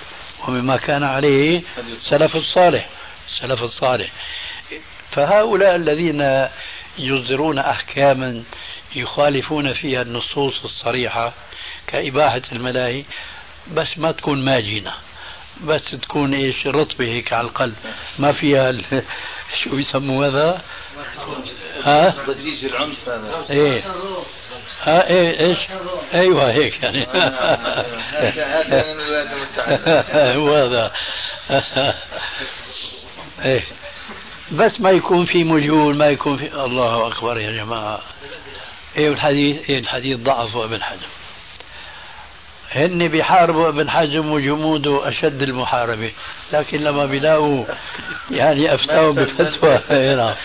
ومما 0.47 0.77
كان 0.77 1.03
عليه 1.03 1.61
سلف 2.09 2.35
الصالح 2.35 2.89
سلف 3.39 3.63
الصالح. 3.63 4.11
فهؤلاء 5.11 5.75
الذين 5.75 6.47
يصدرون 6.97 7.59
أحكاما 7.59 8.43
يخالفون 8.95 9.73
فيها 9.73 10.01
النصوص 10.01 10.63
الصريحة 10.63 11.33
كإباحة 11.87 12.41
الملاهي 12.51 13.03
بس 13.71 13.97
ما 13.97 14.11
تكون 14.11 14.45
ماجنة. 14.45 14.93
بس 15.63 15.91
تكون 15.91 16.33
إيش 16.33 16.67
رطبة 16.67 17.05
هيك 17.05 17.33
على 17.33 17.47
القلب. 17.47 17.75
ما 18.19 18.31
فيها 18.31 18.69
ال... 18.69 18.83
شو 19.63 19.75
يسموا 19.75 20.25
هذا؟ 20.25 20.61
ها؟ 21.83 22.15
ضجيج 22.27 22.65
العنف 22.65 23.09
هذا. 23.09 23.45
إيه. 23.49 23.83
ها؟ 24.83 25.09
إيه 25.09 25.39
إيش؟ 25.39 25.57
أيوه 26.13 26.51
هيك 26.51 26.83
يعني. 26.83 27.07
المتحدة 29.33 30.35
هو 30.35 30.55
هذا. 30.55 30.91
إيه. 33.45 33.63
بس 34.51 34.81
ما 34.81 34.91
يكون 34.91 35.25
في 35.25 35.43
مجهول 35.43 35.95
ما 35.95 36.09
يكون 36.09 36.37
في 36.37 36.53
الله 36.53 37.07
أكبر 37.07 37.39
يا 37.39 37.51
جماعة. 37.51 38.01
إيه 38.97 39.09
الحديث 39.09 39.69
إيه 39.69 39.79
الحديث 39.79 40.19
ضعفه 40.19 40.63
ابن 40.63 40.83
حجر. 40.83 41.07
هن 42.75 43.07
بيحاربوا 43.07 43.69
ابن 43.69 43.89
حزم 43.89 44.31
وجموده 44.31 45.09
أشد 45.09 45.41
المحاربة 45.41 46.11
لكن 46.53 46.79
لما 46.79 47.05
بيلاقوا 47.05 47.65
يعني 48.31 48.73
أفتوا 48.73 49.11
بفتوى 49.11 49.79
هنا 49.89 50.35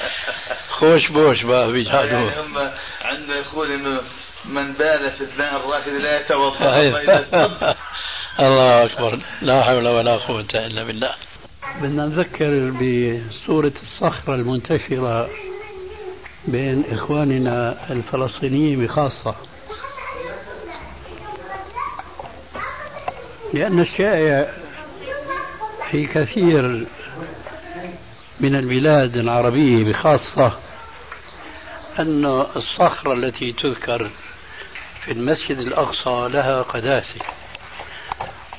خوش 0.68 1.10
بوش 1.10 1.42
بقى 1.42 1.72
بيجادوا. 1.72 2.00
يعني 2.02 2.40
هم 2.40 2.70
عنده 3.02 3.36
يقول 3.36 3.72
إنه 3.72 4.00
من 4.44 4.72
بال 4.72 5.12
في 5.18 5.24
الماء 5.32 5.56
الراكد 5.56 5.92
لا 5.92 6.20
يتوضأ. 6.20 7.74
الله 8.46 8.84
أكبر. 8.84 9.18
لا 9.42 9.62
حول 9.62 9.88
ولا 9.88 10.16
قوة 10.16 10.46
إلا 10.54 10.82
بالله. 10.84 11.14
بدنا 11.82 12.06
نذكر 12.06 12.70
بصورة 12.70 13.72
الصخرة 13.82 14.34
المنتشرة 14.34 15.28
بين 16.48 16.84
إخواننا 16.92 17.76
الفلسطينيين 17.90 18.84
بخاصة. 18.84 19.34
لأن 23.54 23.80
الشائع 23.80 24.50
في 25.90 26.06
كثير 26.06 26.86
من 28.40 28.54
البلاد 28.54 29.16
العربية 29.16 29.84
بخاصة 29.84 30.52
أن 31.98 32.24
الصخرة 32.56 33.12
التي 33.12 33.52
تذكر 33.52 34.10
في 35.04 35.12
المسجد 35.12 35.58
الأقصى 35.58 36.28
لها 36.32 36.62
قداسة 36.62 37.20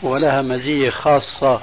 ولها 0.04 0.42
مزية 0.42 0.90
خاصة. 0.90 1.62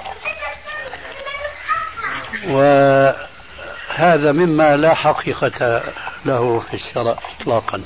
وهذا 2.47 4.31
مما 4.31 4.77
لا 4.77 4.93
حقيقة 4.93 5.83
له 6.25 6.59
في 6.59 6.73
الشرع 6.73 7.19
إطلاقا. 7.39 7.83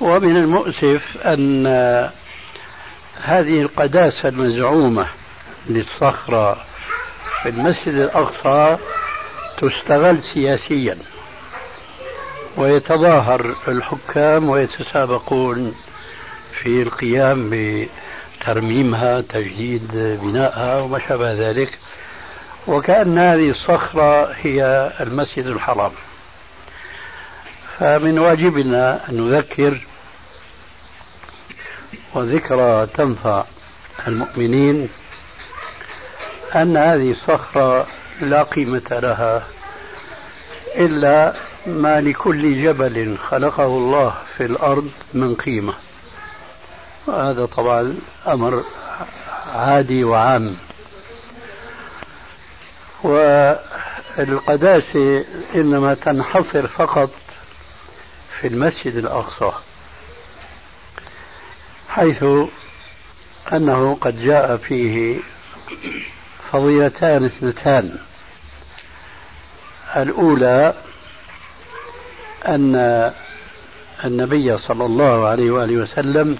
ومن 0.00 0.36
المؤسف 0.36 1.16
أن 1.24 1.66
هذه 3.22 3.60
القداسة 3.60 4.28
المزعومة 4.28 5.06
للصخرة 5.68 6.64
في 7.42 7.48
المسجد 7.48 7.94
الأقصى 7.94 8.76
تستغل 9.58 10.22
سياسيا 10.22 10.98
ويتظاهر 12.56 13.54
الحكام 13.68 14.48
ويتسابقون 14.48 15.74
في 16.62 16.82
القيام 16.82 17.50
بترميمها 18.40 19.20
تجديد 19.20 19.88
بنائها 20.22 20.80
وما 20.80 20.98
شابه 21.08 21.32
ذلك. 21.32 21.78
وكأن 22.66 23.18
هذه 23.18 23.50
الصخرة 23.50 24.32
هي 24.42 24.92
المسجد 25.00 25.46
الحرام. 25.46 25.92
فمن 27.78 28.18
واجبنا 28.18 29.08
أن 29.08 29.16
نذكر 29.16 29.86
وذكرى 32.14 32.86
تنفع 32.86 33.44
المؤمنين 34.06 34.88
أن 36.54 36.76
هذه 36.76 37.10
الصخرة 37.10 37.86
لا 38.20 38.42
قيمة 38.42 38.82
لها 38.90 39.46
إلا 40.76 41.34
ما 41.66 42.00
لكل 42.00 42.62
جبل 42.62 43.18
خلقه 43.18 43.66
الله 43.66 44.14
في 44.36 44.44
الأرض 44.44 44.90
من 45.14 45.34
قيمة. 45.34 45.74
وهذا 47.06 47.46
طبعا 47.46 47.96
أمر 48.26 48.64
عادي 49.54 50.04
وعام. 50.04 50.56
والقداسة 54.18 55.24
إنما 55.54 55.94
تنحصر 55.94 56.66
فقط 56.66 57.10
في 58.40 58.48
المسجد 58.48 58.96
الأقصى. 58.96 59.52
حيث 61.94 62.24
أنه 63.52 63.94
قد 64.00 64.22
جاء 64.22 64.56
فيه 64.56 65.18
فضيلتان 66.50 67.24
اثنتان. 67.24 67.98
الأولى 69.96 70.74
أن 72.46 72.74
النبي 74.04 74.58
صلى 74.58 74.84
الله 74.86 75.26
عليه 75.28 75.50
وآله 75.50 75.76
وسلم 75.76 76.38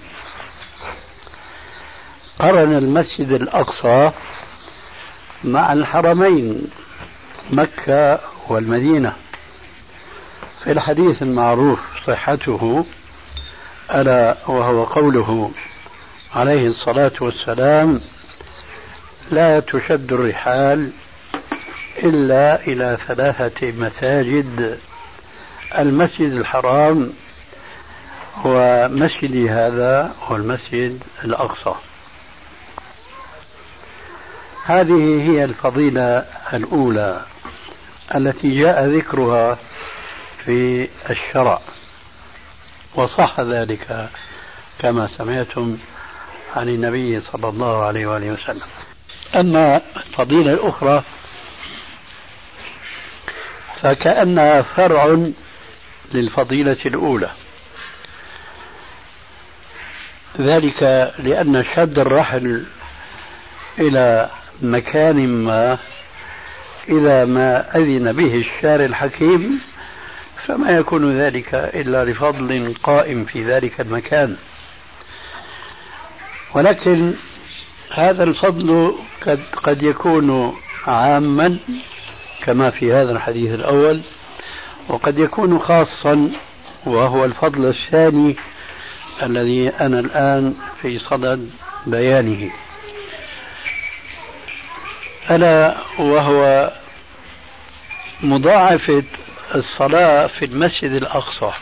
قرن 2.38 2.72
المسجد 2.72 3.32
الأقصى 3.32 4.10
مع 5.44 5.72
الحرمين 5.72 6.70
مكة 7.50 8.20
والمدينة. 8.48 9.16
في 10.64 10.72
الحديث 10.72 11.22
المعروف 11.22 11.80
صحته 12.06 12.84
ألا 13.90 14.36
وهو 14.46 14.84
قوله 14.84 15.50
عليه 16.34 16.66
الصلاة 16.66 17.12
والسلام 17.20 18.00
لا 19.30 19.60
تشد 19.60 20.12
الرحال 20.12 20.92
إلا 22.02 22.60
إلى 22.60 22.98
ثلاثة 23.06 23.72
مساجد 23.72 24.78
المسجد 25.78 26.32
الحرام 26.32 27.12
ومسجدي 28.44 29.50
هذا 29.50 30.14
هو 30.22 30.36
المسجد 30.36 31.02
الأقصى. 31.24 31.74
هذه 34.64 35.30
هي 35.30 35.44
الفضيلة 35.44 36.26
الأولى 36.52 37.22
التي 38.14 38.60
جاء 38.60 38.86
ذكرها 38.86 39.58
في 40.44 40.88
الشرع. 41.10 41.60
وصح 42.94 43.40
ذلك 43.40 44.08
كما 44.78 45.06
سمعتم 45.06 45.78
عن 46.56 46.68
النبي 46.68 47.20
صلى 47.20 47.48
الله 47.48 47.84
عليه 47.84 48.06
وآله 48.06 48.32
وسلم. 48.32 48.66
أما 49.34 49.80
الفضيلة 49.96 50.52
الأخرى 50.52 51.02
فكأنها 53.82 54.62
فرع 54.62 55.28
للفضيلة 56.14 56.78
الأولى. 56.86 57.30
ذلك 60.40 60.82
لأن 61.18 61.64
شد 61.76 61.98
الرحل 61.98 62.64
إلى 63.78 64.30
مكان 64.62 65.28
ما 65.28 65.78
إذا 66.88 67.24
ما 67.24 67.76
أذن 67.76 68.12
به 68.12 68.34
الشارع 68.34 68.84
الحكيم 68.84 69.60
فما 70.46 70.70
يكون 70.70 71.18
ذلك 71.18 71.54
إلا 71.54 72.04
لفضل 72.04 72.74
قائم 72.82 73.24
في 73.24 73.44
ذلك 73.44 73.80
المكان. 73.80 74.36
ولكن 76.54 77.14
هذا 77.90 78.24
الفضل 78.24 78.94
قد, 79.26 79.40
قد 79.62 79.82
يكون 79.82 80.56
عاما 80.86 81.58
كما 82.44 82.70
في 82.70 82.92
هذا 82.92 83.12
الحديث 83.12 83.54
الأول 83.54 84.02
وقد 84.88 85.18
يكون 85.18 85.58
خاصا 85.58 86.30
وهو 86.86 87.24
الفضل 87.24 87.68
الثاني 87.68 88.36
الذي 89.22 89.68
أنا 89.68 90.00
الآن 90.00 90.54
في 90.82 90.98
صدد 90.98 91.50
بيانه. 91.86 92.50
ألا 95.30 95.76
وهو 95.98 96.72
مضاعفة 98.22 99.04
الصلاة 99.54 100.26
في 100.26 100.44
المسجد 100.44 100.90
الأقصى. 100.90 101.52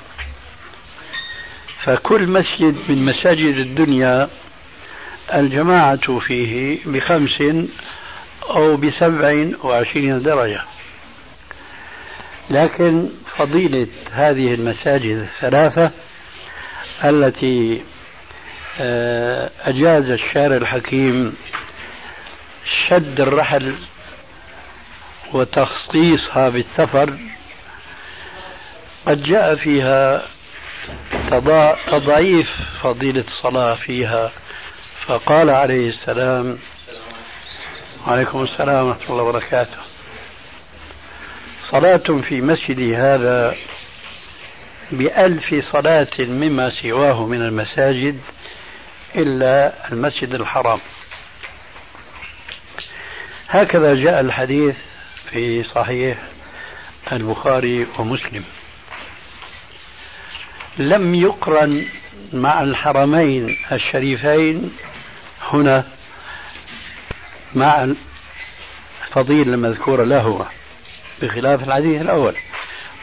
فكل 1.85 2.27
مسجد 2.27 2.77
من 2.91 3.05
مساجد 3.05 3.57
الدنيا 3.57 4.29
الجماعة 5.35 6.19
فيه 6.19 6.79
بخمس 6.87 7.67
أو 8.51 8.77
بسبع 8.77 9.47
وعشرين 9.65 10.23
درجة. 10.23 10.63
لكن 12.51 13.09
فضيلة 13.37 13.87
هذه 14.13 14.55
المساجد 14.55 15.17
الثلاثة 15.17 15.91
التي 17.05 17.83
آه، 18.81 19.51
أجاز 19.61 20.11
الشارع 20.11 20.57
الحكيم 20.57 21.37
شد 22.89 23.21
الرحل 23.21 23.75
وتخصيصها 25.33 26.49
بالسفر 26.49 27.19
قد 29.07 29.23
جاء 29.23 29.55
فيها 29.57 30.27
تضعيف 31.87 32.49
فضيلة 32.83 33.25
الصلاة 33.29 33.75
فيها. 33.75 34.33
فقال 35.07 35.51
عليه 35.51 35.91
السلام 35.91 36.59
وعليكم 38.07 38.43
السلام 38.45 38.87
ورحمة 38.87 39.11
الله 39.11 39.23
وبركاته. 39.23 39.79
صلاة 41.71 42.21
في 42.23 42.41
مسجدي 42.41 42.97
هذا 42.97 43.57
بألف 44.91 45.73
صلاة 45.73 46.09
مما 46.19 46.71
سواه 46.83 47.27
من 47.27 47.43
المساجد 47.43 48.21
إلا 49.15 49.73
المسجد 49.93 50.35
الحرام. 50.35 50.81
هكذا 53.49 53.95
جاء 53.95 54.21
الحديث 54.21 54.77
في 55.31 55.63
صحيح 55.63 56.19
البخاري 57.13 57.87
ومسلم. 57.99 58.45
لم 60.79 61.15
يقرن 61.15 61.87
مع 62.33 62.63
الحرمين 62.63 63.57
الشريفين 63.73 64.73
هنا 65.51 65.85
مع 67.55 67.89
الفضيلة 69.09 69.55
المذكورة 69.55 70.05
له 70.05 70.47
بخلاف 71.23 71.69
الحديث 71.69 72.01
الأول. 72.01 72.35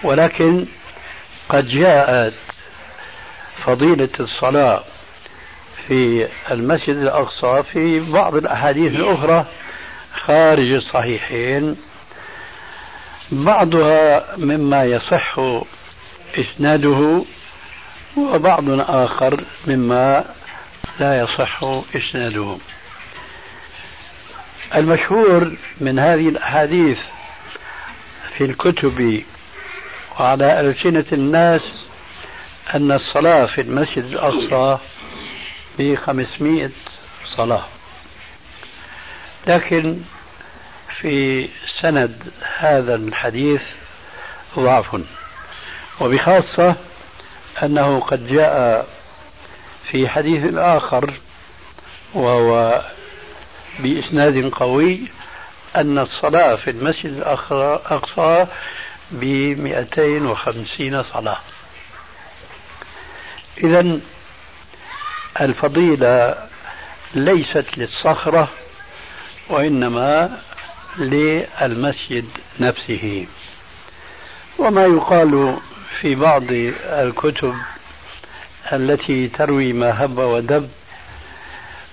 ولكن 0.03 0.65
قد 1.49 1.67
جاءت 1.67 2.33
فضيلة 3.65 4.09
الصلاة 4.19 4.83
في 5.87 6.27
المسجد 6.51 6.95
الأقصى 6.97 7.63
في 7.63 7.99
بعض 7.99 8.35
الأحاديث 8.35 8.95
الأخرى 8.95 9.45
خارج 10.13 10.71
الصحيحين 10.71 11.75
بعضها 13.31 14.25
مما 14.37 14.83
يصح 14.85 15.39
إسناده 16.37 17.23
وبعض 18.17 18.69
آخر 18.69 19.43
مما 19.67 20.25
لا 20.99 21.19
يصح 21.19 21.63
إسناده. 21.95 22.57
المشهور 24.75 25.57
من 25.81 25.99
هذه 25.99 26.29
الأحاديث 26.29 26.97
في 28.37 28.45
الكتب 28.45 29.23
وعلى 30.19 30.59
ألسنة 30.59 31.05
الناس 31.13 31.61
أن 32.75 32.91
الصلاة 32.91 33.45
في 33.45 33.61
المسجد 33.61 34.03
الأقصى 34.03 34.77
بخمسمائة 35.79 36.71
صلاة. 37.37 37.65
لكن 39.47 40.01
في 41.01 41.47
سند 41.81 42.31
هذا 42.57 42.95
الحديث 42.95 43.61
ضعف 44.59 45.01
وبخاصة 46.01 46.75
أنه 47.63 47.99
قد 47.99 48.27
جاء 48.27 48.87
في 49.91 50.09
حديث 50.09 50.53
آخر 50.53 51.13
وهو 52.13 52.81
بإسناد 53.79 54.49
قوي 54.49 54.99
أن 55.75 55.99
الصلاة 55.99 56.55
في 56.55 56.69
المسجد 56.69 57.05
الأقصى 57.05 58.47
ب 59.11 59.23
250 59.59 61.03
صلاة. 61.03 61.39
إذا 63.57 63.99
الفضيلة 65.41 66.35
ليست 67.13 67.65
للصخرة 67.77 68.47
وإنما 69.49 70.39
للمسجد 70.97 72.25
نفسه. 72.59 73.27
وما 74.57 74.85
يقال 74.85 75.57
في 76.01 76.15
بعض 76.15 76.43
الكتب 76.83 77.55
التي 78.73 79.27
تروي 79.27 79.73
ما 79.73 80.03
هب 80.03 80.17
ودب 80.17 80.69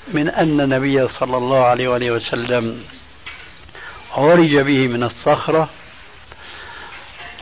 من 0.09 0.29
أن 0.29 0.61
النبي 0.61 1.09
صلى 1.09 1.37
الله 1.37 1.65
عليه 1.65 1.89
وآله 1.89 2.11
وسلم 2.11 2.85
عرج 4.17 4.57
به 4.57 4.89
من 4.89 5.03
الصخرة 5.03 5.69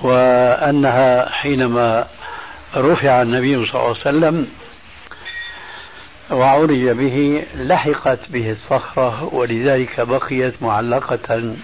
وأنها 0.02 1.30
حينما 1.30 2.06
رفع 2.76 3.22
النبي 3.22 3.54
صلى 3.54 3.74
الله 3.74 3.80
عليه 3.82 3.90
وسلم 4.00 4.48
وعرج 6.30 6.88
به 6.88 7.46
لحقت 7.54 8.18
به 8.28 8.50
الصخرة 8.50 9.34
ولذلك 9.34 10.00
بقيت 10.00 10.62
معلقة 10.62 11.54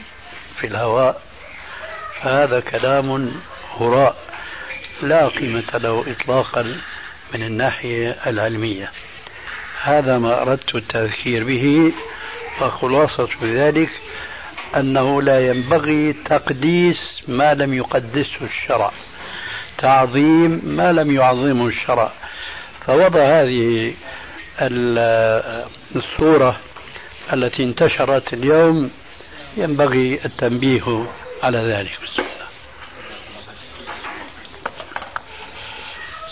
في 0.57 0.67
الهواء. 0.67 1.23
فهذا 2.23 2.61
كلام 2.61 3.33
هراء. 3.81 4.30
لا 5.03 5.29
قيمة 5.29 5.65
له 5.75 6.05
إطلاقا 6.09 6.63
من 7.35 7.43
الناحية 7.43 8.17
العلمية. 8.27 8.91
هذا 9.83 10.19
ما 10.19 10.43
أردت 10.43 10.75
التذكير 10.75 11.45
به 11.45 11.93
وخلاصة 12.61 13.29
ذلك 13.43 13.91
أنه 14.77 15.23
لا 15.23 15.49
ينبغي 15.49 16.13
تقديس 16.13 17.23
ما 17.29 17.55
لم 17.55 17.75
يقدسه 17.75 18.45
الشرع. 18.45 18.93
تعظيم 19.79 20.61
ما 20.65 20.93
لم 20.93 21.11
يعظمه 21.11 21.67
الشرع. 21.67 22.13
فوضع 22.87 23.41
هذه 23.41 23.95
الصورة 25.97 26.61
التي 27.33 27.63
انتشرت 27.63 28.33
اليوم 28.33 28.91
ينبغي 29.57 30.21
التنبيه 30.25 31.07
على 31.43 31.59
ذلك 31.59 31.91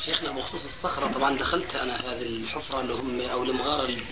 شيخنا 0.05 0.33
بخصوص 0.49 0.65
الصخرة 0.65 1.13
طبعا 1.13 1.39
دخلت 1.39 1.75
أنا 1.75 2.01
هذه 2.01 2.23
الحفرة 2.23 2.81
اللي 2.81 2.95
هم 2.95 3.21
أو 3.21 3.43
المغارة 3.43 3.85
اللي 3.85 4.03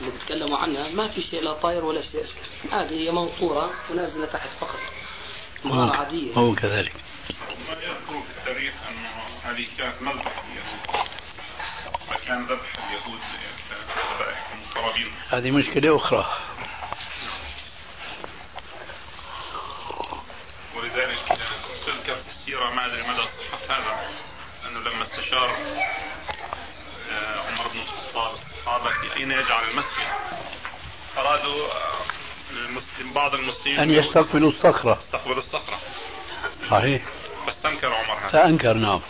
بيتكلموا 0.00 0.58
عنها. 0.58 0.88
ما 0.88 1.08
في 1.08 1.22
شيء 1.22 1.42
لا 1.42 1.52
طاير 1.52 1.84
ولا 1.84 2.02
شيء. 2.02 2.26
هذه 2.72 2.92
هي 2.92 3.10
منطورة 3.10 3.70
ونازلة 3.90 4.26
تحت 4.26 4.48
فقط. 4.60 4.78
مغارة 5.64 5.96
عادية. 5.96 6.34
هو 6.34 6.54
كذلك. 6.54 6.92
ما 7.68 7.72
يذكر 7.72 8.22
في 8.22 8.38
التاريخ 8.38 8.74
أنه 8.88 9.08
هذه 9.42 9.66
كانت 9.78 10.02
مذبح 10.02 10.44
اليهود؟ 10.44 11.06
مكان 12.10 12.44
ذبح 12.44 12.88
اليهود 12.88 13.20
هذه 15.30 15.50
مشكلة 15.50 15.96
أخرى 15.96 16.26
ولذلك 20.76 21.18
تذكر 21.86 22.16
في 22.16 22.30
السيرة 22.30 22.70
ما 22.70 22.86
أدري 22.86 23.02
مدى 23.02 23.22
صحة 23.22 23.78
هذا 23.78 24.10
أنه 24.68 24.80
لما 24.80 25.04
استشار 25.30 25.50
آه، 27.10 27.40
عمر 27.40 27.68
بن 27.68 27.80
الخطاب 27.80 28.34
الصحابة 28.34 28.90
في 28.90 29.20
أين 29.20 29.30
يجعل 29.30 29.64
المسجد؟ 29.70 30.06
أرادوا 31.18 31.66
آه، 31.66 32.04
المسلم 32.50 33.12
بعض 33.14 33.34
المسلمين 33.34 33.80
أن 33.80 33.90
يستقبلوا 33.90 34.50
الصخرة. 34.50 34.98
يستقبلوا 35.00 35.38
الصخرة. 35.38 35.78
صحيح. 36.70 37.02
فاستنكر 37.46 37.94
عمر 37.94 38.18
هذا. 38.18 38.28
فأنكر 38.28 38.72
نعم. 38.72 39.00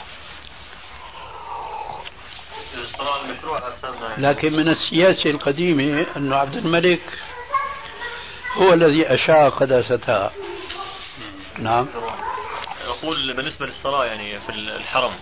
لكن 4.19 4.53
من 4.53 4.69
السياسة 4.69 5.31
القديمة 5.31 6.07
أن 6.17 6.33
عبد 6.33 6.55
الملك 6.55 7.01
هو 8.53 8.73
الذي 8.73 9.15
أشاع 9.15 9.49
قداستها 9.49 10.33
نعم. 11.59 11.87
يقول 12.85 13.37
بالنسبة 13.37 13.67
للصلاة 13.67 14.05
يعني 14.05 14.41
في 14.41 14.53
الحرم. 14.53 15.15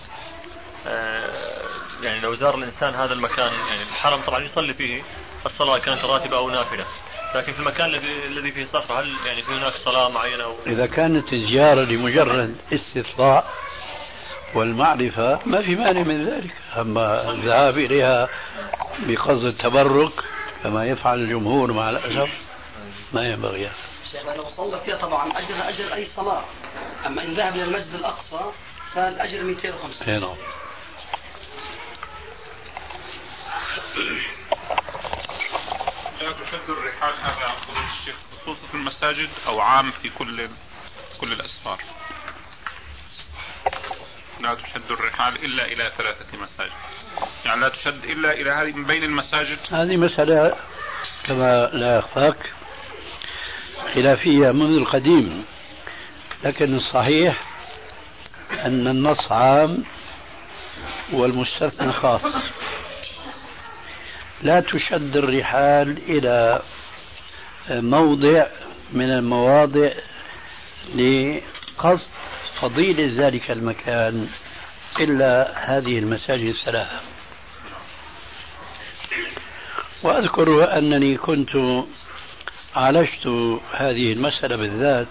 يعني 2.01 2.19
لو 2.19 2.35
زار 2.35 2.55
الإنسان 2.55 2.93
هذا 2.93 3.13
المكان 3.13 3.53
يعني 3.53 3.83
الحرم 3.83 4.21
طبعا 4.21 4.43
يصلي 4.43 4.73
فيه 4.73 5.03
الصلاة 5.45 5.77
كانت 5.77 6.05
راتبة 6.05 6.37
أو 6.37 6.49
نافلة. 6.49 6.85
لكن 7.35 7.53
في 7.53 7.59
المكان 7.59 7.95
الذي 8.27 8.51
فيه 8.51 8.65
صخرة 8.65 9.01
هل 9.01 9.15
يعني 9.25 9.41
في 9.41 9.51
هناك 9.51 9.73
صلاة 9.73 10.09
معينة 10.09 10.43
أو 10.43 10.55
إذا 10.67 10.85
كانت 10.85 11.33
الزيارة 11.33 11.81
لمجرد 11.81 12.55
استطلاع 12.73 13.43
والمعرفة 14.55 15.39
ما 15.45 15.61
في 15.61 15.75
مانع 15.75 16.01
من 16.01 16.25
ذلك. 16.25 16.53
أما 16.77 17.29
الذهاب 17.31 17.77
إليها 17.77 18.29
بقصد 18.99 19.45
التبرك 19.45 20.13
كما 20.63 20.85
يفعل 20.85 21.19
الجمهور 21.19 21.73
مع 21.73 21.89
الأسف 21.89 22.29
ما 23.13 23.21
ينبغي. 23.21 23.65
هذا 23.65 23.73
شيخ 24.11 24.35
لو 24.35 24.49
صلى 24.49 24.79
فيها 24.85 24.97
طبعا 24.97 25.31
أجر 25.31 25.69
أجر 25.69 25.93
أي 25.93 26.07
صلاة. 26.15 26.43
أما 27.05 27.23
إن 27.23 27.33
ذهب 27.33 27.55
إلى 27.55 27.63
المسجد 27.63 27.93
الأقصى 27.93 28.51
فالأجر 28.95 29.43
250 29.43 30.07
إي 30.07 30.19
نعم. 30.19 30.35
لا 36.21 36.31
تشد 36.31 36.69
الرحال 36.69 37.13
هذا 37.21 37.53
الشيخ 37.91 38.15
خصوصا 38.41 38.67
في 38.67 38.73
المساجد 38.73 39.29
أو 39.47 39.59
عام 39.59 39.91
في 39.91 40.09
كل 40.09 40.47
كل 41.21 41.33
الأسفار. 41.33 41.81
لا 44.39 44.55
تشد 44.55 44.91
الرحال 44.91 45.45
إلا 45.45 45.65
إلى 45.65 45.91
ثلاثة 45.97 46.37
مساجد. 46.37 46.71
يعني 47.45 47.61
لا 47.61 47.69
تشد 47.69 48.03
إلا 48.03 48.33
إلى 48.33 48.51
هذه 48.51 48.71
من 48.75 48.85
بين 48.85 49.03
المساجد؟ 49.03 49.57
هذه 49.71 49.97
مسألة 49.97 50.55
كما 51.25 51.69
لا 51.73 51.97
يخفاك 51.97 52.51
خلافية 53.93 54.51
منذ 54.51 54.77
القديم 54.77 55.45
لكن 56.43 56.75
الصحيح 56.77 57.43
أن 58.51 58.87
النص 58.87 59.31
عام 59.31 59.83
والمستثنى 61.13 61.93
خاص. 61.93 62.21
لا 64.43 64.59
تشد 64.59 65.17
الرحال 65.17 65.97
إلى 66.09 66.61
موضع 67.69 68.45
من 68.93 69.11
المواضع 69.11 69.89
لقصد 70.95 72.07
فضيلة 72.61 73.27
ذلك 73.27 73.51
المكان 73.51 74.27
إلا 74.99 75.51
هذه 75.55 75.99
المساجد 75.99 76.45
الثلاثة. 76.45 76.99
وأذكر 80.03 80.77
أنني 80.77 81.17
كنت 81.17 81.83
عالجت 82.75 83.27
هذه 83.71 84.13
المسألة 84.13 84.55
بالذات 84.55 85.07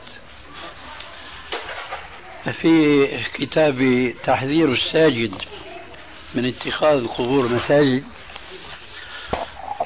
في 2.52 3.06
كتاب 3.34 4.12
تحذير 4.24 4.72
الساجد 4.72 5.32
من 6.34 6.44
اتخاذ 6.44 6.96
القبور 6.96 7.48
مساجد. 7.48 8.04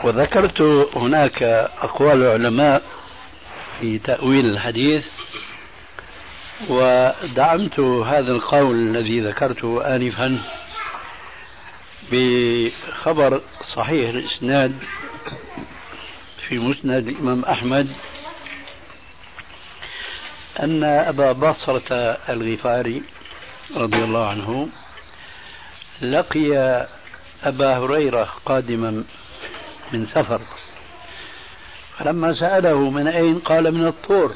وذكرت 0.05 0.61
هناك 0.97 1.43
أقوال 1.83 2.23
العلماء 2.23 2.83
في 3.81 3.99
تأويل 3.99 4.47
الحديث 4.47 5.05
ودعمت 6.69 7.81
هذا 7.81 8.33
القول 8.33 8.75
الذي 8.75 9.21
ذكرته 9.21 9.97
آنفا 9.97 10.39
بخبر 12.13 13.41
صحيح 13.77 14.09
الإسناد 14.09 14.79
في 16.49 16.59
مسند 16.59 17.09
الإمام 17.09 17.45
أحمد 17.45 17.89
أن 20.61 20.85
أبا 20.85 21.33
بصرة 21.33 21.93
الغفاري 22.29 23.03
رضي 23.77 24.05
الله 24.05 24.27
عنه 24.29 24.69
لقي 26.03 26.87
أبا 27.45 27.79
هريرة 27.79 28.29
قادما 28.47 29.05
من 29.93 30.07
سفر. 30.07 30.41
فلما 31.99 32.35
سأله 32.35 32.91
من 32.91 33.09
أين 33.09 33.39
قال 33.39 33.75
من 33.75 33.87
الطور. 33.87 34.35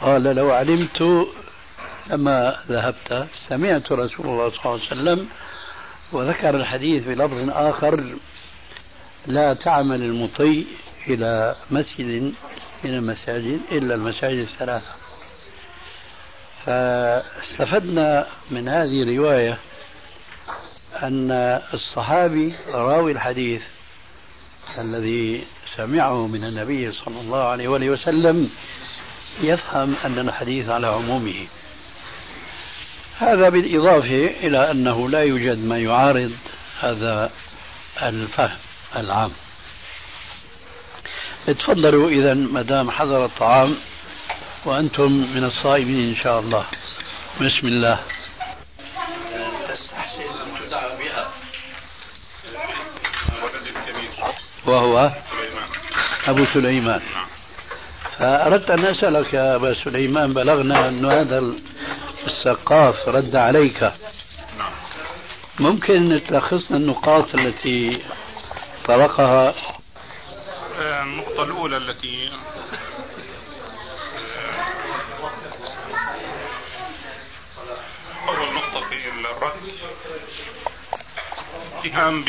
قال 0.00 0.22
لو 0.22 0.50
علمت 0.50 1.26
لما 2.10 2.58
ذهبت. 2.68 3.28
سمعت 3.48 3.92
رسول 3.92 4.26
الله 4.26 4.50
صلى 4.50 4.58
الله 4.64 4.72
عليه 4.72 4.86
وسلم 4.86 5.28
وذكر 6.12 6.56
الحديث 6.56 7.06
بلفظ 7.06 7.50
آخر 7.50 8.04
لا 9.26 9.54
تعمل 9.54 10.02
المطي 10.02 10.66
إلى 11.08 11.54
مسجد 11.70 12.34
من 12.84 12.90
المساجد 12.90 13.60
إلا 13.72 13.94
المساجد 13.94 14.38
الثلاثة. 14.38 14.90
فاستفدنا 16.66 18.26
من 18.50 18.68
هذه 18.68 19.02
الرواية 19.02 19.58
أن 21.02 21.30
الصحابي 21.74 22.54
راوي 22.72 23.12
الحديث 23.12 23.62
الذي 24.78 25.44
سمعه 25.76 26.26
من 26.26 26.44
النبي 26.44 26.92
صلى 26.92 27.20
الله 27.20 27.44
عليه 27.44 27.68
وآله 27.68 27.90
وسلم 27.90 28.50
يفهم 29.40 29.94
أن 30.04 30.18
الحديث 30.18 30.68
على 30.68 30.86
عمومه. 30.86 31.46
هذا 33.18 33.48
بالإضافة 33.48 34.26
إلى 34.26 34.70
أنه 34.70 35.08
لا 35.08 35.22
يوجد 35.22 35.58
ما 35.64 35.78
يعارض 35.78 36.32
هذا 36.80 37.32
الفهم 38.02 38.58
العام. 38.96 39.30
تفضلوا 41.46 42.10
إذا 42.10 42.34
ما 42.34 42.62
دام 42.62 42.90
حضر 42.90 43.24
الطعام 43.24 43.76
وأنتم 44.64 45.12
من 45.12 45.44
الصائمين 45.44 46.08
إن 46.08 46.16
شاء 46.16 46.40
الله. 46.40 46.64
بسم 47.40 47.66
الله. 47.66 48.15
وهو 54.68 55.12
أبو 56.26 56.44
سليمان. 56.44 57.00
فأردت 58.18 58.70
أن 58.70 58.84
أسألك 58.84 59.34
يا 59.34 59.56
أبا 59.56 59.74
سليمان 59.74 60.34
بلغنا 60.34 60.88
أن 60.88 61.06
هذا 61.06 61.54
السقاف 62.26 63.08
رد 63.08 63.36
عليك. 63.36 63.92
ممكن 65.58 66.20
تلخصنا 66.28 66.76
النقاط 66.76 67.34
التي 67.34 68.02
طرقها؟ 68.84 69.54
النقطة 70.80 71.42
الأولى 71.42 71.76
التي 71.76 72.30
أول 78.28 78.54
نقطة 78.54 78.88
في 78.88 78.96
الرد 79.08 79.52
الاتهام 81.84 82.24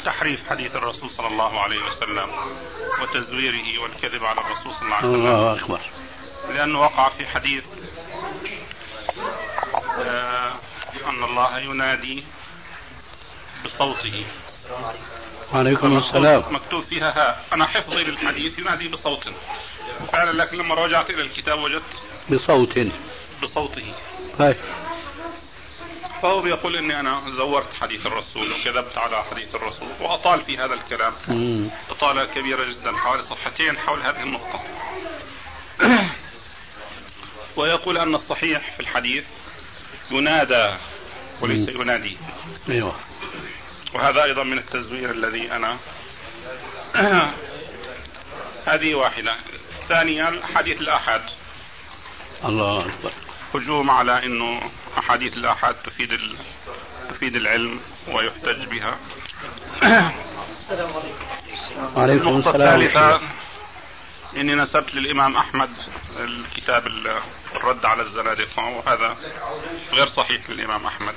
بتحريف 0.00 0.48
حديث 0.50 0.76
الرسول 0.76 1.10
صلى 1.10 1.26
الله 1.26 1.60
عليه 1.60 1.84
وسلم 1.84 2.30
وتزويره 3.02 3.82
والكذب 3.82 4.24
على 4.24 4.40
الرسول 4.40 4.72
صلى 4.74 4.82
الله 4.82 4.96
عليه 4.96 5.08
وسلم. 5.08 5.26
الله 5.26 5.52
أكبر. 5.56 5.80
لأنه 6.54 6.80
وقع 6.80 7.08
في 7.08 7.26
حديث 7.26 7.64
آه، 9.98 10.52
أن 11.08 11.24
الله 11.24 11.58
ينادي 11.58 12.24
بصوته. 13.64 14.26
وعليكم 15.54 15.98
السلام. 15.98 16.44
مكتوب 16.50 16.84
فيها 16.84 17.10
ها 17.10 17.54
أنا 17.54 17.66
حفظي 17.66 18.04
للحديث 18.04 18.58
ينادي 18.58 18.88
بصوت. 18.88 19.28
وفعلا 20.02 20.42
لكن 20.42 20.58
لما 20.58 20.74
رجعت 20.74 21.10
إلى 21.10 21.22
الكتاب 21.22 21.58
وجدت 21.58 21.82
بصوت. 22.30 22.78
بصوته. 23.42 23.94
هاي 24.40 24.56
فهو 26.22 26.40
بيقول 26.42 26.76
إني 26.76 27.00
أنا 27.00 27.30
زورت 27.30 27.74
حديث 27.80 28.06
الرسول 28.06 28.52
وكذبت 28.52 28.98
على 28.98 29.24
حديث 29.24 29.54
الرسول 29.54 29.88
وأطال 30.00 30.42
في 30.42 30.58
هذا 30.58 30.74
الكلام. 30.74 31.12
اطاله 31.90 32.24
كبيرة 32.24 32.64
جدا 32.64 32.96
حوالي 32.96 33.22
صفحتين 33.22 33.78
حول 33.78 34.02
هذه 34.02 34.22
النقطة. 34.22 34.60
ويقول 37.56 37.98
أن 37.98 38.14
الصحيح 38.14 38.74
في 38.74 38.80
الحديث 38.80 39.24
ينادى 40.10 40.76
وليس. 41.40 41.68
ينادي. 41.68 42.16
أيوه. 42.68 42.94
وهذا 43.94 44.24
أيضا 44.24 44.42
من 44.42 44.58
التزوير 44.58 45.10
الذي 45.10 45.52
أنا 45.52 45.78
هذه 48.72 48.94
واحدة. 48.94 49.36
ثانيا 49.88 50.40
حديث 50.54 50.80
الاحاد 50.80 51.22
الله 52.44 52.80
أكبر. 52.80 53.12
هجوم 53.54 53.90
على 53.90 54.26
إنه 54.26 54.70
أحاديث 54.98 55.36
الآحاد 55.36 55.74
تفيد 55.74 56.12
ال... 56.12 56.36
تفيد 57.10 57.36
العلم 57.36 57.80
ويحتج 58.08 58.64
بها. 58.66 58.98
وعليكم 61.96 62.28
النقطة 62.28 62.50
الثالثة 62.50 63.20
إني 64.36 64.54
نسبت 64.54 64.94
للإمام 64.94 65.36
أحمد 65.36 65.70
الكتاب 66.20 66.86
ال- 66.86 67.20
الرد 67.54 67.84
على 67.84 68.02
الزنادقة 68.02 68.64
وهذا 68.68 69.16
غير 69.92 70.08
صحيح 70.08 70.50
للإمام 70.50 70.86
أحمد. 70.86 71.14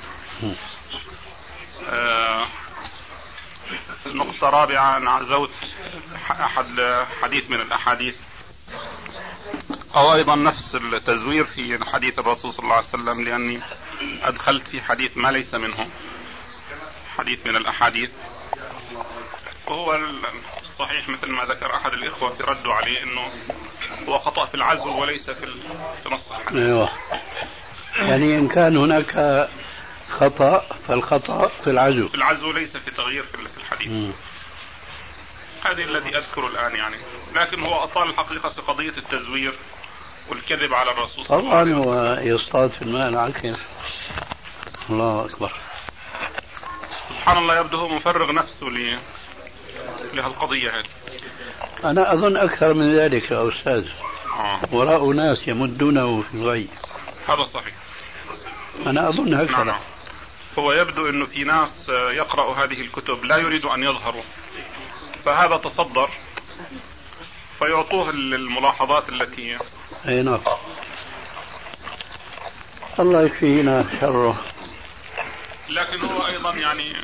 آه، 1.88 2.48
نقطة 4.06 4.50
رابعة 4.50 4.96
أنا 4.96 5.10
عزوت 5.10 5.50
أحد 6.30 7.04
حديث 7.22 7.50
من 7.50 7.60
الأحاديث 7.60 8.16
أو 9.96 10.14
أيضا 10.14 10.36
نفس 10.36 10.74
التزوير 10.74 11.44
في 11.44 11.78
حديث 11.92 12.18
الرسول 12.18 12.52
صلى 12.52 12.64
الله 12.64 12.74
عليه 12.76 12.86
وسلم 12.86 13.24
لأني 13.24 13.60
أدخلت 14.22 14.68
في 14.68 14.82
حديث 14.82 15.16
ما 15.16 15.28
ليس 15.28 15.54
منه 15.54 15.86
حديث 17.16 17.46
من 17.46 17.56
الأحاديث. 17.56 18.12
وهو 19.66 19.98
الصحيح 20.62 21.08
مثل 21.08 21.26
ما 21.26 21.44
ذكر 21.44 21.74
أحد 21.74 21.92
الإخوة 21.92 22.30
في 22.30 22.42
ردوا 22.42 22.72
عليه 22.74 23.02
أنه 23.02 23.30
هو 24.08 24.18
خطأ 24.18 24.46
في 24.46 24.54
العزو 24.54 25.00
وليس 25.00 25.30
في 25.30 25.46
نص 26.10 26.32
الحديث 26.32 26.58
أيوه. 26.62 26.88
يعني 27.96 28.38
إن 28.38 28.48
كان 28.48 28.76
هناك 28.76 29.48
خطأ 30.10 30.58
فالخطأ 30.58 31.48
في 31.48 31.70
العزو. 31.70 32.08
في 32.08 32.14
العزو 32.14 32.52
ليس 32.52 32.76
في 32.76 32.90
تغيير 32.90 33.22
في 33.22 33.56
الحديث. 33.58 33.88
مم. 33.88 34.12
هذه 35.62 35.82
الذي 35.84 36.18
أذكره 36.18 36.46
الآن 36.46 36.76
يعني. 36.76 36.96
لكن 37.34 37.62
هو 37.62 37.84
أطال 37.84 38.08
الحقيقة 38.08 38.48
في 38.48 38.60
قضية 38.60 38.92
التزوير 38.98 39.54
والكذب 40.28 40.74
على 40.74 40.90
الرسول 40.90 41.26
صلى 41.26 41.38
الله 41.38 41.50
طبعا 41.50 41.60
عليه 41.60 41.74
وسلم. 41.74 41.88
هو 41.88 42.14
يصطاد 42.20 42.70
في 42.70 42.82
الماء 42.82 43.08
العكر 43.08 43.56
الله 44.90 45.24
أكبر. 45.26 45.52
سبحان 47.08 47.38
الله 47.38 47.60
يبدو 47.60 47.78
هو 47.78 47.88
مفرغ 47.88 48.32
نفسه 48.32 48.66
ل 48.66 48.98
لهالقضية 50.14 50.70
هذه. 50.78 50.88
أنا 51.84 52.12
أظن 52.12 52.36
أكثر 52.36 52.74
من 52.74 52.96
ذلك 52.96 53.30
يا 53.30 53.48
أستاذ. 53.48 53.88
آه. 54.38 54.60
وراء 54.72 55.12
ناس 55.12 55.48
يمدونه 55.48 56.22
في 56.22 56.34
الغي. 56.34 56.68
هذا 57.28 57.44
صحيح. 57.44 57.74
أنا 58.86 59.08
أظن 59.08 59.34
هكذا 59.34 59.64
نعم. 59.64 59.80
هو 60.58 60.72
يبدو 60.72 61.08
إنه 61.08 61.26
في 61.26 61.44
ناس 61.44 61.88
يقرأ 61.88 62.64
هذه 62.64 62.80
الكتب 62.80 63.24
لا 63.24 63.36
يريد 63.36 63.64
أن 63.64 63.82
يظهروا. 63.82 64.22
فهذا 65.24 65.56
تصدر 65.56 66.10
فيعطوه 67.58 68.10
الملاحظات 68.10 69.08
التي 69.08 69.58
أي 70.08 70.22
نعم. 70.22 70.40
الله 72.98 73.22
يكفينا 73.22 73.86
شره. 74.00 74.44
لكن 75.68 76.00
هو 76.00 76.26
أيضا 76.26 76.54
يعني 76.54 76.96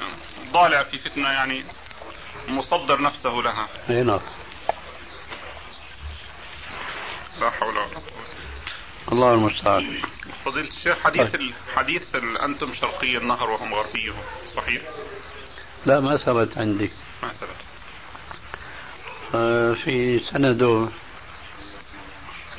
ضالع 0.52 0.82
في 0.82 0.98
فتنة 0.98 1.28
يعني 1.28 1.64
مصدر 2.48 3.02
نفسه 3.02 3.30
لها. 3.30 3.68
أي 3.90 4.02
نعم. 4.02 4.20
لا 7.40 7.50
حول 7.50 7.68
ولا 7.76 7.86
قوة. 7.86 8.02
الله 9.12 9.34
المستعان. 9.34 10.02
فضيلة 10.44 10.68
الشيخ 10.68 10.98
حديث 11.04 11.34
الحديث 11.34 12.14
ال- 12.14 12.38
أنتم 12.38 12.72
شرقي 12.72 13.16
النهر 13.16 13.50
وهم 13.50 13.74
غربيه 13.74 14.12
صحيح؟ 14.56 14.82
لا 15.86 16.00
ما 16.00 16.16
ثبت 16.16 16.58
عندي. 16.58 16.90
ما 17.22 17.28
ثبت. 17.28 17.56
في 19.74 20.20
سنده. 20.24 20.88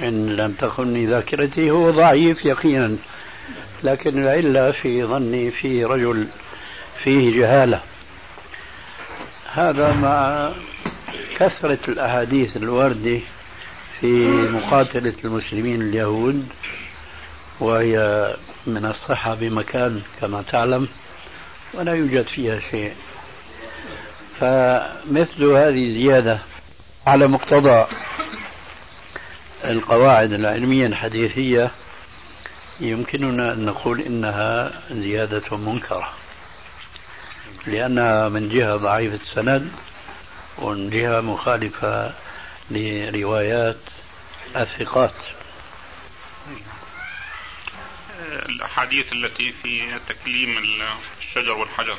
إن 0.02 0.36
لم 0.36 0.52
تخني 0.52 1.06
ذاكرتي 1.06 1.72
هو 1.72 1.92
ضعيف 1.92 2.46
يقينا 2.46 2.98
لكن 3.84 4.18
العلة 4.24 4.72
في 4.72 5.04
ظني 5.04 5.52
في 5.52 5.86
رجل 5.86 6.28
فيه 7.04 7.40
جهالة. 7.40 7.82
هذا 9.52 9.94
مع 9.94 10.52
كثرة 11.38 11.80
الأحاديث 11.88 12.58
الواردة 12.58 13.20
في 14.00 14.28
مقاتلة 14.52 15.16
المسلمين 15.26 15.82
اليهود 15.82 16.48
وهي 17.60 18.28
من 18.68 18.86
الصحة 18.86 19.36
بمكان 19.36 20.02
كما 20.22 20.42
تعلم 20.42 20.88
ولا 21.74 21.94
يوجد 21.94 22.26
فيها 22.28 22.60
شيء. 22.72 22.94
فمثل 24.40 25.44
هذه 25.44 25.86
الزيادة 25.86 26.40
على 27.08 27.28
مقتضى 27.28 27.86
القواعد 29.66 30.34
العلمية 30.34 30.86
الحديثية 30.86 31.72
يمكننا 32.80 33.54
أن 33.54 33.66
نقول 33.66 34.02
إنها 34.02 34.82
زيادة 34.92 35.58
منكرة. 35.58 36.14
لأنها 37.68 38.30
من 38.30 38.50
جهة 38.50 38.76
ضعيفة 38.76 39.16
السند 39.16 39.72
ومن 40.58 40.90
جهة 40.90 41.22
مخالفة 41.22 42.14
لروايات 42.72 43.80
الثقات. 44.56 45.16
الأحاديث 48.50 49.14
التي 49.14 49.52
في 49.52 50.00
تكليم 50.10 50.58
الشجر 51.20 51.52
والحجر 51.52 51.98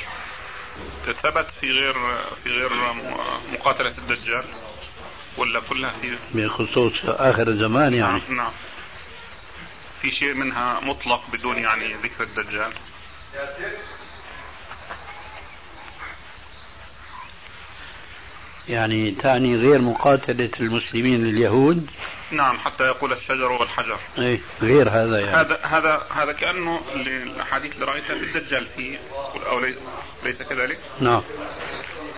ثبت 1.22 1.50
في 1.60 1.70
غير 1.70 1.94
في 2.44 2.48
غير 2.50 2.70
مقاتلة 3.52 3.94
الدجال؟ 3.98 4.44
ولا 5.36 5.60
كلها 5.60 5.92
في 6.02 6.16
بخصوص 6.34 6.92
آخر 7.04 7.48
الزمان 7.48 7.94
يعني. 7.94 8.20
نعم. 8.28 8.36
نعم. 8.36 8.50
في 10.02 10.10
شيء 10.10 10.34
منها 10.34 10.80
مطلق 10.80 11.22
بدون 11.32 11.58
يعني 11.58 11.94
ذكر 11.94 12.24
الدجال. 12.24 12.72
يعني 18.68 19.10
تعني 19.10 19.56
غير 19.56 19.78
مقاتلة 19.80 20.50
المسلمين 20.60 21.26
اليهود؟ 21.26 21.90
نعم 22.30 22.58
حتى 22.58 22.84
يقول 22.84 23.12
الشجر 23.12 23.52
والحجر. 23.52 23.98
إيه 24.18 24.40
غير 24.62 24.88
هذا 24.90 25.18
يعني. 25.18 25.30
هذا 25.36 25.58
هذا 25.62 26.02
هذا 26.10 26.32
كأنه 26.32 26.80
الأحاديث 26.96 27.74
اللي 27.74 27.84
رأيتها 27.86 28.18
في 28.18 28.38
الدجال 28.38 28.66
فيه 28.76 28.98
لي- 29.60 29.76
ليس 30.24 30.42
كذلك؟ 30.42 30.78
نعم. 31.00 31.22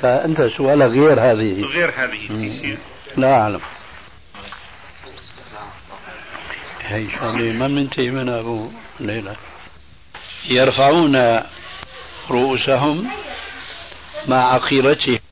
فأنت 0.01 0.43
سؤالك 0.43 0.91
غير 0.91 1.21
هذه. 1.21 1.65
غير 1.65 1.91
هذه 1.97 2.29
في. 2.29 2.51
شيء. 2.61 2.79
لا 3.17 3.41
أعلم. 3.41 3.61
هي 6.81 7.11
شغلة 7.11 7.53
ما 7.53 7.69
منتهي 7.69 8.11
منها 8.11 8.41
أبو 8.41 8.71
ليلى. 9.01 9.37
يرفعون 10.45 11.41
رؤوسهم 12.31 13.11
مع 14.29 14.55
عقيرتهم. 14.55 15.19